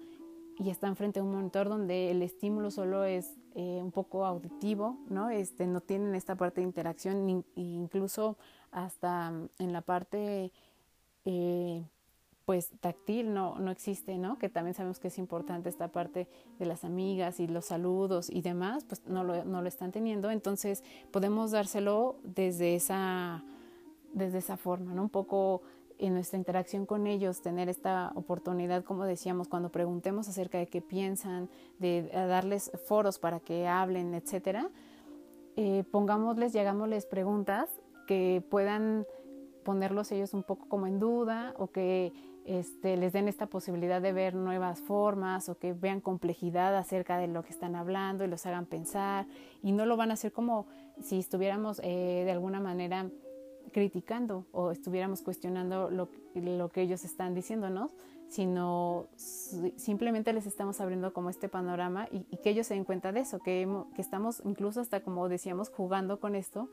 y 0.60 0.70
están 0.70 0.96
frente 0.96 1.22
a 1.22 1.24
un 1.24 1.32
monitor 1.32 1.70
donde 1.70 2.12
el 2.12 2.22
estímulo 2.22 2.70
solo 2.70 3.04
es 3.04 3.36
eh, 3.56 3.80
un 3.82 3.92
poco 3.92 4.26
auditivo, 4.26 5.00
¿no? 5.10 5.32
Este, 5.32 5.66
no 5.66 5.82
tienen 5.82 6.14
esta 6.14 6.36
parte 6.36 6.62
de 6.62 6.68
interacción, 6.68 7.44
incluso 7.56 8.38
hasta 8.72 9.32
mm, 9.32 9.50
en 9.60 9.74
la 9.74 9.82
parte 9.82 10.52
eh, 11.26 11.84
pues 12.46 12.70
táctil 12.82 13.34
no, 13.34 13.60
no 13.60 13.72
existe, 13.72 14.18
¿no? 14.18 14.38
Que 14.38 14.50
también 14.50 14.74
sabemos 14.74 15.00
que 15.00 15.10
es 15.10 15.18
importante 15.18 15.70
esta 15.70 15.90
parte 15.90 16.28
de 16.60 16.66
las 16.66 16.84
amigas 16.84 17.40
y 17.40 17.48
los 17.48 17.66
saludos 17.66 18.30
y 18.30 18.42
demás, 18.42 18.84
pues 18.84 19.06
no 19.06 19.24
lo, 19.24 19.46
no 19.46 19.62
lo 19.62 19.68
están 19.68 19.92
teniendo. 19.92 20.32
Entonces 20.32 20.84
podemos 21.12 21.52
dárselo 21.52 22.16
desde 22.24 22.76
esa, 22.76 23.44
desde 24.14 24.40
esa 24.40 24.58
forma, 24.58 24.94
¿no? 24.94 25.04
Un 25.04 25.10
poco 25.10 25.62
en 26.00 26.16
nuestra 26.16 26.38
interacción 26.38 26.88
con 26.88 27.06
ellos, 27.06 27.42
tener 27.42 27.70
esta 27.70 28.12
oportunidad, 28.16 28.84
como 28.84 29.06
decíamos, 29.06 29.48
cuando 29.48 29.70
preguntemos 29.70 30.28
acerca 30.28 30.58
de 30.58 30.66
qué 30.66 30.82
piensan, 30.82 31.48
de 31.78 32.02
darles 32.02 32.72
foros 32.86 33.20
para 33.20 33.40
que 33.40 33.68
hablen, 33.68 34.16
etcétera, 34.16 34.72
eh, 35.56 35.84
pongámosles, 35.92 36.54
llegámosles 36.54 37.06
preguntas 37.06 37.70
que 38.08 38.44
puedan 38.50 39.06
ponerlos 39.64 40.12
ellos 40.12 40.34
un 40.34 40.44
poco 40.44 40.68
como 40.68 40.88
en 40.88 41.00
duda 41.00 41.54
o 41.58 41.68
que 41.68 42.14
este, 42.46 42.98
les 42.98 43.14
den 43.14 43.28
esta 43.28 43.48
posibilidad 43.48 44.02
de 44.02 44.14
ver 44.14 44.34
nuevas 44.34 44.82
formas 44.82 45.48
o 45.50 45.58
que 45.60 45.74
vean 45.74 46.02
complejidad 46.02 46.76
acerca 46.76 47.18
de 47.18 47.28
lo 47.28 47.44
que 47.44 47.52
están 47.52 47.76
hablando 47.76 48.24
y 48.24 48.28
los 48.28 48.46
hagan 48.46 48.66
pensar 48.66 49.28
y 49.62 49.72
no 49.72 49.86
lo 49.86 49.96
van 49.98 50.10
a 50.10 50.16
hacer 50.16 50.32
como 50.32 50.66
si 51.02 51.20
estuviéramos 51.20 51.80
eh, 51.84 52.24
de 52.26 52.32
alguna 52.32 52.60
manera 52.60 53.10
criticando 53.72 54.46
o 54.52 54.72
estuviéramos 54.72 55.22
cuestionando 55.22 55.90
lo, 55.90 56.10
lo 56.34 56.70
que 56.70 56.82
ellos 56.82 57.06
están 57.06 57.34
diciéndonos, 57.34 57.92
sino 58.28 59.08
simplemente 59.76 60.34
les 60.34 60.46
estamos 60.46 60.82
abriendo 60.82 61.14
como 61.14 61.30
este 61.30 61.48
panorama 61.48 62.08
y, 62.12 62.26
y, 62.30 62.38
que 62.38 62.50
ellos 62.50 62.68
se 62.68 62.74
den 62.74 62.86
cuenta 62.86 63.12
de 63.12 63.22
eso, 63.22 63.40
que, 63.40 63.68
que 63.96 64.02
estamos 64.02 64.42
incluso 64.46 64.82
hasta 64.82 65.02
como 65.02 65.30
decíamos 65.30 65.70
jugando 65.70 66.20
con 66.20 66.36
esto 66.36 66.70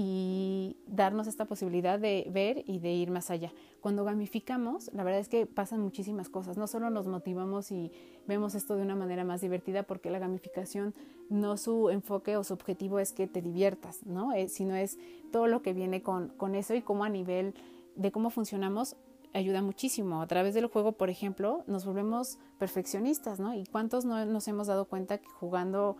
y 0.00 0.76
darnos 0.86 1.26
esta 1.26 1.44
posibilidad 1.44 1.98
de 1.98 2.30
ver 2.32 2.62
y 2.68 2.78
de 2.78 2.92
ir 2.92 3.10
más 3.10 3.32
allá. 3.32 3.52
Cuando 3.80 4.04
gamificamos, 4.04 4.92
la 4.94 5.02
verdad 5.02 5.20
es 5.20 5.28
que 5.28 5.44
pasan 5.44 5.80
muchísimas 5.80 6.28
cosas. 6.28 6.56
No 6.56 6.68
solo 6.68 6.88
nos 6.88 7.08
motivamos 7.08 7.72
y 7.72 7.90
vemos 8.28 8.54
esto 8.54 8.76
de 8.76 8.82
una 8.82 8.94
manera 8.94 9.24
más 9.24 9.40
divertida, 9.40 9.82
porque 9.82 10.10
la 10.10 10.20
gamificación 10.20 10.94
no 11.30 11.56
su 11.56 11.90
enfoque 11.90 12.36
o 12.36 12.44
su 12.44 12.54
objetivo 12.54 13.00
es 13.00 13.12
que 13.12 13.26
te 13.26 13.42
diviertas, 13.42 14.06
¿no? 14.06 14.32
Eh, 14.34 14.46
sino 14.46 14.76
es 14.76 14.98
todo 15.32 15.48
lo 15.48 15.62
que 15.62 15.72
viene 15.72 16.00
con, 16.00 16.28
con 16.28 16.54
eso 16.54 16.76
y 16.76 16.80
cómo 16.80 17.02
a 17.02 17.08
nivel 17.08 17.54
de 17.96 18.12
cómo 18.12 18.30
funcionamos 18.30 18.94
ayuda 19.32 19.62
muchísimo. 19.62 20.22
A 20.22 20.28
través 20.28 20.54
del 20.54 20.66
juego, 20.66 20.92
por 20.92 21.10
ejemplo, 21.10 21.64
nos 21.66 21.84
volvemos 21.84 22.38
perfeccionistas, 22.60 23.40
¿no? 23.40 23.52
¿Y 23.52 23.66
cuántos 23.66 24.04
no 24.04 24.24
nos 24.26 24.46
hemos 24.46 24.68
dado 24.68 24.84
cuenta 24.84 25.18
que 25.18 25.28
jugando 25.28 25.96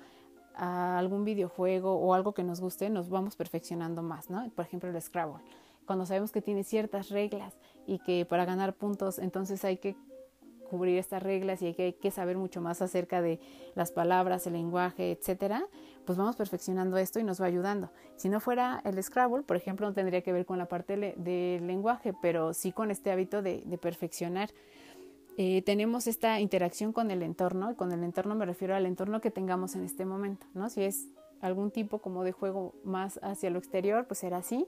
a 0.59 0.99
algún 0.99 1.25
videojuego 1.25 1.95
o 1.95 2.15
algo 2.15 2.35
que 2.35 2.43
nos 2.43 2.61
guste, 2.61 2.91
nos 2.91 3.09
vamos 3.09 3.37
perfeccionando 3.37 4.03
más, 4.03 4.29
¿no? 4.29 4.49
Por 4.51 4.65
ejemplo, 4.65 4.91
el 4.91 5.01
Scrabble. 5.01 5.43
Cuando 5.87 6.05
sabemos 6.05 6.33
que 6.33 6.43
tiene 6.43 6.65
ciertas 6.65 7.09
reglas 7.09 7.57
y 7.87 8.01
que 8.01 8.27
para 8.27 8.45
ganar 8.45 8.75
puntos, 8.75 9.19
entonces 9.19 9.65
hay 9.65 9.79
que 9.79 9.97
cubrir 10.69 10.99
estas 10.99 11.23
reglas 11.23 11.63
y 11.63 11.67
hay 11.67 11.93
que, 11.95 12.11
saber 12.11 12.37
mucho 12.37 12.61
más 12.61 12.83
acerca 12.83 13.23
de 13.23 13.41
las 13.75 13.93
palabras, 13.93 14.47
el 14.47 14.53
lenguaje, 14.53 15.13
etcétera, 15.13 15.65
pues 16.05 16.19
vamos 16.19 16.37
perfeccionando 16.37 16.99
esto 16.99 17.19
y 17.21 17.25
nos 17.25 17.41
va 17.41 17.47
ayudando. 17.47 17.91
Si 18.17 18.29
no 18.29 18.41
fuera 18.41 18.83
el 18.85 19.03
Scrabble, 19.03 19.45
por 19.45 19.57
ejemplo, 19.57 19.87
no 19.87 19.95
tendría 19.95 20.23
que 20.23 20.33
ver 20.33 20.45
con 20.45 20.59
la 20.59 20.67
parte 20.67 21.15
del 21.17 21.67
lenguaje, 21.67 22.13
pero 22.21 22.53
sí 22.53 22.73
con 22.73 22.91
este 22.91 23.11
hábito 23.11 23.41
de 23.41 23.79
perfeccionar 23.81 24.51
eh, 25.41 25.63
tenemos 25.63 26.09
esta 26.09 26.41
interacción 26.41 26.93
con 26.93 27.13
el 27.13 27.23
entorno, 27.23 27.71
y 27.71 27.77
con 27.77 27.93
el 27.93 28.03
entorno 28.03 28.35
me 28.35 28.45
refiero 28.45 28.75
al 28.75 28.87
entorno 28.87 29.21
que 29.21 29.31
tengamos 29.31 29.77
en 29.77 29.85
este 29.85 30.05
momento, 30.05 30.49
¿no? 30.53 30.69
Si 30.69 30.83
es 30.83 31.07
algún 31.41 31.71
tipo 31.71 32.01
como 32.01 32.25
de 32.25 32.33
juego 32.33 32.75
más 32.83 33.21
hacia 33.23 33.49
lo 33.49 33.61
exterior, 33.61 34.09
pues 34.09 34.19
será 34.19 34.39
así, 34.39 34.67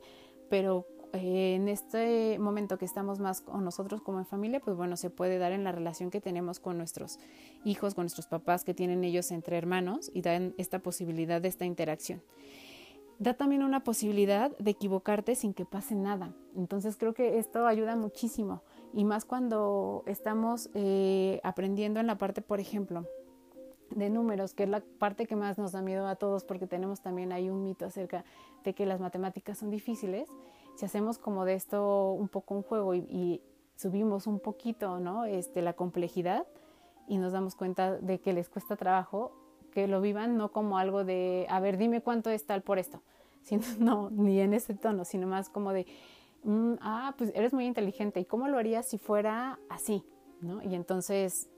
pero 0.48 0.86
eh, 1.12 1.56
en 1.56 1.66
este 1.66 2.38
momento 2.38 2.78
que 2.78 2.84
estamos 2.84 3.18
más 3.18 3.40
con 3.40 3.64
nosotros 3.64 4.00
como 4.00 4.20
en 4.20 4.26
familia, 4.26 4.60
pues 4.60 4.76
bueno, 4.76 4.96
se 4.96 5.10
puede 5.10 5.38
dar 5.38 5.50
en 5.50 5.64
la 5.64 5.72
relación 5.72 6.08
que 6.08 6.20
tenemos 6.20 6.60
con 6.60 6.78
nuestros 6.78 7.18
hijos, 7.64 7.96
con 7.96 8.04
nuestros 8.04 8.28
papás 8.28 8.62
que 8.62 8.72
tienen 8.72 9.02
ellos 9.02 9.32
entre 9.32 9.58
hermanos 9.58 10.08
y 10.14 10.22
dan 10.22 10.54
esta 10.56 10.78
posibilidad 10.78 11.42
de 11.42 11.48
esta 11.48 11.64
interacción. 11.64 12.22
Da 13.18 13.34
también 13.34 13.64
una 13.64 13.82
posibilidad 13.82 14.56
de 14.58 14.70
equivocarte 14.70 15.34
sin 15.34 15.52
que 15.52 15.64
pase 15.64 15.96
nada. 15.96 16.32
Entonces 16.54 16.96
creo 16.96 17.12
que 17.12 17.40
esto 17.40 17.66
ayuda 17.66 17.96
muchísimo 17.96 18.62
y 18.92 19.04
más 19.04 19.24
cuando 19.24 20.02
estamos 20.06 20.70
eh, 20.74 21.40
aprendiendo 21.42 22.00
en 22.00 22.06
la 22.06 22.18
parte, 22.18 22.42
por 22.42 22.60
ejemplo, 22.60 23.06
de 23.90 24.10
números, 24.10 24.54
que 24.54 24.64
es 24.64 24.68
la 24.68 24.80
parte 24.98 25.26
que 25.26 25.36
más 25.36 25.58
nos 25.58 25.72
da 25.72 25.82
miedo 25.82 26.06
a 26.06 26.16
todos 26.16 26.44
porque 26.44 26.66
tenemos 26.66 27.00
también 27.00 27.32
ahí 27.32 27.50
un 27.50 27.62
mito 27.62 27.86
acerca 27.86 28.24
de 28.64 28.74
que 28.74 28.86
las 28.86 29.00
matemáticas 29.00 29.58
son 29.58 29.70
difíciles. 29.70 30.28
Si 30.76 30.84
hacemos 30.84 31.18
como 31.18 31.44
de 31.44 31.54
esto 31.54 32.12
un 32.12 32.28
poco 32.28 32.54
un 32.54 32.62
juego 32.62 32.94
y, 32.94 33.42
subimos 33.76 34.26
un 34.26 34.40
poquito 34.40 35.00
¿no? 35.00 35.24
este, 35.24 35.62
la 35.62 35.72
complejidad 35.72 36.46
y 37.08 37.16
nos 37.16 37.32
damos 37.32 37.54
cuenta 37.54 37.96
de 37.96 38.20
que 38.20 38.34
les 38.34 38.50
cuesta 38.50 38.76
trabajo, 38.76 39.32
que 39.72 39.88
lo 39.88 40.02
vivan 40.02 40.36
no 40.36 40.52
como 40.52 40.76
algo 40.76 41.02
de, 41.02 41.46
a 41.48 41.60
ver, 41.60 41.78
dime 41.78 42.02
cuánto 42.02 42.28
es 42.28 42.44
tal 42.44 42.60
por 42.60 42.78
esto, 42.78 43.02
sino, 43.42 43.62
no, 43.78 44.10
ni 44.10 44.38
en 44.38 44.52
ese 44.52 44.74
tono, 44.74 45.06
sino 45.06 45.26
más 45.26 45.48
como 45.48 45.72
de, 45.72 45.86
Mm, 46.42 46.74
ah, 46.80 47.14
pues 47.18 47.32
eres 47.34 47.52
muy 47.52 47.66
inteligente, 47.66 48.20
¿y 48.20 48.24
cómo 48.24 48.48
lo 48.48 48.58
harías 48.58 48.86
si 48.86 48.98
fuera 48.98 49.58
así? 49.68 50.04
¿no? 50.40 50.62
Y 50.62 50.74
entonces 50.74 51.48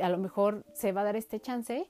a 0.00 0.08
lo 0.08 0.18
mejor 0.18 0.64
se 0.72 0.92
va 0.92 1.02
a 1.02 1.04
dar 1.04 1.16
este 1.16 1.40
chance 1.40 1.88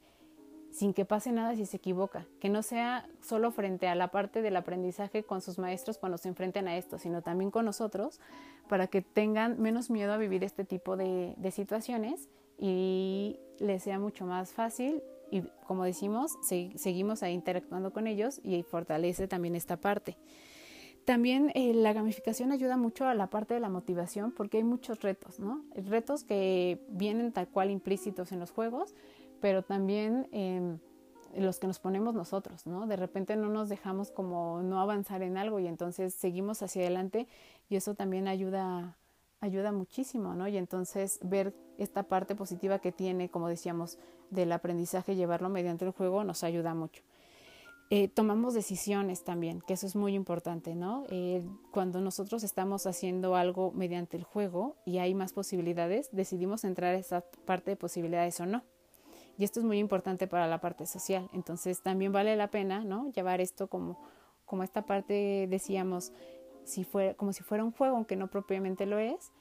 sin 0.70 0.94
que 0.94 1.04
pase 1.04 1.32
nada 1.32 1.54
si 1.54 1.66
se 1.66 1.76
equivoca, 1.76 2.26
que 2.40 2.48
no 2.48 2.62
sea 2.62 3.06
solo 3.20 3.50
frente 3.50 3.88
a 3.88 3.94
la 3.94 4.08
parte 4.08 4.40
del 4.40 4.56
aprendizaje 4.56 5.22
con 5.22 5.42
sus 5.42 5.58
maestros 5.58 5.98
cuando 5.98 6.16
se 6.16 6.28
enfrenten 6.28 6.66
a 6.66 6.76
esto, 6.78 6.98
sino 6.98 7.20
también 7.20 7.50
con 7.50 7.66
nosotros, 7.66 8.20
para 8.68 8.86
que 8.86 9.02
tengan 9.02 9.60
menos 9.60 9.90
miedo 9.90 10.14
a 10.14 10.16
vivir 10.16 10.42
este 10.44 10.64
tipo 10.64 10.96
de, 10.96 11.36
situaciones 11.52 12.30
y 12.58 13.38
les 13.58 13.82
sea 13.82 13.98
mucho 13.98 14.24
más 14.24 14.52
fácil 14.52 15.02
y 15.30 15.42
como 15.66 15.84
decimos, 15.84 16.32
seguimos 16.42 17.22
ahí 17.22 17.34
interactuando 17.34 17.92
con 17.92 18.06
ellos 18.06 18.40
y 18.42 18.62
fortalece 18.62 19.28
también 19.28 19.54
esta 19.54 19.76
parte. 19.76 20.16
También 21.04 21.50
eh, 21.54 21.74
la 21.74 21.92
gamificación 21.92 22.52
ayuda 22.52 22.76
mucho 22.76 23.06
a 23.06 23.14
la 23.14 23.28
parte 23.28 23.54
de 23.54 23.60
la 23.60 23.68
motivación 23.68 24.30
porque 24.30 24.58
hay 24.58 24.64
muchos 24.64 25.02
retos, 25.02 25.40
¿no? 25.40 25.64
Retos 25.74 26.22
que 26.22 26.80
vienen 26.88 27.32
tal 27.32 27.48
cual 27.48 27.70
implícitos 27.70 28.30
en 28.30 28.38
los 28.38 28.52
juegos, 28.52 28.94
pero 29.40 29.62
también 29.62 30.28
eh, 30.30 30.78
los 31.36 31.58
que 31.58 31.66
nos 31.66 31.80
ponemos 31.80 32.14
nosotros, 32.14 32.66
¿no? 32.66 32.86
De 32.86 32.96
repente 32.96 33.34
no 33.34 33.48
nos 33.48 33.68
dejamos 33.68 34.12
como 34.12 34.62
no 34.62 34.80
avanzar 34.80 35.22
en 35.22 35.38
algo 35.38 35.58
y 35.58 35.66
entonces 35.66 36.14
seguimos 36.14 36.62
hacia 36.62 36.82
adelante 36.82 37.26
y 37.68 37.76
eso 37.76 37.94
también 37.94 38.28
ayuda, 38.28 38.96
ayuda 39.40 39.72
muchísimo, 39.72 40.34
¿no? 40.34 40.46
Y 40.46 40.56
entonces 40.56 41.18
ver 41.22 41.52
esta 41.78 42.04
parte 42.04 42.36
positiva 42.36 42.78
que 42.78 42.92
tiene, 42.92 43.28
como 43.28 43.48
decíamos, 43.48 43.98
del 44.30 44.52
aprendizaje, 44.52 45.16
llevarlo 45.16 45.48
mediante 45.48 45.84
el 45.84 45.90
juego 45.90 46.22
nos 46.22 46.44
ayuda 46.44 46.74
mucho. 46.74 47.02
Eh, 47.94 48.08
tomamos 48.08 48.54
decisiones 48.54 49.22
también, 49.22 49.60
que 49.60 49.74
eso 49.74 49.86
es 49.86 49.96
muy 49.96 50.14
importante, 50.14 50.74
¿no? 50.74 51.04
Eh, 51.10 51.44
cuando 51.72 52.00
nosotros 52.00 52.42
estamos 52.42 52.86
haciendo 52.86 53.36
algo 53.36 53.70
mediante 53.72 54.16
el 54.16 54.24
juego 54.24 54.76
y 54.86 54.96
hay 54.96 55.12
más 55.12 55.34
posibilidades, 55.34 56.08
decidimos 56.10 56.64
entrar 56.64 56.94
a 56.94 56.98
esa 56.98 57.20
parte 57.44 57.72
de 57.72 57.76
posibilidades 57.76 58.40
o 58.40 58.46
no. 58.46 58.62
Y 59.36 59.44
esto 59.44 59.60
es 59.60 59.66
muy 59.66 59.78
importante 59.78 60.26
para 60.26 60.46
la 60.46 60.58
parte 60.58 60.86
social. 60.86 61.28
Entonces 61.34 61.82
también 61.82 62.12
vale 62.12 62.34
la 62.34 62.48
pena, 62.50 62.82
¿no? 62.82 63.12
Llevar 63.12 63.42
esto 63.42 63.66
como, 63.66 63.98
como 64.46 64.62
esta 64.62 64.86
parte, 64.86 65.46
decíamos, 65.50 66.14
si 66.64 66.84
fuera, 66.84 67.12
como 67.12 67.34
si 67.34 67.42
fuera 67.42 67.62
un 67.62 67.72
juego, 67.72 67.96
aunque 67.96 68.16
no 68.16 68.28
propiamente 68.28 68.86
lo 68.86 68.98
es. 68.98 69.32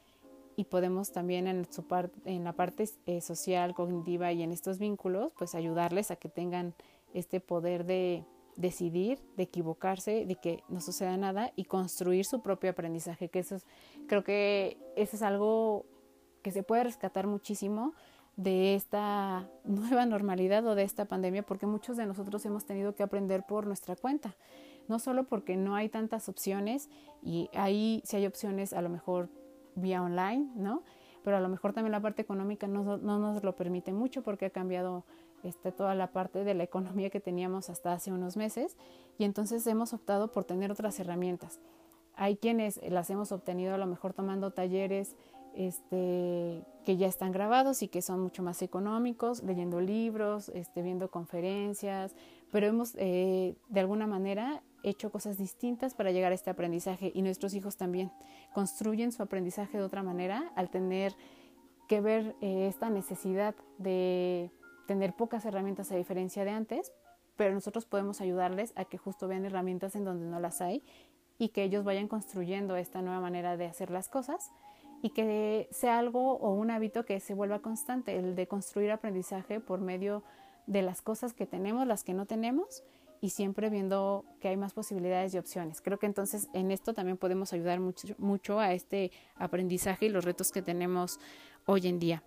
Y 0.57 0.65
podemos 0.65 1.13
también 1.13 1.47
en, 1.47 1.71
su 1.71 1.87
parte 1.87 2.19
en 2.25 2.43
la 2.43 2.51
parte 2.51 2.89
eh, 3.05 3.21
social, 3.21 3.73
cognitiva 3.73 4.33
y 4.33 4.43
en 4.43 4.51
estos 4.51 4.77
vínculos, 4.77 5.31
pues 5.37 5.55
ayudarles 5.55 6.11
a 6.11 6.17
que 6.17 6.27
tengan 6.27 6.75
este 7.13 7.39
poder 7.39 7.85
de, 7.85 8.25
decidir, 8.61 9.19
de 9.35 9.43
equivocarse, 9.43 10.25
de 10.25 10.35
que 10.35 10.63
no 10.69 10.79
suceda 10.79 11.17
nada 11.17 11.51
y 11.55 11.65
construir 11.65 12.25
su 12.25 12.41
propio 12.41 12.69
aprendizaje, 12.69 13.29
que 13.29 13.39
eso 13.39 13.55
es, 13.55 13.65
creo 14.07 14.23
que 14.23 14.77
eso 14.95 15.15
es 15.15 15.21
algo 15.21 15.85
que 16.41 16.51
se 16.51 16.63
puede 16.63 16.83
rescatar 16.83 17.27
muchísimo 17.27 17.93
de 18.37 18.75
esta 18.75 19.49
nueva 19.63 20.05
normalidad 20.05 20.65
o 20.65 20.75
de 20.75 20.83
esta 20.83 21.05
pandemia, 21.05 21.43
porque 21.43 21.65
muchos 21.65 21.97
de 21.97 22.05
nosotros 22.05 22.45
hemos 22.45 22.65
tenido 22.65 22.95
que 22.95 23.03
aprender 23.03 23.43
por 23.47 23.67
nuestra 23.67 23.95
cuenta, 23.95 24.35
no 24.87 24.99
solo 24.99 25.25
porque 25.25 25.57
no 25.57 25.75
hay 25.75 25.89
tantas 25.89 26.29
opciones 26.29 26.89
y 27.21 27.49
ahí 27.53 28.01
si 28.05 28.17
hay 28.17 28.25
opciones 28.25 28.73
a 28.73 28.81
lo 28.81 28.89
mejor 28.89 29.29
vía 29.75 30.01
online, 30.01 30.51
¿no? 30.55 30.83
Pero 31.23 31.37
a 31.37 31.39
lo 31.39 31.49
mejor 31.49 31.73
también 31.73 31.91
la 31.91 31.99
parte 31.99 32.21
económica 32.21 32.67
no, 32.67 32.97
no 32.97 33.19
nos 33.19 33.43
lo 33.43 33.55
permite 33.55 33.93
mucho 33.93 34.23
porque 34.23 34.45
ha 34.47 34.49
cambiado 34.49 35.05
este, 35.43 35.71
toda 35.71 35.95
la 35.95 36.11
parte 36.11 36.43
de 36.43 36.53
la 36.53 36.63
economía 36.63 37.09
que 37.09 37.19
teníamos 37.19 37.69
hasta 37.69 37.93
hace 37.93 38.11
unos 38.11 38.37
meses 38.37 38.77
y 39.17 39.23
entonces 39.23 39.65
hemos 39.67 39.93
optado 39.93 40.31
por 40.31 40.43
tener 40.43 40.71
otras 40.71 40.99
herramientas. 40.99 41.59
Hay 42.15 42.37
quienes 42.37 42.79
las 42.89 43.09
hemos 43.09 43.31
obtenido 43.31 43.73
a 43.73 43.77
lo 43.77 43.87
mejor 43.87 44.13
tomando 44.13 44.51
talleres 44.51 45.15
este, 45.55 46.63
que 46.85 46.97
ya 46.97 47.07
están 47.07 47.31
grabados 47.31 47.83
y 47.83 47.87
que 47.87 48.01
son 48.01 48.21
mucho 48.21 48.43
más 48.43 48.61
económicos, 48.61 49.43
leyendo 49.43 49.81
libros, 49.81 50.49
este, 50.49 50.81
viendo 50.81 51.09
conferencias, 51.09 52.15
pero 52.51 52.67
hemos 52.67 52.95
eh, 52.95 53.55
de 53.69 53.79
alguna 53.79 54.07
manera 54.07 54.61
hecho 54.83 55.11
cosas 55.11 55.37
distintas 55.37 55.93
para 55.93 56.11
llegar 56.11 56.31
a 56.31 56.35
este 56.35 56.49
aprendizaje 56.49 57.11
y 57.13 57.21
nuestros 57.21 57.53
hijos 57.53 57.77
también 57.77 58.11
construyen 58.53 59.11
su 59.11 59.21
aprendizaje 59.21 59.77
de 59.77 59.83
otra 59.83 60.03
manera 60.03 60.51
al 60.55 60.69
tener 60.69 61.15
que 61.87 62.01
ver 62.01 62.35
eh, 62.41 62.67
esta 62.67 62.89
necesidad 62.89 63.53
de 63.77 64.49
tener 64.87 65.13
pocas 65.15 65.45
herramientas 65.45 65.91
a 65.91 65.95
diferencia 65.95 66.43
de 66.43 66.51
antes, 66.51 66.91
pero 67.35 67.53
nosotros 67.53 67.85
podemos 67.85 68.21
ayudarles 68.21 68.73
a 68.75 68.85
que 68.85 68.97
justo 68.97 69.27
vean 69.27 69.45
herramientas 69.45 69.95
en 69.95 70.05
donde 70.05 70.25
no 70.25 70.39
las 70.39 70.61
hay 70.61 70.83
y 71.37 71.49
que 71.49 71.63
ellos 71.63 71.83
vayan 71.83 72.07
construyendo 72.07 72.75
esta 72.75 73.01
nueva 73.01 73.19
manera 73.19 73.57
de 73.57 73.65
hacer 73.65 73.89
las 73.89 74.09
cosas 74.09 74.51
y 75.01 75.09
que 75.09 75.67
sea 75.71 75.97
algo 75.97 76.33
o 76.37 76.53
un 76.53 76.69
hábito 76.69 77.05
que 77.05 77.19
se 77.19 77.33
vuelva 77.33 77.59
constante, 77.59 78.15
el 78.17 78.35
de 78.35 78.47
construir 78.47 78.91
aprendizaje 78.91 79.59
por 79.59 79.81
medio 79.81 80.23
de 80.67 80.83
las 80.83 81.01
cosas 81.01 81.33
que 81.33 81.47
tenemos, 81.47 81.87
las 81.87 82.03
que 82.03 82.13
no 82.13 82.25
tenemos 82.25 82.83
y 83.21 83.29
siempre 83.29 83.69
viendo 83.69 84.25
que 84.39 84.47
hay 84.47 84.57
más 84.57 84.73
posibilidades 84.73 85.33
y 85.33 85.37
opciones. 85.37 85.81
Creo 85.81 85.99
que 85.99 86.07
entonces 86.07 86.49
en 86.53 86.71
esto 86.71 86.93
también 86.93 87.17
podemos 87.17 87.53
ayudar 87.53 87.79
mucho, 87.79 88.07
mucho 88.17 88.59
a 88.59 88.73
este 88.73 89.11
aprendizaje 89.35 90.07
y 90.07 90.09
los 90.09 90.25
retos 90.25 90.51
que 90.51 90.61
tenemos 90.61 91.19
hoy 91.65 91.87
en 91.87 91.99
día. 91.99 92.23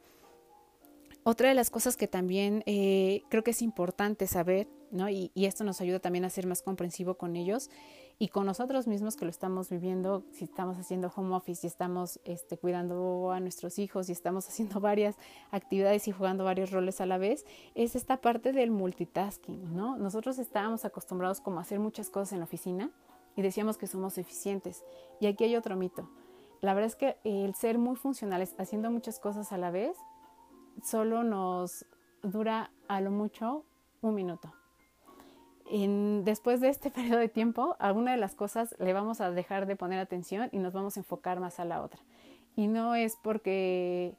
Otra 1.27 1.49
de 1.49 1.55
las 1.55 1.71
cosas 1.71 1.97
que 1.97 2.07
también 2.07 2.63
eh, 2.67 3.23
creo 3.31 3.43
que 3.43 3.53
es 3.53 3.63
importante 3.63 4.27
saber, 4.27 4.69
¿no? 4.91 5.09
Y, 5.09 5.31
esto 5.35 5.65
nos 5.65 5.81
ayuda 5.81 5.99
también 5.99 6.27
a 6.27 6.31
ser 6.31 6.47
más 6.47 6.61
comprensivo 6.61 7.15
con 7.15 7.35
ellos 7.35 7.71
y 8.19 8.29
con 8.29 8.45
nosotros 8.45 8.87
mismos 8.87 9.17
que 9.17 9.25
lo 9.25 9.31
estamos 9.31 9.71
viviendo, 9.71 10.23
si 10.33 10.45
estamos 10.45 10.77
haciendo 10.77 11.11
home 11.17 11.35
office 11.35 11.67
y 11.67 11.69
estamos 11.69 12.21
este, 12.25 12.59
cuidando 12.59 13.33
a 13.33 13.41
nuestros 13.41 13.79
hijos 13.79 14.11
y 14.11 14.13
estamos 14.13 14.47
haciendo 14.51 14.81
varias 14.81 15.17
actividades 15.51 16.07
y 16.09 16.13
jugando 16.13 16.45
varios 16.45 16.71
roles 16.71 17.01
a 17.01 17.07
la 17.07 17.17
vez, 17.17 17.47
es 17.75 17.97
esta 17.97 18.19
parte 18.19 18.53
del 18.53 18.71
multitasking, 18.71 19.75
¿no? 19.75 19.97
Nosotros 19.97 20.39
estábamos 20.39 20.85
acostumbrados 20.85 21.41
como 21.41 21.59
a 21.59 21.63
hacer 21.63 21.81
muchas 21.81 22.11
cosas 22.11 22.35
en 22.35 22.41
la 22.41 22.45
oficina 22.45 22.91
y 23.35 23.41
decíamos 23.41 23.79
que 23.79 23.87
somos 23.87 24.19
eficientes. 24.19 24.85
Y 25.21 25.27
aquí 25.27 25.45
hay 25.45 25.57
otro 25.57 25.75
mito. 25.75 26.07
La 26.61 26.75
verdad 26.75 26.89
es 26.89 26.97
que 26.97 27.17
el 27.25 27.55
ser 27.55 27.79
muy 27.79 27.97
funcionales 27.97 28.55
haciendo 28.59 28.91
muchas 28.91 29.19
cosas 29.19 29.53
a 29.53 29.59
la 29.59 29.71
vez 29.71 29.97
solo 30.83 31.23
nos 31.23 31.87
dura 32.23 32.71
a 32.89 33.01
lo 33.01 33.11
mucho 33.11 33.65
un 34.01 34.15
minuto. 34.15 34.53
después 36.25 36.61
de 36.61 36.69
este 36.69 36.91
periodo 36.93 37.19
de 37.19 37.29
tiempo, 37.29 37.77
alguna 37.79 38.13
de 38.13 38.19
las 38.19 38.35
cosas 38.35 38.75
le 38.79 38.93
vamos 38.93 39.21
a 39.21 39.31
dejar 39.31 39.67
de 39.67 39.77
poner 39.77 39.99
atención 39.99 40.49
y 40.53 40.59
nos 40.59 40.73
vamos 40.73 40.97
a 40.97 41.01
enfocar 41.01 41.41
más 41.41 41.61
a 41.61 41.65
la 41.65 41.83
otra. 41.83 42.01
Y 42.57 42.69
no 42.69 42.95
es 42.95 43.17
porque 43.23 44.15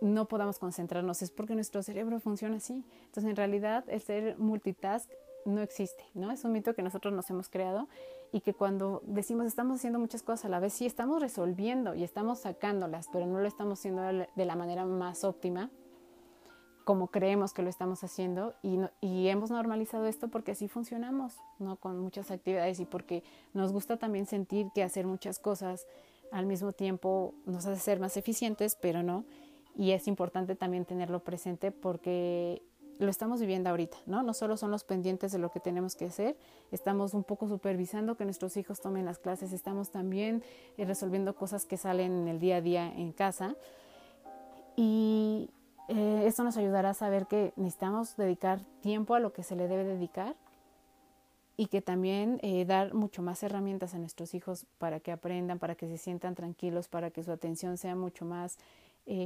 no 0.00 0.26
podamos 0.26 0.58
concentrarnos, 0.58 1.22
es 1.22 1.30
porque 1.30 1.54
nuestro 1.54 1.82
cerebro 1.82 2.20
funciona 2.20 2.56
así. 2.56 2.84
Entonces, 3.06 3.30
en 3.30 3.36
realidad, 3.36 3.84
el 3.88 4.00
ser 4.00 4.38
multitask 4.38 5.10
no 5.44 5.60
existe, 5.62 6.04
¿no? 6.14 6.30
Es 6.30 6.44
un 6.44 6.52
mito 6.52 6.74
que 6.74 6.82
nosotros 6.82 7.12
nos 7.12 7.28
hemos 7.30 7.48
creado 7.48 7.88
y 8.32 8.40
que 8.40 8.54
cuando 8.54 9.02
decimos 9.06 9.46
estamos 9.46 9.76
haciendo 9.76 9.98
muchas 9.98 10.22
cosas 10.22 10.46
a 10.46 10.48
la 10.48 10.60
vez, 10.60 10.72
sí 10.72 10.86
estamos 10.86 11.20
resolviendo 11.20 11.94
y 11.94 12.04
estamos 12.04 12.40
sacándolas, 12.40 13.08
pero 13.12 13.26
no 13.26 13.40
lo 13.40 13.46
estamos 13.46 13.78
haciendo 13.78 14.02
de 14.02 14.44
la 14.44 14.56
manera 14.56 14.84
más 14.84 15.24
óptima 15.24 15.70
como 16.88 17.08
creemos 17.08 17.52
que 17.52 17.60
lo 17.60 17.68
estamos 17.68 18.02
haciendo 18.02 18.54
y, 18.62 18.78
y 19.02 19.28
hemos 19.28 19.50
normalizado 19.50 20.06
esto 20.06 20.28
porque 20.28 20.52
así 20.52 20.68
funcionamos, 20.68 21.34
¿no? 21.58 21.76
Con 21.76 21.98
muchas 21.98 22.30
actividades 22.30 22.80
y 22.80 22.86
porque 22.86 23.22
nos 23.52 23.74
gusta 23.74 23.98
también 23.98 24.24
sentir 24.24 24.68
que 24.74 24.82
hacer 24.82 25.06
muchas 25.06 25.38
cosas 25.38 25.86
al 26.32 26.46
mismo 26.46 26.72
tiempo 26.72 27.34
nos 27.44 27.66
hace 27.66 27.78
ser 27.78 28.00
más 28.00 28.16
eficientes, 28.16 28.74
pero 28.80 29.02
no. 29.02 29.26
Y 29.76 29.90
es 29.90 30.08
importante 30.08 30.54
también 30.54 30.86
tenerlo 30.86 31.20
presente 31.20 31.72
porque 31.72 32.62
lo 32.98 33.10
estamos 33.10 33.40
viviendo 33.40 33.70
ahorita, 33.70 33.96
¿no? 34.06 34.22
No 34.22 34.34
solo 34.34 34.56
son 34.56 34.70
los 34.70 34.84
pendientes 34.84 35.32
de 35.32 35.38
lo 35.38 35.50
que 35.50 35.60
tenemos 35.60 35.94
que 35.94 36.06
hacer, 36.06 36.36
estamos 36.72 37.14
un 37.14 37.24
poco 37.24 37.48
supervisando 37.48 38.16
que 38.16 38.24
nuestros 38.24 38.56
hijos 38.56 38.80
tomen 38.80 39.04
las 39.04 39.18
clases, 39.18 39.52
estamos 39.52 39.90
también 39.90 40.42
eh, 40.76 40.84
resolviendo 40.84 41.34
cosas 41.34 41.64
que 41.64 41.76
salen 41.76 42.12
en 42.12 42.28
el 42.28 42.40
día 42.40 42.56
a 42.56 42.60
día 42.60 42.92
en 42.92 43.12
casa. 43.12 43.54
Y 44.76 45.50
eh, 45.88 46.24
esto 46.26 46.42
nos 46.44 46.56
ayudará 46.56 46.90
a 46.90 46.94
saber 46.94 47.26
que 47.26 47.52
necesitamos 47.56 48.16
dedicar 48.16 48.60
tiempo 48.80 49.14
a 49.14 49.20
lo 49.20 49.32
que 49.32 49.42
se 49.42 49.56
le 49.56 49.68
debe 49.68 49.84
dedicar 49.84 50.34
y 51.56 51.66
que 51.66 51.82
también 51.82 52.38
eh, 52.42 52.64
dar 52.64 52.94
mucho 52.94 53.22
más 53.22 53.42
herramientas 53.42 53.94
a 53.94 53.98
nuestros 53.98 54.34
hijos 54.34 54.66
para 54.78 55.00
que 55.00 55.10
aprendan, 55.10 55.58
para 55.58 55.74
que 55.74 55.88
se 55.88 55.98
sientan 55.98 56.34
tranquilos, 56.34 56.88
para 56.88 57.10
que 57.10 57.22
su 57.22 57.32
atención 57.32 57.76
sea 57.76 57.96
mucho 57.96 58.24
más 58.24 58.58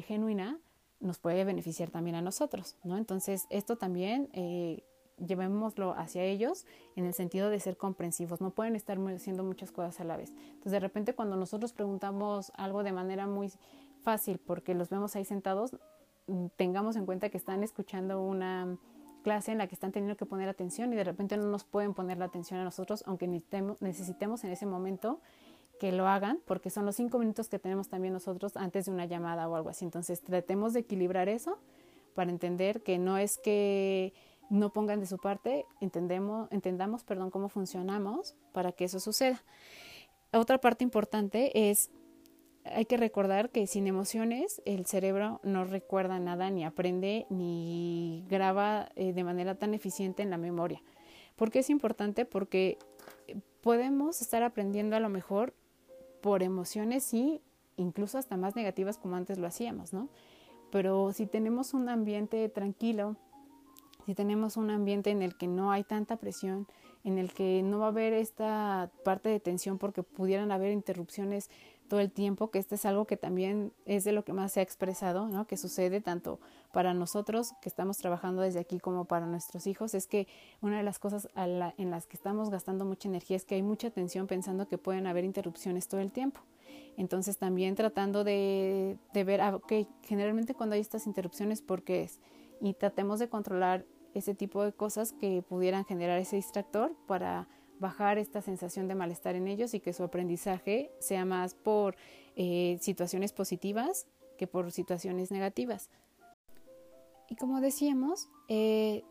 genuina 0.06 0.60
nos 1.02 1.18
puede 1.18 1.44
beneficiar 1.44 1.90
también 1.90 2.16
a 2.16 2.22
nosotros, 2.22 2.76
¿no? 2.84 2.96
Entonces, 2.96 3.46
esto 3.50 3.76
también 3.76 4.28
eh, 4.32 4.84
llevémoslo 5.18 5.92
hacia 5.92 6.22
ellos 6.22 6.64
en 6.96 7.04
el 7.04 7.14
sentido 7.14 7.50
de 7.50 7.60
ser 7.60 7.76
comprensivos. 7.76 8.40
No 8.40 8.50
pueden 8.50 8.76
estar 8.76 8.98
haciendo 8.98 9.44
muchas 9.44 9.72
cosas 9.72 10.00
a 10.00 10.04
la 10.04 10.16
vez. 10.16 10.30
Entonces, 10.30 10.72
de 10.72 10.80
repente, 10.80 11.14
cuando 11.14 11.36
nosotros 11.36 11.72
preguntamos 11.72 12.52
algo 12.54 12.82
de 12.82 12.92
manera 12.92 13.26
muy 13.26 13.52
fácil, 14.02 14.38
porque 14.38 14.74
los 14.74 14.88
vemos 14.88 15.14
ahí 15.16 15.24
sentados, 15.24 15.76
tengamos 16.56 16.96
en 16.96 17.04
cuenta 17.04 17.28
que 17.28 17.36
están 17.36 17.62
escuchando 17.62 18.22
una 18.22 18.78
clase 19.22 19.52
en 19.52 19.58
la 19.58 19.66
que 19.66 19.74
están 19.74 19.92
teniendo 19.92 20.16
que 20.16 20.26
poner 20.26 20.48
atención 20.48 20.92
y 20.92 20.96
de 20.96 21.04
repente 21.04 21.36
no 21.36 21.46
nos 21.46 21.64
pueden 21.64 21.94
poner 21.94 22.18
la 22.18 22.24
atención 22.26 22.60
a 22.60 22.64
nosotros, 22.64 23.04
aunque 23.06 23.28
necesitemos 23.28 24.44
en 24.44 24.50
ese 24.50 24.66
momento 24.66 25.20
que 25.82 25.90
lo 25.90 26.06
hagan, 26.06 26.38
porque 26.44 26.70
son 26.70 26.86
los 26.86 26.94
cinco 26.94 27.18
minutos 27.18 27.48
que 27.48 27.58
tenemos 27.58 27.88
también 27.88 28.14
nosotros 28.14 28.56
antes 28.56 28.84
de 28.84 28.92
una 28.92 29.04
llamada 29.04 29.48
o 29.48 29.56
algo 29.56 29.68
así. 29.68 29.84
Entonces 29.84 30.20
tratemos 30.20 30.74
de 30.74 30.78
equilibrar 30.78 31.28
eso 31.28 31.58
para 32.14 32.30
entender 32.30 32.84
que 32.84 32.98
no 32.98 33.18
es 33.18 33.36
que 33.42 34.14
no 34.48 34.72
pongan 34.72 35.00
de 35.00 35.06
su 35.06 35.18
parte, 35.18 35.66
entendemos, 35.80 36.46
entendamos 36.52 37.02
perdón, 37.02 37.32
cómo 37.32 37.48
funcionamos 37.48 38.36
para 38.52 38.70
que 38.70 38.84
eso 38.84 39.00
suceda. 39.00 39.42
Otra 40.32 40.60
parte 40.60 40.84
importante 40.84 41.68
es, 41.68 41.90
hay 42.64 42.84
que 42.84 42.96
recordar 42.96 43.50
que 43.50 43.66
sin 43.66 43.88
emociones 43.88 44.62
el 44.64 44.86
cerebro 44.86 45.40
no 45.42 45.64
recuerda 45.64 46.20
nada, 46.20 46.48
ni 46.50 46.64
aprende, 46.64 47.26
ni 47.28 48.24
graba 48.28 48.88
eh, 48.94 49.12
de 49.12 49.24
manera 49.24 49.56
tan 49.56 49.74
eficiente 49.74 50.22
en 50.22 50.30
la 50.30 50.38
memoria. 50.38 50.80
¿Por 51.34 51.50
qué 51.50 51.58
es 51.58 51.70
importante? 51.70 52.24
Porque 52.24 52.78
podemos 53.62 54.22
estar 54.22 54.44
aprendiendo 54.44 54.94
a 54.94 55.00
lo 55.00 55.08
mejor 55.08 55.54
por 56.22 56.42
emociones 56.42 57.04
sí, 57.04 57.42
incluso 57.76 58.16
hasta 58.16 58.38
más 58.38 58.56
negativas 58.56 58.96
como 58.96 59.16
antes 59.16 59.36
lo 59.38 59.46
hacíamos, 59.46 59.92
¿no? 59.92 60.08
Pero 60.70 61.12
si 61.12 61.26
tenemos 61.26 61.74
un 61.74 61.90
ambiente 61.90 62.48
tranquilo, 62.48 63.16
si 64.06 64.14
tenemos 64.14 64.56
un 64.56 64.70
ambiente 64.70 65.10
en 65.10 65.22
el 65.22 65.36
que 65.36 65.46
no 65.46 65.72
hay 65.72 65.84
tanta 65.84 66.16
presión, 66.16 66.66
en 67.04 67.18
el 67.18 67.32
que 67.32 67.62
no 67.62 67.80
va 67.80 67.86
a 67.86 67.88
haber 67.88 68.12
esta 68.12 68.90
parte 69.04 69.28
de 69.28 69.40
tensión 69.40 69.78
porque 69.78 70.02
pudieran 70.02 70.52
haber 70.52 70.72
interrupciones 70.72 71.50
todo 71.92 72.00
el 72.00 72.10
tiempo, 72.10 72.50
que 72.50 72.58
este 72.58 72.76
es 72.76 72.86
algo 72.86 73.04
que 73.04 73.18
también 73.18 73.70
es 73.84 74.04
de 74.04 74.12
lo 74.12 74.24
que 74.24 74.32
más 74.32 74.52
se 74.52 74.60
ha 74.60 74.62
expresado, 74.62 75.28
¿no? 75.28 75.46
que 75.46 75.58
sucede 75.58 76.00
tanto 76.00 76.40
para 76.72 76.94
nosotros 76.94 77.52
que 77.60 77.68
estamos 77.68 77.98
trabajando 77.98 78.40
desde 78.40 78.60
aquí 78.60 78.78
como 78.78 79.04
para 79.04 79.26
nuestros 79.26 79.66
hijos, 79.66 79.92
es 79.92 80.06
que 80.06 80.26
una 80.62 80.78
de 80.78 80.84
las 80.84 80.98
cosas 80.98 81.28
en 81.36 81.90
las 81.90 82.06
que 82.06 82.16
estamos 82.16 82.48
gastando 82.48 82.86
mucha 82.86 83.08
energía 83.08 83.36
es 83.36 83.44
que 83.44 83.56
hay 83.56 83.62
mucha 83.62 83.90
tensión 83.90 84.26
pensando 84.26 84.68
que 84.68 84.78
pueden 84.78 85.06
haber 85.06 85.24
interrupciones 85.24 85.86
todo 85.86 86.00
el 86.00 86.12
tiempo. 86.12 86.40
Entonces 86.96 87.36
también 87.36 87.74
tratando 87.74 88.24
de, 88.24 88.96
de 89.12 89.24
ver, 89.24 89.42
ah, 89.42 89.56
ok, 89.56 89.86
generalmente 90.02 90.54
cuando 90.54 90.74
hay 90.74 90.80
estas 90.80 91.06
interrupciones, 91.06 91.60
¿por 91.60 91.82
qué 91.82 92.04
es? 92.04 92.20
Y 92.62 92.72
tratemos 92.72 93.18
de 93.18 93.28
controlar 93.28 93.84
ese 94.14 94.34
tipo 94.34 94.64
de 94.64 94.72
cosas 94.72 95.12
que 95.12 95.42
pudieran 95.42 95.84
generar 95.84 96.18
ese 96.18 96.36
distractor 96.36 96.94
para 97.06 97.48
bajar 97.78 98.18
esta 98.18 98.40
sensación 98.40 98.88
de 98.88 98.94
malestar 98.94 99.34
en 99.34 99.48
ellos 99.48 99.74
y 99.74 99.80
que 99.80 99.92
su 99.92 100.04
aprendizaje 100.04 100.92
sea 101.00 101.24
más 101.24 101.54
por 101.54 101.96
eh, 102.36 102.78
situaciones 102.80 103.32
positivas 103.32 104.06
que 104.38 104.46
por 104.46 104.70
situaciones 104.72 105.30
negativas. 105.30 105.90
Y 107.28 107.36
como 107.36 107.60
decíamos, 107.60 108.28
eh, 108.48 109.04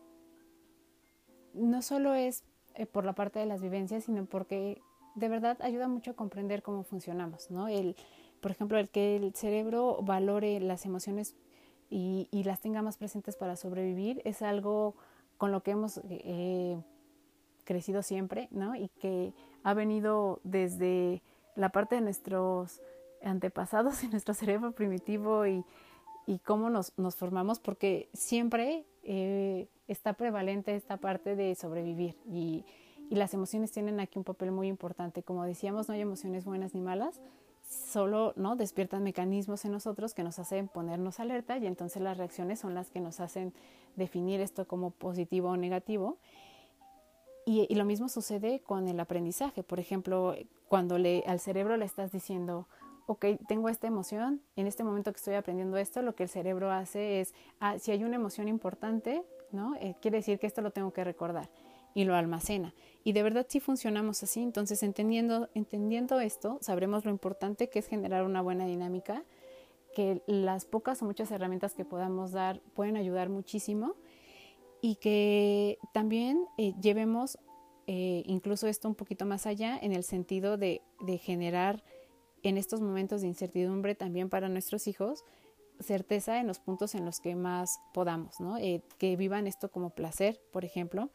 no 1.54 1.82
solo 1.82 2.14
es 2.14 2.44
eh, 2.74 2.86
por 2.86 3.04
la 3.04 3.14
parte 3.14 3.38
de 3.38 3.46
las 3.46 3.60
vivencias, 3.60 4.04
sino 4.04 4.24
porque 4.24 4.80
de 5.14 5.28
verdad 5.28 5.60
ayuda 5.60 5.88
mucho 5.88 6.12
a 6.12 6.14
comprender 6.14 6.62
cómo 6.62 6.82
funcionamos, 6.82 7.50
¿no? 7.50 7.68
El, 7.68 7.96
por 8.40 8.50
ejemplo, 8.50 8.78
el 8.78 8.88
que 8.88 9.16
el 9.16 9.34
cerebro 9.34 9.98
valore 10.02 10.58
las 10.60 10.86
emociones 10.86 11.36
y, 11.92 12.26
y 12.30 12.44
las 12.44 12.60
tenga 12.60 12.80
más 12.80 12.96
presentes 12.96 13.36
para 13.36 13.54
sobrevivir 13.54 14.22
es 14.24 14.40
algo 14.40 14.94
con 15.36 15.52
lo 15.52 15.62
que 15.62 15.72
hemos 15.72 16.00
eh, 16.08 16.80
crecido 17.64 18.02
siempre, 18.02 18.48
¿no? 18.50 18.74
Y 18.74 18.88
que 18.88 19.34
ha 19.62 19.74
venido 19.74 20.40
desde 20.42 21.22
la 21.54 21.68
parte 21.68 21.96
de 21.96 22.00
nuestros 22.00 22.80
antepasados 23.22 24.02
y 24.04 24.08
nuestro 24.08 24.32
cerebro 24.32 24.72
primitivo 24.72 25.46
y, 25.46 25.64
y 26.26 26.38
cómo 26.38 26.70
nos, 26.70 26.96
nos, 26.96 27.14
formamos, 27.14 27.60
porque 27.60 28.08
siempre 28.14 28.86
eh, 29.02 29.68
está 29.86 30.14
prevalente 30.14 30.74
esta 30.74 30.96
parte 30.96 31.36
de 31.36 31.54
sobrevivir 31.54 32.16
y, 32.26 32.64
y 33.10 33.16
las 33.16 33.34
emociones 33.34 33.70
tienen 33.70 34.00
aquí 34.00 34.18
un 34.18 34.24
papel 34.24 34.50
muy 34.50 34.68
importante. 34.68 35.22
Como 35.22 35.44
decíamos, 35.44 35.88
no 35.88 35.94
hay 35.94 36.00
emociones 36.00 36.46
buenas 36.46 36.72
ni 36.74 36.80
malas, 36.80 37.20
solo 37.72 38.32
no 38.36 38.56
despiertan 38.56 39.02
mecanismos 39.02 39.64
en 39.64 39.72
nosotros 39.72 40.14
que 40.14 40.22
nos 40.22 40.38
hacen 40.38 40.68
ponernos 40.68 41.20
alerta 41.20 41.58
y 41.58 41.66
entonces 41.66 42.02
las 42.02 42.18
reacciones 42.18 42.60
son 42.60 42.74
las 42.74 42.90
que 42.90 43.00
nos 43.00 43.20
hacen 43.20 43.52
definir 43.96 44.40
esto 44.40 44.66
como 44.66 44.90
positivo 44.90 45.50
o 45.50 45.56
negativo. 45.56 46.18
Y, 47.44 47.74
lo 47.74 47.84
mismo 47.84 48.08
sucede 48.08 48.60
con 48.60 48.86
el 48.86 49.00
aprendizaje. 49.00 49.64
Por 49.64 49.80
ejemplo, 49.80 50.36
cuando 50.68 50.96
le, 50.96 51.24
al 51.26 51.40
cerebro 51.40 51.76
le 51.76 51.84
estás 51.84 52.12
diciendo, 52.12 52.68
ok, 53.06 53.26
tengo 53.48 53.68
esta 53.68 53.88
emoción, 53.88 54.40
en 54.54 54.68
este 54.68 54.84
momento 54.84 55.12
que 55.12 55.16
estoy 55.16 55.34
aprendiendo 55.34 55.76
esto, 55.76 56.02
lo 56.02 56.14
que 56.14 56.22
el 56.22 56.28
cerebro 56.28 56.70
hace 56.70 57.20
es, 57.20 57.34
ah, 57.58 57.80
si 57.80 57.90
hay 57.90 58.04
una 58.04 58.14
emoción 58.14 58.46
importante, 58.46 59.24
¿no? 59.50 59.74
Eh, 59.76 59.96
quiere 60.00 60.18
decir 60.18 60.38
que 60.38 60.46
esto 60.46 60.60
lo 60.60 60.70
tengo 60.70 60.92
que 60.92 61.02
recordar 61.02 61.48
y 61.94 62.04
lo 62.04 62.14
almacena. 62.14 62.74
Y 63.04 63.12
de 63.12 63.22
verdad 63.22 63.46
sí 63.48 63.60
funcionamos 63.60 64.22
así, 64.22 64.40
entonces 64.40 64.82
entendiendo, 64.82 65.48
entendiendo 65.54 66.20
esto, 66.20 66.58
sabremos 66.60 67.04
lo 67.04 67.10
importante 67.10 67.68
que 67.68 67.80
es 67.80 67.86
generar 67.86 68.24
una 68.24 68.42
buena 68.42 68.66
dinámica, 68.66 69.24
que 69.94 70.22
las 70.26 70.64
pocas 70.64 71.02
o 71.02 71.04
muchas 71.04 71.30
herramientas 71.30 71.74
que 71.74 71.84
podamos 71.84 72.32
dar 72.32 72.60
pueden 72.74 72.96
ayudar 72.96 73.28
muchísimo 73.28 73.94
y 74.80 74.96
que 74.96 75.78
también 75.92 76.46
eh, 76.58 76.74
llevemos 76.80 77.38
eh, 77.86 78.22
incluso 78.26 78.68
esto 78.68 78.88
un 78.88 78.94
poquito 78.94 79.26
más 79.26 79.46
allá 79.46 79.78
en 79.80 79.92
el 79.92 80.04
sentido 80.04 80.56
de, 80.56 80.82
de 81.00 81.18
generar 81.18 81.84
en 82.42 82.56
estos 82.56 82.80
momentos 82.80 83.20
de 83.20 83.28
incertidumbre 83.28 83.94
también 83.94 84.28
para 84.28 84.48
nuestros 84.48 84.86
hijos 84.86 85.24
certeza 85.82 86.40
en 86.40 86.46
los 86.46 86.58
puntos 86.58 86.94
en 86.94 87.04
los 87.04 87.20
que 87.20 87.34
más 87.34 87.80
podamos, 87.92 88.40
¿no? 88.40 88.56
Eh, 88.58 88.82
que 88.98 89.16
vivan 89.16 89.46
esto 89.46 89.70
como 89.70 89.90
placer, 89.90 90.40
por 90.52 90.64
ejemplo, 90.64 91.10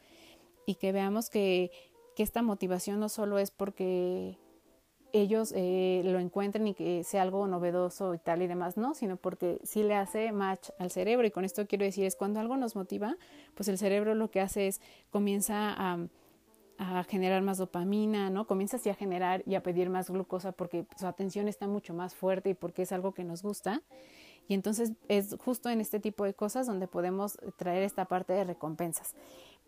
y 0.68 0.76
que 0.76 0.92
veamos 0.92 1.32
que, 1.32 1.72
que 2.16 2.22
esta 2.22 2.44
motivación 2.44 3.00
no 3.00 3.10
solo 3.10 3.40
es 3.40 3.50
porque 3.50 4.38
ellos 5.14 5.54
eh, 5.56 6.02
lo 6.04 6.20
encuentren 6.20 6.68
y 6.68 6.74
que 6.74 7.04
sea 7.06 7.22
algo 7.22 7.48
novedoso 7.48 8.14
y 8.14 8.20
tal 8.20 8.42
y 8.42 8.48
demás, 8.48 8.76
no, 8.76 8.94
sino 8.94 9.16
porque 9.16 9.60
sí 9.64 9.82
le 9.82 9.96
hace 9.96 10.34
match 10.34 10.70
al 10.78 10.92
cerebro 10.92 11.26
y 11.26 11.32
con 11.32 11.46
esto 11.46 11.66
quiero 11.66 11.86
decir 11.86 12.06
es 12.06 12.18
cuando 12.18 12.42
algo 12.42 12.58
nos 12.58 12.76
motiva, 12.76 13.16
pues 13.56 13.70
el 13.70 13.78
cerebro 13.78 14.14
lo 14.14 14.30
que 14.30 14.42
hace 14.42 14.68
es 14.68 14.82
comienza 15.10 15.74
a, 15.74 16.06
a 16.78 17.04
generar 17.06 17.42
más 17.42 17.58
dopamina, 17.58 18.30
¿no? 18.30 18.46
Comienza 18.46 18.76
así 18.76 18.90
a 18.90 18.94
generar 18.94 19.42
y 19.46 19.56
a 19.56 19.64
pedir 19.64 19.90
más 19.90 20.10
glucosa 20.10 20.52
porque 20.52 20.86
su 20.98 21.08
atención 21.08 21.48
está 21.48 21.66
mucho 21.66 21.94
más 21.94 22.14
fuerte 22.14 22.50
y 22.50 22.54
porque 22.56 22.82
es 22.82 22.92
algo 22.92 23.14
que 23.14 23.24
nos 23.24 23.42
gusta. 23.42 23.82
Y 24.50 24.54
entonces 24.54 24.94
es 25.08 25.36
justo 25.40 25.70
en 25.70 25.82
este 25.82 26.00
tipo 26.00 26.26
de 26.26 26.34
cosas 26.34 26.68
donde 26.68 26.88
podemos 26.88 27.38
traer 27.58 27.84
esta 27.84 28.06
parte 28.06 28.34
de 28.34 28.44
recompensas 28.44 29.14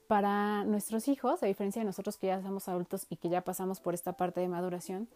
para 0.09 0.63
nuestros 0.63 1.07
hijos, 1.07 1.43
a 1.43 1.45
diferencia 1.45 1.81
de 1.81 1.85
nosotros 1.85 2.17
que 2.17 2.25
ya 2.25 2.41
somos 2.41 2.67
adultos 2.67 3.05
y 3.11 3.17
que 3.17 3.29
ya 3.29 3.41
pasamos 3.41 3.79
por 3.79 3.93
esta 3.93 4.13
parte 4.13 4.41
de 4.41 4.47
maduración, 4.47 5.07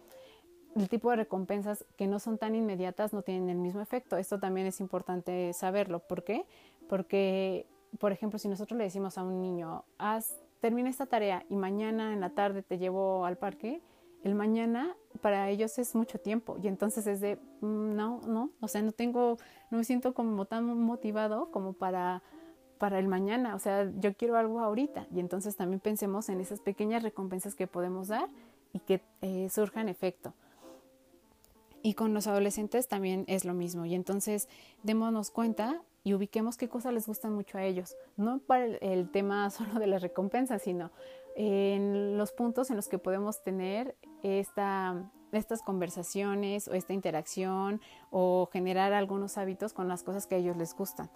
el 0.76 0.88
tipo 0.88 1.10
de 1.10 1.16
recompensas 1.16 1.84
que 1.98 2.06
no 2.06 2.20
son 2.20 2.38
tan 2.38 2.54
inmediatas 2.54 3.12
no 3.12 3.24
tienen 3.24 3.50
el 3.50 3.58
mismo 3.58 3.82
efecto. 3.82 4.18
Esto 4.18 4.40
también 4.40 4.68
es 4.68 4.80
importante 4.80 5.52
saberlo. 5.54 5.98
¿Por 5.98 6.24
qué? 6.24 6.46
Porque, 6.88 7.66
por 7.98 8.12
ejemplo, 8.12 8.38
si 8.38 8.48
nosotros 8.48 8.78
le 8.78 8.84
decimos 8.84 9.18
a 9.18 9.24
un 9.24 9.42
niño, 9.42 9.84
haz, 9.98 10.36
termina 10.62 10.92
esta 10.92 11.08
tarea 11.08 11.44
y 11.50 11.56
mañana 11.56 12.14
en 12.14 12.20
la 12.20 12.30
tarde 12.30 12.62
te 12.62 12.78
llevo 12.78 13.26
al 13.26 13.40
parque, 13.40 13.82
el 14.24 14.36
mañana 14.36 14.96
para 15.22 15.50
ellos 15.50 15.80
es 15.80 15.96
mucho 15.96 16.20
tiempo 16.20 16.58
y 16.62 16.68
entonces 16.68 17.08
es 17.08 17.20
de, 17.20 17.38
mm, 17.62 17.96
no, 17.96 18.22
no, 18.28 18.52
o 18.62 18.68
sea, 18.68 18.84
no 18.84 18.92
tengo, 18.92 19.38
no 19.72 19.80
me 19.80 19.84
siento 19.86 20.14
como 20.14 20.46
tan 20.46 20.66
motivado 20.66 21.50
como 21.50 21.74
para 21.74 22.22
para 22.84 23.00
el 23.00 23.08
mañana, 23.08 23.56
o 23.56 23.60
sea, 23.60 23.90
yo 23.98 24.14
quiero 24.14 24.36
algo 24.36 24.60
ahorita. 24.60 25.08
Y 25.16 25.22
entonces 25.22 25.56
también 25.56 25.80
pensemos 25.80 26.28
en 26.28 26.42
esas 26.42 26.60
pequeñas 26.60 27.02
recompensas 27.02 27.56
que 27.56 27.66
podemos 27.66 28.10
dar 28.10 28.28
y 28.74 28.80
que 28.80 29.00
eh, 29.22 29.48
surjan 29.50 29.88
efecto. 29.88 30.34
Y 31.82 31.94
con 31.94 32.14
los 32.14 32.28
adolescentes 32.28 32.90
también 32.90 33.24
es 33.28 33.46
lo 33.46 33.54
mismo. 33.54 33.86
Y 33.86 33.96
entonces 33.96 34.50
démonos 34.84 35.32
cuenta 35.32 35.82
y 36.04 36.14
ubiquemos 36.14 36.58
qué 36.58 36.68
cosas 36.68 36.94
les 36.94 37.08
gustan 37.08 37.34
mucho 37.34 37.58
a 37.58 37.64
ellos. 37.64 37.96
No 38.18 38.40
para 38.40 38.66
el, 38.66 39.10
tema 39.12 39.50
solo 39.50 39.80
de 39.80 39.88
las 39.88 40.02
recompensas, 40.02 40.62
sino 40.62 40.92
en 41.38 42.18
los 42.18 42.34
puntos 42.34 42.70
en 42.70 42.76
los 42.76 42.90
que 42.90 42.98
podemos 42.98 43.44
tener 43.44 43.96
esta, 44.24 45.10
estas 45.32 45.62
conversaciones 45.62 46.68
o 46.68 46.74
esta 46.74 46.92
interacción 46.92 47.80
o 48.12 48.50
generar 48.52 48.92
algunos 48.92 49.38
hábitos 49.38 49.72
con 49.72 49.88
las 49.88 50.04
cosas 50.04 50.28
que 50.28 50.36
a 50.36 50.40
ellos 50.40 50.58
les 50.58 50.76
gustan 50.76 51.10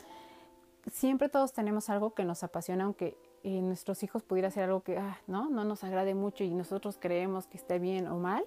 siempre 0.91 1.30
todos 1.30 1.54
tenemos 1.54 1.89
algo 1.89 2.13
que 2.13 2.23
nos 2.23 2.43
apasiona, 2.43 2.86
aunque 2.86 3.17
eh, 3.43 3.62
nuestros 3.62 4.04
hijos 4.04 4.23
pudiera 4.23 4.52
ser 4.52 4.65
algo 4.65 4.82
que 4.82 4.97
ah, 4.97 5.19
¿no? 5.28 5.50
no 5.50 5.63
nos 5.63 5.84
agrade 5.84 6.15
mucho 6.15 6.43
y 6.43 6.54
nosotros 6.54 6.97
creemos 7.00 7.47
que 7.47 7.58
esté 7.58 7.80
bien 7.80 8.08
o 8.08 8.17
mal, 8.17 8.45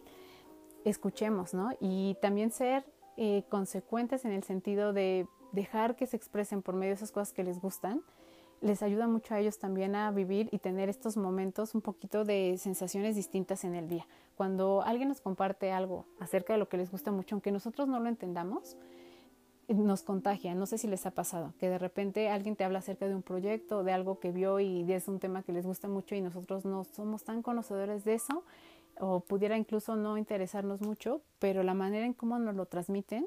escuchemos, 0.85 1.55
¿no? 1.55 1.71
Y 1.81 2.17
también 2.21 2.51
ser 2.51 2.85
eh, 3.17 3.45
consecuentes 3.49 4.25
en 4.25 4.33
el 4.33 4.43
sentido 4.43 4.93
de 4.93 5.27
dejar 5.53 5.97
que 5.97 6.07
se 6.07 6.17
expresen 6.17 6.63
por 6.63 6.75
medio 6.75 6.91
de 6.91 6.97
esas 6.97 7.13
cosas 7.13 7.33
que 7.33 7.45
les 7.45 7.61
gustan, 7.61 8.03
les 8.61 8.83
ayuda 8.83 9.07
mucho 9.07 9.35
a 9.35 9.41
ellos 9.41 9.59
también 9.59 9.95
a 9.95 10.11
vivir 10.11 10.49
y 10.53 10.59
tener 10.59 10.89
estos 10.89 11.17
momentos 11.17 11.75
un 11.75 11.81
poquito 11.81 12.25
de 12.25 12.57
sensaciones 12.59 13.17
distintas 13.17 13.65
en 13.65 13.75
el 13.75 13.89
día. 13.89 14.07
Cuando 14.37 14.83
alguien 14.83 15.09
nos 15.09 15.21
comparte 15.21 15.73
algo 15.73 16.07
acerca 16.19 16.53
de 16.53 16.59
lo 16.59 16.69
que 16.69 16.77
les 16.77 16.91
gusta 16.91 17.11
mucho, 17.11 17.35
aunque 17.35 17.53
nosotros 17.53 17.89
no 17.89 18.01
lo 18.01 18.09
entendamos, 18.09 18.77
nos 19.75 20.03
contagia. 20.03 20.55
No 20.55 20.67
sé 20.67 20.79
si 20.79 20.87
les 20.89 21.07
ha 21.07 21.11
pasado, 21.13 21.55
que 21.59 21.69
de 21.69 21.79
repente 21.79 22.29
alguien 22.29 22.57
te 22.57 22.65
habla 22.65 22.81
acerca 22.81 23.07
de 23.07 23.15
un 23.15 23.23
proyecto, 23.23 23.85
de 23.85 23.93
algo 23.93 24.19
que 24.19 24.33
vio 24.33 24.61
y 24.61 24.91
es 24.93 25.09
un 25.09 25.19
tema 25.19 25.43
que 25.43 25.53
les 25.53 25.67
gusta 25.67 25.89
mucho 25.89 26.15
y 26.15 26.21
nosotros 26.21 26.65
no 26.65 26.85
somos 26.85 27.25
tan 27.25 27.43
conocedores 27.43 28.05
de 28.05 28.15
eso 28.15 28.45
o 28.99 29.21
pudiera 29.21 29.57
incluso 29.57 29.97
no 29.97 30.19
interesarnos 30.19 30.81
mucho, 30.81 31.23
pero 31.39 31.63
la 31.63 31.75
manera 31.75 32.07
en 32.07 32.13
cómo 32.13 32.39
nos 32.39 32.55
lo 32.55 32.67
transmiten 32.67 33.27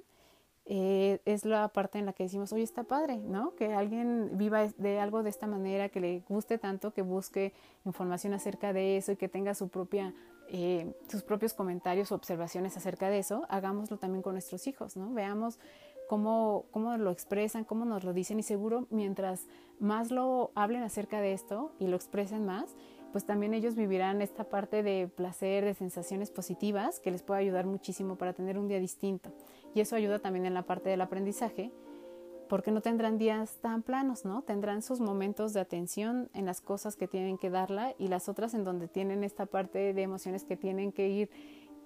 eh, 0.65 1.19
es 1.25 1.43
la 1.43 1.67
parte 1.67 1.99
en 1.99 2.05
la 2.05 2.13
que 2.13 2.23
decimos, 2.23 2.53
oye, 2.53 2.63
está 2.63 2.83
padre, 2.83 3.17
¿no? 3.17 3.53
Que 3.55 3.73
alguien 3.73 4.37
viva 4.37 4.67
de 4.77 4.99
algo 4.99 5.21
de 5.21 5.29
esta 5.29 5.45
manera, 5.45 5.89
que 5.89 5.99
le 5.99 6.23
guste 6.29 6.57
tanto, 6.57 6.93
que 6.93 7.01
busque 7.01 7.53
información 7.85 8.33
acerca 8.33 8.71
de 8.71 8.97
eso 8.97 9.11
y 9.11 9.17
que 9.17 9.27
tenga 9.27 9.55
su 9.55 9.67
propia, 9.67 10.13
eh, 10.47 10.93
sus 11.09 11.21
propios 11.21 11.53
comentarios 11.53 12.11
o 12.11 12.15
observaciones 12.15 12.77
acerca 12.77 13.09
de 13.09 13.19
eso, 13.19 13.45
hagámoslo 13.49 13.97
también 13.97 14.21
con 14.21 14.33
nuestros 14.33 14.65
hijos, 14.67 14.95
¿no? 14.95 15.13
Veamos 15.13 15.59
cómo, 16.13 16.65
cómo 16.69 16.95
lo 16.95 17.09
expresan, 17.09 17.63
cómo 17.63 17.85
nos 17.85 18.03
lo 18.03 18.13
dicen 18.13 18.37
y 18.37 18.43
seguro 18.43 18.85
mientras 18.91 19.47
más 19.79 20.11
lo 20.11 20.51
hablen 20.53 20.83
acerca 20.83 21.19
de 21.21 21.33
esto 21.33 21.71
y 21.79 21.87
lo 21.87 21.95
expresen 21.95 22.45
más, 22.45 22.75
pues 23.11 23.25
también 23.25 23.55
ellos 23.55 23.73
vivirán 23.73 24.21
esta 24.21 24.43
parte 24.43 24.83
de 24.83 25.07
placer, 25.07 25.65
de 25.65 25.73
sensaciones 25.73 26.29
positivas 26.29 26.99
que 26.99 27.09
les 27.09 27.23
puede 27.23 27.41
ayudar 27.41 27.65
muchísimo 27.65 28.15
para 28.15 28.33
tener 28.33 28.59
un 28.59 28.67
día 28.67 28.79
distinto. 28.79 29.31
Y 29.73 29.79
eso 29.79 29.95
ayuda 29.95 30.19
también 30.19 30.45
en 30.45 30.53
la 30.53 30.67
parte 30.67 30.91
del 30.91 31.01
aprendizaje, 31.01 31.71
porque 32.47 32.69
no 32.69 32.81
tendrán 32.81 33.17
días 33.17 33.57
tan 33.59 33.81
planos, 33.81 34.23
¿no? 34.23 34.43
Tendrán 34.43 34.83
sus 34.83 34.99
momentos 34.99 35.51
de 35.53 35.61
atención 35.61 36.29
en 36.35 36.45
las 36.45 36.61
cosas 36.61 36.95
que 36.95 37.07
tienen 37.07 37.39
que 37.39 37.49
darla 37.49 37.95
y 37.97 38.07
las 38.07 38.29
otras 38.29 38.53
en 38.53 38.63
donde 38.63 38.87
tienen 38.87 39.23
esta 39.23 39.47
parte 39.47 39.95
de 39.95 40.01
emociones 40.03 40.43
que 40.43 40.57
tienen 40.57 40.91
que 40.91 41.09
ir 41.09 41.31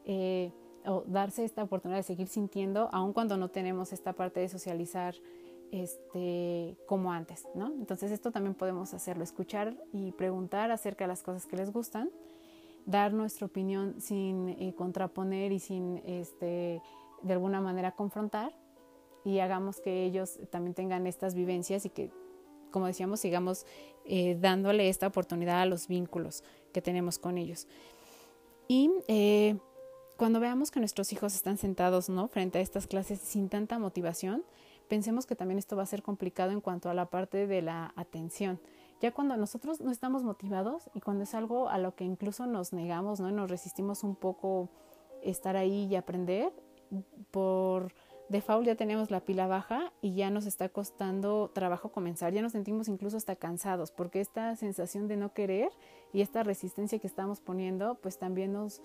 eh, 0.03 0.51
o 0.87 1.03
darse 1.05 1.43
esta 1.43 1.63
oportunidad 1.63 1.99
de 1.99 2.03
seguir 2.03 2.27
sintiendo, 2.27 2.89
aun 2.91 3.13
cuando 3.13 3.37
no 3.37 3.49
tenemos 3.49 3.93
esta 3.93 4.13
parte 4.13 4.39
de 4.39 4.49
socializar 4.49 5.15
este, 5.71 6.77
como 6.87 7.11
antes, 7.11 7.45
¿no? 7.53 7.67
Entonces 7.67 8.11
esto 8.11 8.31
también 8.31 8.55
podemos 8.55 8.93
hacerlo, 8.93 9.23
escuchar 9.23 9.75
y 9.91 10.13
preguntar 10.13 10.71
acerca 10.71 11.03
de 11.03 11.09
las 11.09 11.23
cosas 11.23 11.45
que 11.45 11.57
les 11.57 11.71
gustan, 11.71 12.09
dar 12.85 13.13
nuestra 13.13 13.45
opinión 13.45 13.99
sin 13.99 14.49
eh, 14.49 14.73
contraponer 14.75 15.51
y 15.51 15.59
sin, 15.59 16.01
este, 16.05 16.81
de 17.21 17.33
alguna 17.33 17.59
manera, 17.59 17.91
confrontar 17.91 18.53
y 19.25 19.39
hagamos 19.39 19.81
que 19.81 20.05
ellos 20.05 20.39
también 20.49 20.73
tengan 20.73 21.05
estas 21.05 21.35
vivencias 21.35 21.85
y 21.85 21.89
que, 21.89 22.11
como 22.71 22.87
decíamos, 22.87 23.19
sigamos 23.19 23.65
eh, 24.05 24.37
dándole 24.39 24.87
esta 24.87 25.07
oportunidad 25.07 25.61
a 25.61 25.65
los 25.65 25.89
vínculos 25.89 26.45
que 26.71 26.81
tenemos 26.81 27.19
con 27.19 27.37
ellos. 27.37 27.67
Y 28.69 28.89
eh, 29.09 29.57
cuando 30.17 30.39
veamos 30.39 30.71
que 30.71 30.79
nuestros 30.79 31.13
hijos 31.13 31.35
están 31.35 31.57
sentados 31.57 32.09
¿no? 32.09 32.27
frente 32.27 32.59
a 32.59 32.61
estas 32.61 32.87
clases 32.87 33.19
sin 33.19 33.49
tanta 33.49 33.79
motivación, 33.79 34.43
pensemos 34.87 35.25
que 35.25 35.35
también 35.35 35.59
esto 35.59 35.75
va 35.75 35.83
a 35.83 35.87
ser 35.87 36.01
complicado 36.01 36.51
en 36.51 36.61
cuanto 36.61 36.89
a 36.89 36.93
la 36.93 37.05
parte 37.09 37.47
de 37.47 37.61
la 37.61 37.93
atención. 37.95 38.59
Ya 38.99 39.11
cuando 39.11 39.37
nosotros 39.37 39.79
no 39.79 39.91
estamos 39.91 40.23
motivados 40.23 40.89
y 40.95 41.01
cuando 41.01 41.23
es 41.23 41.35
algo 41.35 41.69
a 41.69 41.77
lo 41.77 41.95
que 41.95 42.03
incluso 42.03 42.47
nos 42.47 42.73
negamos, 42.73 43.19
¿no? 43.19 43.29
Nos 43.31 43.49
resistimos 43.49 44.03
un 44.03 44.15
poco 44.15 44.69
estar 45.21 45.55
ahí 45.55 45.85
y 45.85 45.95
aprender, 45.95 46.51
por 47.31 47.93
default 48.29 48.65
ya 48.65 48.75
tenemos 48.75 49.11
la 49.11 49.21
pila 49.21 49.47
baja 49.47 49.93
y 50.01 50.15
ya 50.15 50.29
nos 50.29 50.45
está 50.45 50.69
costando 50.69 51.51
trabajo 51.53 51.91
comenzar, 51.91 52.33
ya 52.33 52.41
nos 52.41 52.53
sentimos 52.53 52.87
incluso 52.87 53.17
hasta 53.17 53.35
cansados, 53.35 53.91
porque 53.91 54.19
esta 54.19 54.55
sensación 54.55 55.07
de 55.07 55.17
no 55.17 55.33
querer 55.33 55.69
y 56.11 56.21
esta 56.21 56.43
resistencia 56.43 56.99
que 56.99 57.07
estamos 57.07 57.39
poniendo, 57.39 57.95
pues 57.95 58.17
también 58.17 58.53
nos, 58.53 58.81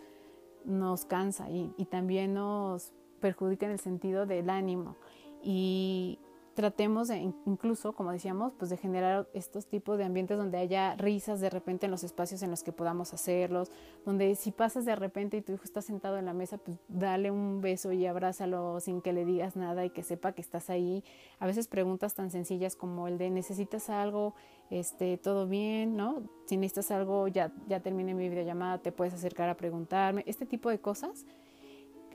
nos 0.65 1.05
cansa 1.05 1.51
y, 1.51 1.73
y 1.77 1.87
también 1.87 2.35
nos 2.35 2.93
perjudica 3.21 3.67
en 3.67 3.73
el 3.73 3.79
sentido 3.79 4.27
del 4.27 4.51
ánimo. 4.51 4.97
Y 5.43 6.19
tratemos 6.55 7.09
de, 7.09 7.19
incluso, 7.19 7.93
como 7.93 8.13
decíamos, 8.13 8.53
pues 8.59 8.71
de 8.71 8.77
generar 8.77 9.29
estos 9.33 9.67
tipos 9.67 9.99
de 9.99 10.05
ambientes 10.05 10.37
donde 10.37 10.59
haya 10.59 10.95
risas 10.97 11.41
de 11.41 11.51
repente 11.51 11.87
en 11.87 11.91
los 11.91 12.05
espacios 12.05 12.43
en 12.43 12.51
los 12.51 12.63
que 12.63 12.73
podamos 12.73 13.13
hacerlos, 13.15 13.71
donde 14.05 14.35
si 14.35 14.53
pasas 14.53 14.85
de 14.85 14.95
repente 14.95 15.37
y 15.37 15.43
tu 15.43 15.53
hijo 15.53 15.65
está 15.65 15.83
sentado 15.83 16.19
en 16.19 16.27
la 16.27 16.35
mesa, 16.35 16.59
pues 16.59 16.79
dale 16.89 17.31
un 17.31 17.61
beso 17.61 17.93
y 17.93 18.07
abrázalo 18.07 18.81
sin 18.81 19.01
que 19.01 19.13
le 19.13 19.25
digas 19.25 19.57
nada 19.57 19.85
y 19.85 19.91
que 19.91 20.03
sepa 20.03 20.33
que 20.33 20.43
estás 20.43 20.71
ahí. 20.71 21.05
A 21.39 21.47
veces 21.47 21.69
preguntas 21.69 22.15
tan 22.15 22.31
sencillas 22.31 22.77
como 22.77 23.09
el 23.09 23.19
de 23.19 23.31
necesitas 23.31 23.91
algo, 23.91 24.35
este, 24.71 25.19
todo 25.19 25.47
bien, 25.47 25.97
¿no? 25.97 26.23
Si 26.47 26.57
necesitas 26.57 26.91
algo, 26.91 27.29
ya, 27.29 27.53
ya 27.69 27.81
terminé 27.81 28.15
mi 28.15 28.29
videollamada, 28.29 28.79
te 28.79 28.93
puedes 28.93 29.15
acercar 29.15 29.49
a 29.49 29.57
preguntarme, 29.57 30.23
este 30.27 30.47
tipo 30.47 30.71
de 30.71 30.81
cosas 30.81 31.27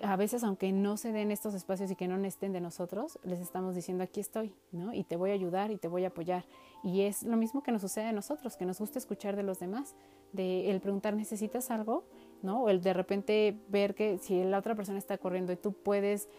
a 0.02 0.16
veces 0.16 0.44
aunque 0.44 0.72
no 0.72 0.98
se 0.98 1.12
den 1.12 1.32
estos 1.32 1.54
espacios 1.54 1.92
y 1.92 1.96
que 1.96 2.08
no 2.08 2.18
estén 2.26 2.54
de 2.54 2.62
nosotros, 2.62 3.20
les 3.24 3.40
estamos 3.40 3.76
diciendo 3.76 4.04
aquí 4.04 4.20
estoy, 4.20 4.54
¿no? 4.72 4.94
Y 4.94 5.04
te 5.04 5.16
voy 5.16 5.32
a 5.32 5.34
ayudar 5.34 5.72
y 5.72 5.78
te 5.78 5.88
voy 5.88 6.06
a 6.06 6.10
apoyar. 6.10 6.46
Y 6.84 7.02
es 7.02 7.24
lo 7.24 7.38
mismo 7.38 7.64
que 7.64 7.72
nos 7.72 7.82
sucede 7.82 8.06
a 8.06 8.12
nosotros, 8.12 8.58
que 8.58 8.66
nos 8.66 8.80
gusta 8.80 9.00
escuchar 9.00 9.36
de 9.36 9.44
los 9.44 9.60
demás, 9.60 9.96
de 10.34 10.70
el 10.70 10.82
preguntar 10.82 11.16
necesitas 11.16 11.72
algo, 11.72 12.04
¿no? 12.42 12.64
O 12.64 12.70
el 12.70 12.82
de 12.82 12.94
repente 12.94 13.58
ver 13.70 13.96
que 13.96 14.18
si 14.20 14.44
la 14.44 14.60
otra 14.60 14.76
persona 14.76 14.98
está 14.98 15.18
corriendo 15.18 15.52
y 15.52 15.58
tú 15.58 15.74
puedes 15.74 16.30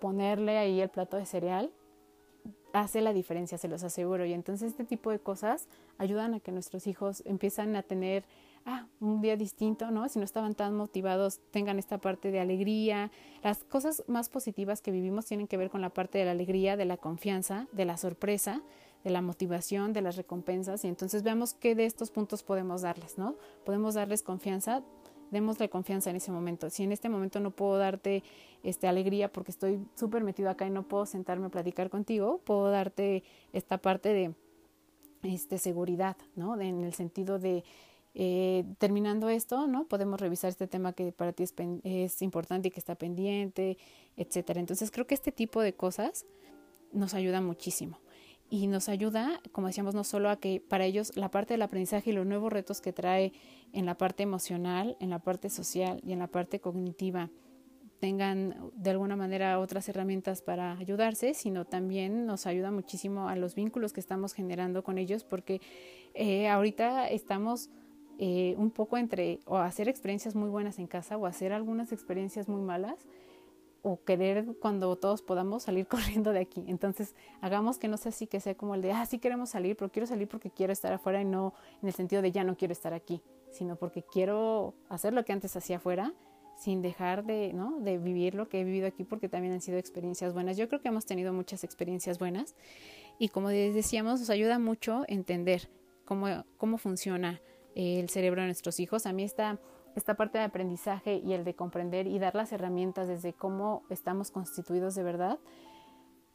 ponerle 0.00 0.58
ahí 0.58 0.80
el 0.80 0.88
plato 0.88 1.16
de 1.16 1.26
cereal, 1.26 1.70
hace 2.72 3.00
la 3.00 3.12
diferencia, 3.12 3.58
se 3.58 3.68
los 3.68 3.82
aseguro. 3.82 4.24
Y 4.26 4.32
entonces 4.32 4.70
este 4.70 4.84
tipo 4.84 5.10
de 5.10 5.18
cosas 5.18 5.68
ayudan 5.98 6.34
a 6.34 6.40
que 6.40 6.52
nuestros 6.52 6.86
hijos 6.86 7.22
empiezan 7.26 7.76
a 7.76 7.82
tener 7.82 8.24
ah, 8.68 8.86
un 9.00 9.20
día 9.20 9.36
distinto, 9.36 9.90
¿no? 9.90 10.08
Si 10.08 10.18
no 10.18 10.24
estaban 10.24 10.54
tan 10.54 10.76
motivados, 10.76 11.40
tengan 11.50 11.78
esta 11.78 11.98
parte 11.98 12.30
de 12.30 12.38
alegría. 12.38 13.10
Las 13.42 13.64
cosas 13.64 14.04
más 14.06 14.28
positivas 14.28 14.82
que 14.82 14.90
vivimos 14.90 15.26
tienen 15.26 15.46
que 15.46 15.56
ver 15.56 15.70
con 15.70 15.80
la 15.80 15.90
parte 15.90 16.18
de 16.18 16.26
la 16.26 16.32
alegría, 16.32 16.76
de 16.76 16.84
la 16.84 16.98
confianza, 16.98 17.66
de 17.72 17.86
la 17.86 17.96
sorpresa, 17.96 18.62
de 19.04 19.10
la 19.10 19.22
motivación, 19.22 19.92
de 19.92 20.02
las 20.02 20.16
recompensas. 20.16 20.84
Y 20.84 20.88
entonces 20.88 21.22
veamos 21.22 21.54
qué 21.54 21.74
de 21.74 21.86
estos 21.86 22.10
puntos 22.10 22.42
podemos 22.42 22.82
darles, 22.82 23.16
¿no? 23.16 23.36
Podemos 23.64 23.94
darles 23.94 24.22
confianza, 24.22 24.82
démosle 25.30 25.70
confianza 25.70 26.10
en 26.10 26.16
ese 26.16 26.30
momento. 26.30 26.68
Si 26.68 26.82
en 26.82 26.92
este 26.92 27.08
momento 27.08 27.40
no 27.40 27.50
puedo 27.50 27.78
darte 27.78 28.22
este, 28.62 28.86
alegría 28.86 29.32
porque 29.32 29.50
estoy 29.50 29.80
súper 29.94 30.24
metido 30.24 30.50
acá 30.50 30.66
y 30.66 30.70
no 30.70 30.82
puedo 30.82 31.06
sentarme 31.06 31.46
a 31.46 31.50
platicar 31.50 31.88
contigo, 31.88 32.42
puedo 32.44 32.70
darte 32.70 33.24
esta 33.52 33.78
parte 33.78 34.12
de 34.12 34.34
este, 35.22 35.58
seguridad, 35.58 36.16
¿no? 36.36 36.60
en 36.60 36.84
el 36.84 36.94
sentido 36.94 37.38
de 37.38 37.64
eh, 38.14 38.64
terminando 38.78 39.28
esto, 39.28 39.66
¿no? 39.66 39.86
Podemos 39.86 40.20
revisar 40.20 40.50
este 40.50 40.66
tema 40.66 40.92
que 40.92 41.12
para 41.12 41.32
ti 41.32 41.44
es, 41.44 41.54
es 41.84 42.22
importante 42.22 42.68
y 42.68 42.70
que 42.70 42.80
está 42.80 42.94
pendiente, 42.94 43.78
etcétera. 44.16 44.60
Entonces 44.60 44.90
creo 44.90 45.06
que 45.06 45.14
este 45.14 45.32
tipo 45.32 45.60
de 45.60 45.74
cosas 45.74 46.26
nos 46.92 47.14
ayuda 47.14 47.40
muchísimo 47.40 48.00
y 48.50 48.66
nos 48.66 48.88
ayuda, 48.88 49.40
como 49.52 49.66
decíamos, 49.66 49.94
no 49.94 50.04
solo 50.04 50.30
a 50.30 50.36
que 50.36 50.60
para 50.66 50.84
ellos 50.84 51.16
la 51.16 51.30
parte 51.30 51.54
del 51.54 51.62
aprendizaje 51.62 52.10
y 52.10 52.12
los 52.14 52.26
nuevos 52.26 52.52
retos 52.52 52.80
que 52.80 52.92
trae 52.92 53.32
en 53.72 53.84
la 53.84 53.96
parte 53.96 54.22
emocional, 54.22 54.96
en 55.00 55.10
la 55.10 55.18
parte 55.18 55.50
social 55.50 56.00
y 56.02 56.12
en 56.12 56.18
la 56.18 56.28
parte 56.28 56.60
cognitiva 56.60 57.30
tengan 57.98 58.70
de 58.74 58.90
alguna 58.90 59.16
manera 59.16 59.58
otras 59.58 59.88
herramientas 59.88 60.40
para 60.40 60.78
ayudarse, 60.78 61.34
sino 61.34 61.64
también 61.64 62.26
nos 62.26 62.46
ayuda 62.46 62.70
muchísimo 62.70 63.28
a 63.28 63.36
los 63.36 63.54
vínculos 63.54 63.92
que 63.92 64.00
estamos 64.00 64.32
generando 64.32 64.82
con 64.82 64.98
ellos, 64.98 65.24
porque 65.24 65.60
eh, 66.14 66.48
ahorita 66.48 67.08
estamos 67.08 67.70
eh, 68.18 68.54
un 68.58 68.70
poco 68.70 68.96
entre 68.96 69.40
o 69.46 69.56
hacer 69.58 69.88
experiencias 69.88 70.34
muy 70.34 70.48
buenas 70.48 70.78
en 70.78 70.88
casa 70.88 71.16
o 71.16 71.26
hacer 71.26 71.52
algunas 71.52 71.92
experiencias 71.92 72.48
muy 72.48 72.60
malas 72.60 73.06
o 73.82 74.02
querer 74.02 74.44
cuando 74.60 74.96
todos 74.96 75.22
podamos 75.22 75.62
salir 75.62 75.86
corriendo 75.88 76.32
de 76.32 76.40
aquí. 76.40 76.64
Entonces, 76.66 77.14
hagamos 77.40 77.78
que 77.78 77.88
no 77.88 77.96
sea 77.96 78.10
así, 78.10 78.26
que 78.26 78.40
sea 78.40 78.56
como 78.56 78.74
el 78.74 78.82
de, 78.82 78.92
ah, 78.92 79.06
sí 79.06 79.18
queremos 79.18 79.50
salir, 79.50 79.76
pero 79.76 79.90
quiero 79.90 80.06
salir 80.06 80.26
porque 80.28 80.50
quiero 80.50 80.72
estar 80.72 80.92
afuera 80.92 81.20
y 81.20 81.24
no 81.24 81.54
en 81.80 81.88
el 81.88 81.94
sentido 81.94 82.20
de 82.20 82.32
ya 82.32 82.44
no 82.44 82.56
quiero 82.56 82.72
estar 82.72 82.92
aquí, 82.92 83.22
sino 83.52 83.76
porque 83.76 84.02
quiero 84.02 84.74
hacer 84.88 85.12
lo 85.12 85.24
que 85.24 85.32
antes 85.32 85.54
hacía 85.56 85.76
afuera 85.76 86.12
sin 86.56 86.82
dejar 86.82 87.24
de, 87.24 87.52
¿no? 87.52 87.78
de 87.78 87.98
vivir 87.98 88.34
lo 88.34 88.48
que 88.48 88.60
he 88.60 88.64
vivido 88.64 88.88
aquí 88.88 89.04
porque 89.04 89.28
también 89.28 89.54
han 89.54 89.60
sido 89.60 89.78
experiencias 89.78 90.34
buenas. 90.34 90.56
Yo 90.56 90.68
creo 90.68 90.80
que 90.80 90.88
hemos 90.88 91.06
tenido 91.06 91.32
muchas 91.32 91.62
experiencias 91.62 92.18
buenas 92.18 92.56
y 93.16 93.28
como 93.28 93.50
decíamos, 93.50 94.18
nos 94.18 94.30
ayuda 94.30 94.58
mucho 94.58 95.04
entender 95.06 95.68
cómo, 96.04 96.44
cómo 96.56 96.78
funciona 96.78 97.40
el 97.78 98.08
cerebro 98.08 98.40
de 98.40 98.48
nuestros 98.48 98.80
hijos. 98.80 99.06
A 99.06 99.12
mí 99.12 99.22
esta, 99.22 99.58
esta 99.94 100.14
parte 100.14 100.38
de 100.38 100.44
aprendizaje 100.44 101.22
y 101.24 101.32
el 101.32 101.44
de 101.44 101.54
comprender 101.54 102.06
y 102.06 102.18
dar 102.18 102.34
las 102.34 102.52
herramientas 102.52 103.06
desde 103.06 103.32
cómo 103.32 103.84
estamos 103.88 104.30
constituidos 104.30 104.94
de 104.96 105.04
verdad, 105.04 105.38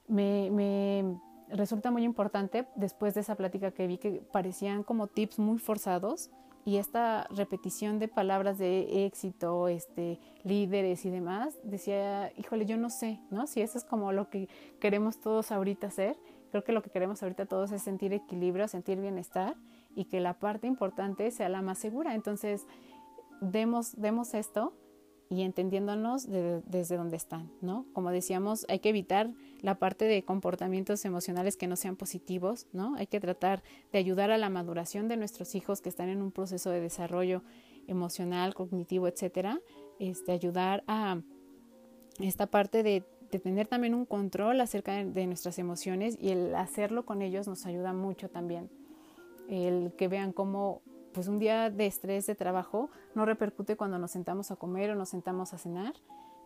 me, 0.08 1.20
resulta 1.50 1.91
muy 1.91 2.04
importante 2.04 2.66
después 2.76 3.14
de 3.14 3.22
esa 3.22 3.36
plática 3.36 3.72
que 3.72 3.88
vi 3.88 3.98
que 3.98 4.22
parecían 4.32 4.84
como 4.84 5.08
tips 5.08 5.39
muy 5.39 5.60
forzados 5.60 6.32
y 6.66 6.78
esta 6.78 7.28
repetición 7.30 8.00
de 8.00 8.08
palabras 8.08 8.58
de 8.58 9.06
éxito, 9.06 9.68
este, 9.68 10.20
líderes 10.44 11.04
y 11.04 11.10
demás, 11.10 11.60
decía, 11.64 12.32
híjole, 12.38 12.66
yo 12.66 12.78
no 12.78 12.89
sé, 12.89 13.20
¿no? 13.30 13.48
Si 13.48 13.62
eso 13.62 13.78
es 13.78 13.84
como 13.84 14.14
lo 14.14 14.30
que 14.30 14.48
queremos 14.80 15.20
todos 15.20 15.52
ahorita 15.52 15.88
hacer, 15.88 16.16
creo 16.52 16.64
que 16.64 16.72
lo 16.72 16.82
que 16.82 16.89
queremos 16.89 17.22
ahorita 17.22 17.48
todos 17.48 17.74
es 17.74 17.82
sentir 17.82 18.14
equilibrio, 18.14 18.70
sentir 18.70 19.02
bienestar 19.02 19.58
y 19.96 20.06
que 20.06 20.20
la 20.20 20.39
parte 20.39 20.68
importante 20.68 21.30
sea 21.32 21.50
la 21.50 21.62
más 21.62 21.78
segura. 21.78 22.16
Entonces, 22.16 22.66
demos, 23.41 23.96
demos 23.96 24.34
esto 24.34 24.74
y 25.30 25.41
entendiéndonos 25.41 26.28
desde 26.30 26.98
donde 26.98 27.18
están, 27.18 27.52
¿no? 27.62 27.86
Como 27.94 28.12
decíamos, 28.12 28.66
hay 28.70 28.80
que 28.80 28.89
evitar 28.89 29.32
la 29.62 29.80
parte 29.80 30.06
de 30.06 30.24
comportamientos 30.24 31.06
emocionales 31.06 31.58
que 31.58 31.68
no 31.68 31.76
sean 31.76 31.96
positivos, 31.96 32.68
¿no? 32.72 32.96
Hay 32.96 33.08
que 33.08 33.20
tratar 33.20 33.64
de 33.91 34.00
ayudar 34.00 34.32
a 34.32 34.38
la 34.38 34.50
maduración 34.50 35.08
de 35.08 35.18
nuestros 35.18 35.56
hijos 35.56 35.82
que 35.82 35.89
están 35.89 36.10
en 36.10 36.22
un 36.22 36.32
proceso 36.32 36.70
de 36.70 36.82
desarrollo 36.82 37.41
emocional, 37.88 38.54
cognitivo, 38.54 39.08
etcétera, 39.08 39.60
este, 40.00 40.32
ayudar 40.32 40.84
a 40.88 41.22
esta 42.20 42.48
parte 42.48 42.84
de, 42.84 43.04
tener 43.44 43.66
también 43.66 43.96
un 43.96 44.06
control 44.06 44.62
acerca 44.62 45.04
de 45.04 45.26
nuestras 45.26 45.58
emociones 45.58 46.16
y 46.22 46.30
el 46.30 46.54
hacerlo 46.54 47.04
con 47.04 47.24
ellos 47.24 47.48
nos 47.48 47.66
ayuda 47.66 47.91
mucho 47.91 48.30
también 48.30 48.70
el 49.50 49.94
que 49.98 50.08
vean 50.08 50.34
cómo 50.34 50.82
pues 51.14 51.28
un 51.28 51.39
día 51.39 51.70
de 51.70 51.86
estrés 51.86 52.26
de 52.26 52.36
trabajo 52.36 52.89
no 53.16 53.26
repercute 53.26 53.78
cuando 53.78 54.00
nos 54.00 54.12
sentamos 54.12 54.52
a 54.52 54.56
comer 54.56 54.91
o 54.91 54.96
nos 54.96 55.10
sentamos 55.10 55.54
a 55.54 55.58
cenar, 55.58 55.94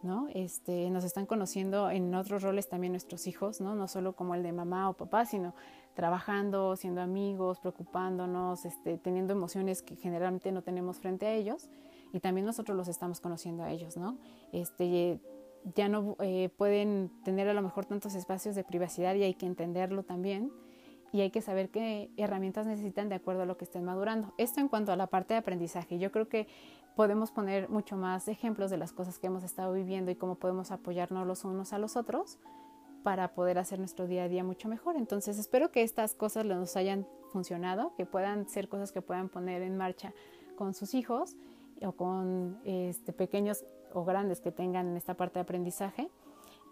¿no? 0.03 0.27
Este, 0.33 0.89
nos 0.89 1.03
están 1.03 1.25
conociendo 1.25 1.89
en 1.89 2.13
otros 2.13 2.43
roles 2.43 2.69
también 2.69 2.93
nuestros 2.93 3.25
hijos, 3.27 3.61
¿no? 3.61 3.75
No 3.75 3.87
solo 3.87 4.13
como 4.13 4.35
el 4.35 4.43
de 4.43 4.51
mamá 4.51 4.89
o 4.89 4.93
papá, 4.93 5.25
sino 5.25 5.55
trabajando, 5.95 6.75
siendo 6.75 7.01
amigos, 7.01 7.59
preocupándonos, 7.59 8.65
este, 8.65 8.97
teniendo 8.97 9.33
emociones 9.33 9.81
que 9.81 9.95
generalmente 9.95 10.51
no 10.51 10.61
tenemos 10.61 10.97
frente 10.97 11.25
a 11.25 11.33
ellos 11.33 11.69
y 12.13 12.19
también 12.19 12.45
nosotros 12.45 12.77
los 12.77 12.87
estamos 12.87 13.19
conociendo 13.21 13.63
a 13.63 13.71
ellos, 13.71 13.97
¿no? 13.97 14.17
Este, 14.51 15.19
ya 15.75 15.89
no 15.89 16.15
eh, 16.19 16.49
pueden 16.57 17.11
tener 17.23 17.47
a 17.49 17.53
lo 17.53 17.61
mejor 17.61 17.85
tantos 17.85 18.15
espacios 18.15 18.55
de 18.55 18.63
privacidad 18.63 19.15
y 19.15 19.23
hay 19.23 19.33
que 19.33 19.45
entenderlo 19.45 20.03
también 20.03 20.51
y 21.11 21.21
hay 21.21 21.31
que 21.31 21.41
saber 21.41 21.69
qué 21.69 22.11
herramientas 22.17 22.67
necesitan 22.67 23.09
de 23.09 23.15
acuerdo 23.15 23.43
a 23.43 23.45
lo 23.45 23.57
que 23.57 23.65
estén 23.65 23.83
madurando. 23.83 24.33
Esto 24.37 24.59
en 24.59 24.67
cuanto 24.67 24.91
a 24.91 24.95
la 24.95 25.07
parte 25.07 25.33
de 25.33 25.39
aprendizaje. 25.39 25.99
Yo 25.99 26.11
creo 26.11 26.27
que 26.27 26.47
podemos 26.95 27.31
poner 27.31 27.69
mucho 27.69 27.95
más 27.95 28.27
ejemplos 28.27 28.71
de 28.71 28.77
las 28.77 28.91
cosas 28.91 29.19
que 29.19 29.27
hemos 29.27 29.43
estado 29.43 29.73
viviendo 29.73 30.11
y 30.11 30.15
cómo 30.15 30.35
podemos 30.35 30.71
apoyarnos 30.71 31.25
los 31.25 31.45
unos 31.45 31.71
a 31.73 31.79
los 31.79 31.95
otros 31.95 32.39
para 33.03 33.33
poder 33.33 33.57
hacer 33.57 33.79
nuestro 33.79 34.07
día 34.07 34.23
a 34.23 34.27
día 34.27 34.43
mucho 34.43 34.67
mejor. 34.67 34.97
Entonces 34.97 35.37
espero 35.37 35.71
que 35.71 35.83
estas 35.83 36.13
cosas 36.13 36.45
nos 36.45 36.75
hayan 36.75 37.07
funcionado, 37.31 37.93
que 37.95 38.05
puedan 38.05 38.49
ser 38.49 38.67
cosas 38.67 38.91
que 38.91 39.01
puedan 39.01 39.29
poner 39.29 39.61
en 39.61 39.77
marcha 39.77 40.13
con 40.55 40.73
sus 40.73 40.93
hijos 40.93 41.37
o 41.81 41.91
con 41.91 42.59
este, 42.65 43.13
pequeños 43.13 43.63
o 43.93 44.03
grandes 44.03 44.41
que 44.41 44.51
tengan 44.51 44.87
en 44.87 44.97
esta 44.97 45.13
parte 45.13 45.35
de 45.35 45.43
aprendizaje 45.43 46.09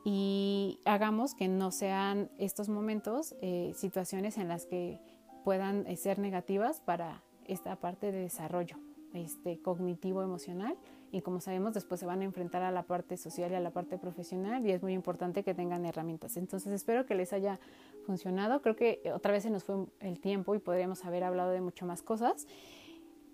y 0.07 0.79
hagamos 0.85 1.33
que 1.33 1.47
no 1.47 1.71
sean 1.71 2.29
estos 2.37 2.69
momentos 2.69 3.35
eh, 3.41 3.73
situaciones 3.75 4.37
en 4.37 4.47
las 4.47 4.67
que 4.67 5.01
puedan 5.43 5.87
eh, 5.87 5.97
ser 5.97 6.19
negativas 6.19 6.79
para 6.79 7.23
esta 7.47 7.75
parte 7.77 8.11
de 8.11 8.19
desarrollo 8.19 8.77
este, 9.13 9.59
cognitivo 9.61 10.21
emocional 10.21 10.77
y 11.11 11.21
como 11.21 11.41
sabemos 11.41 11.73
después 11.73 11.99
se 11.99 12.05
van 12.05 12.21
a 12.21 12.25
enfrentar 12.25 12.61
a 12.61 12.69
la 12.69 12.83
parte 12.83 13.17
social 13.17 13.51
y 13.51 13.55
a 13.55 13.59
la 13.59 13.71
parte 13.71 13.97
profesional 13.97 14.63
y 14.63 14.71
es 14.71 14.83
muy 14.83 14.93
importante 14.93 15.43
que 15.43 15.55
tengan 15.55 15.85
herramientas. 15.85 16.37
Entonces 16.37 16.71
espero 16.71 17.07
que 17.07 17.15
les 17.15 17.33
haya 17.33 17.59
funcionado. 18.05 18.61
Creo 18.61 18.75
que 18.75 19.01
otra 19.11 19.31
vez 19.31 19.41
se 19.41 19.49
nos 19.49 19.63
fue 19.63 19.87
el 20.01 20.19
tiempo 20.19 20.53
y 20.53 20.59
podríamos 20.59 21.03
haber 21.03 21.23
hablado 21.23 21.49
de 21.49 21.61
mucho 21.61 21.85
más 21.87 22.03
cosas. 22.03 22.45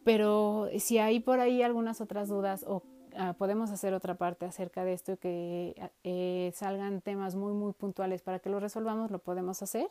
Pero 0.04 0.70
si 0.78 1.00
hay 1.00 1.20
por 1.20 1.40
ahí 1.40 1.64
algunas 1.64 2.02
otras 2.02 2.30
dudas 2.30 2.64
o 2.68 2.84
ah, 3.18 3.34
podemos 3.34 3.72
hacer 3.72 3.94
otra 3.94 4.16
parte 4.16 4.46
acerca 4.46 4.84
de 4.84 4.94
esto, 4.94 5.18
que 5.18 5.76
eh, 6.04 6.52
salgan 6.56 7.02
temas 7.02 7.36
muy, 7.36 7.54
muy 7.54 7.74
puntuales 7.74 8.22
para 8.22 8.40
que 8.40 8.50
lo 8.50 8.60
resolvamos, 8.60 9.12
lo 9.12 9.20
podemos 9.20 9.62
hacer. 9.62 9.88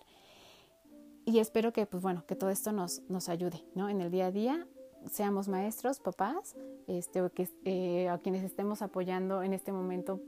Y 1.24 1.38
espero 1.38 1.72
que, 1.72 1.86
pues 1.86 2.02
bueno, 2.02 2.24
que 2.26 2.34
todo 2.34 2.50
esto 2.50 2.72
nos, 2.72 3.02
nos 3.08 3.28
ayude, 3.28 3.62
¿no? 3.74 3.88
En 3.88 4.00
el 4.00 4.10
día 4.10 4.26
a 4.26 4.30
día, 4.30 4.66
seamos 5.10 5.48
maestros, 5.48 6.00
papás, 6.00 6.56
este, 6.86 7.22
o 7.22 7.30
que, 7.30 7.48
eh, 7.64 8.08
a 8.08 8.18
quienes 8.18 8.42
estemos 8.42 8.82
apoyando 8.82 9.42
en 9.42 9.52
este 9.52 9.72
momento, 9.72 10.20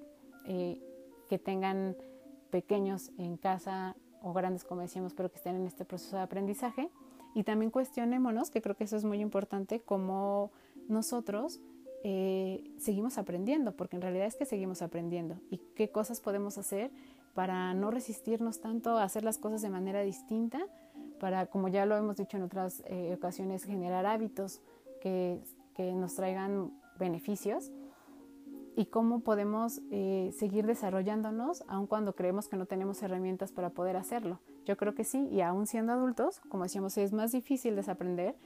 eh, 0.47 0.81
que 1.29 1.39
tengan 1.39 1.97
pequeños 2.51 3.11
en 3.19 3.37
casa 3.37 3.97
o 4.23 4.33
grandes, 4.33 4.65
como 4.65 4.83
decíamos, 4.83 5.15
pero 5.15 5.31
que 5.31 5.37
estén 5.37 5.57
en 5.57 5.67
este 5.67 5.85
proceso 5.85 6.17
de 6.17 6.23
aprendizaje. 6.23 6.91
Y 7.35 7.45
también 7.45 7.71
cuestionémonos, 7.71 8.51
que 8.51 8.61
creo 8.61 8.77
que 8.77 8.85
eso 8.85 8.97
es 8.97 9.05
muy 9.05 9.21
importante, 9.21 9.81
cómo 9.81 10.51
nosotros 10.89 11.61
eh, 12.05 12.73
seguimos 12.79 13.17
aprendiendo, 13.17 13.73
porque 13.77 13.97
en 13.97 14.03
realidad 14.03 14.27
es 14.27 14.37
que 14.37 14.45
seguimos 14.45 14.83
aprendiendo 14.83 15.37
y 15.51 15.59
qué 15.77 15.91
cosas 15.91 16.21
podemos 16.21 16.59
hacer 16.59 16.91
para 17.35 17.75
no 17.75 17.91
resistirnos 17.91 18.61
tanto 18.61 18.99
a 18.99 19.05
hacer 19.05 19.25
las 19.25 19.39
cosas 19.39 19.63
de 19.63 19.71
manera 19.71 20.03
distinta, 20.03 20.61
para, 21.21 21.47
como 21.47 21.69
ya 21.69 21.87
lo 21.87 21.97
hemos 21.97 22.17
dicho 22.17 22.37
en 22.37 22.43
otras 22.43 22.83
eh, 22.87 23.15
ocasiones, 23.17 23.65
generar 23.65 24.07
hábitos 24.07 24.61
que, 25.01 25.41
nos 25.79 26.15
traigan 26.15 26.71
beneficios 26.97 27.73
y 28.77 28.87
cómo 28.87 29.21
podemos 29.21 29.81
eh, 29.91 30.31
seguir 30.39 30.65
desarrollándonos 30.65 31.65
aun 31.67 31.89
cuando 31.89 32.15
creemos 32.15 32.47
que 32.47 32.57
no 32.57 32.67
tenemos 32.67 33.03
herramientas 33.03 33.51
para 33.51 33.71
poder 33.71 33.97
hacerlo. 33.97 34.39
Yo 34.65 34.77
creo 34.77 34.95
que 34.95 35.03
sí, 35.03 35.27
y 35.33 35.41
aún 35.41 35.67
siendo 35.67 35.93
adultos, 35.93 36.41
como 36.49 36.63
decíamos, 36.65 36.97
es 36.99 37.13
más 37.13 37.33
difícil 37.33 37.75
desaprender, 37.75 38.37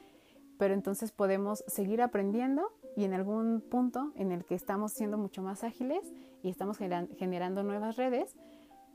pero 0.58 0.74
entonces 0.74 1.12
podemos 1.12 1.64
seguir 1.66 2.02
aprendiendo 2.02 2.72
y 2.96 3.04
en 3.04 3.14
algún 3.14 3.60
punto 3.60 4.12
en 4.16 4.32
el 4.32 4.44
que 4.44 4.54
estamos 4.54 4.92
siendo 4.92 5.18
mucho 5.18 5.42
más 5.42 5.64
ágiles 5.64 6.12
y 6.42 6.48
estamos 6.48 6.78
generando 6.78 7.62
nuevas 7.62 7.96
redes, 7.96 8.34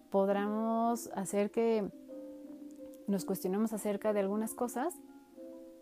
podremos 0.10 1.10
hacer 1.16 1.52
que 1.52 1.90
nos 3.08 3.26
cuestionemos 3.26 3.74
acerca 3.74 4.14
de 4.14 4.22
algunas 4.22 4.54
cosas 4.54 4.94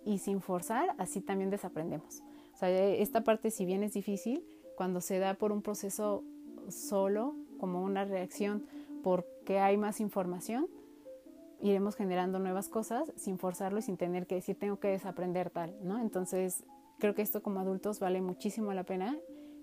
y 0.05 0.19
sin 0.19 0.41
forzar, 0.41 0.95
así 0.97 1.21
también 1.21 1.49
desaprendemos. 1.49 2.23
Sea, 2.55 2.69
esta 2.69 3.23
parte 3.23 3.51
si 3.51 3.65
bien 3.65 3.83
es 3.83 3.93
difícil, 3.93 4.43
cuando 4.75 5.01
se 5.01 5.19
da 5.19 5.33
por 5.33 5.51
un 5.51 5.61
proceso 5.61 6.23
solo, 6.69 7.35
como 7.59 7.83
una 7.83 8.05
reacción 8.05 8.65
porque 9.03 9.59
hay 9.59 9.77
más 9.77 9.99
información, 9.99 10.67
iremos 11.61 11.95
generando 11.95 12.39
nuevas 12.39 12.69
cosas 12.69 13.11
sin 13.15 13.37
forzarlo 13.37 13.79
y 13.79 13.81
sin 13.81 13.97
tener 13.97 14.27
que 14.27 14.35
decir 14.35 14.57
tengo 14.57 14.79
que 14.79 14.89
desaprender 14.89 15.49
tal, 15.49 15.75
¿no? 15.81 15.99
Entonces, 15.99 16.63
creo 16.99 17.15
que 17.15 17.21
esto 17.21 17.41
como 17.41 17.59
adultos 17.59 17.99
vale 17.99 18.21
muchísimo 18.21 18.73
la 18.73 18.83
pena. 18.83 19.17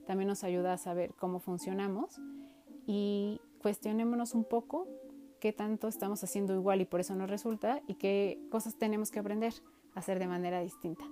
También 0.06 0.28
nos 0.28 0.44
ayuda 0.44 0.72
a 0.72 0.78
saber 0.78 1.14
cómo 1.14 1.40
funcionamos 1.40 2.20
y 2.86 3.40
cuestionémonos 3.60 4.34
un 4.34 4.44
poco 4.44 4.86
qué 5.40 5.52
tanto 5.52 5.88
estamos 5.88 6.22
haciendo 6.22 6.54
igual 6.54 6.80
y 6.80 6.84
por 6.84 7.00
eso 7.00 7.14
no 7.14 7.26
resulta 7.26 7.82
y 7.86 7.94
qué 7.94 8.40
cosas 8.50 8.76
tenemos 8.76 9.10
que 9.10 9.18
aprender 9.18 9.52
a 9.94 10.00
hacer 10.00 10.18
de 10.18 10.28
manera 10.28 10.60
distinta 10.60 11.04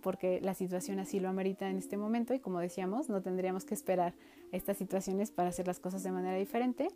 porque 0.00 0.40
la 0.40 0.54
situación 0.54 1.00
así 1.00 1.18
lo 1.18 1.28
amerita 1.28 1.68
en 1.68 1.76
este 1.76 1.96
momento 1.96 2.34
y 2.34 2.40
como 2.40 2.60
decíamos, 2.60 3.08
no 3.08 3.20
tendríamos 3.20 3.64
que 3.64 3.74
esperar 3.74 4.14
a 4.52 4.56
estas 4.56 4.76
situaciones 4.76 5.30
para 5.30 5.48
hacer 5.48 5.66
las 5.66 5.80
cosas 5.80 6.02
de 6.02 6.12
manera 6.12 6.36
diferente, 6.36 6.88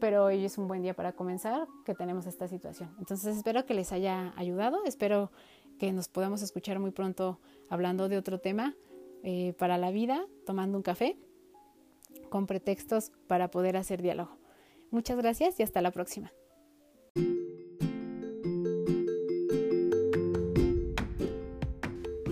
pero 0.00 0.24
hoy 0.24 0.44
es 0.44 0.58
un 0.58 0.66
buen 0.66 0.82
día 0.82 0.94
para 0.94 1.12
comenzar 1.12 1.68
que 1.84 1.94
tenemos 1.94 2.26
esta 2.26 2.48
situación. 2.48 2.90
Entonces 2.98 3.36
espero 3.36 3.66
que 3.66 3.74
les 3.74 3.92
haya 3.92 4.32
ayudado, 4.36 4.84
espero 4.84 5.30
que 5.78 5.92
nos 5.92 6.08
podamos 6.08 6.42
escuchar 6.42 6.78
muy 6.78 6.90
pronto 6.90 7.38
hablando 7.68 8.08
de 8.08 8.18
otro 8.18 8.40
tema 8.40 8.74
eh, 9.22 9.54
para 9.58 9.78
la 9.78 9.90
vida, 9.90 10.26
tomando 10.46 10.76
un 10.76 10.82
café, 10.82 11.16
con 12.28 12.46
pretextos 12.46 13.12
para 13.26 13.50
poder 13.50 13.76
hacer 13.76 14.02
diálogo. 14.02 14.36
Muchas 14.90 15.16
gracias 15.16 15.60
y 15.60 15.62
hasta 15.62 15.80
la 15.80 15.90
próxima. 15.90 16.32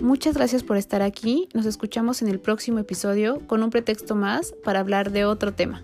Muchas 0.01 0.33
gracias 0.33 0.63
por 0.63 0.77
estar 0.77 1.01
aquí. 1.01 1.49
Nos 1.53 1.65
escuchamos 1.65 2.21
en 2.21 2.29
el 2.29 2.39
próximo 2.39 2.79
episodio 2.79 3.45
con 3.47 3.61
un 3.61 3.69
pretexto 3.69 4.15
más 4.15 4.53
para 4.63 4.79
hablar 4.79 5.11
de 5.11 5.25
otro 5.25 5.53
tema. 5.53 5.83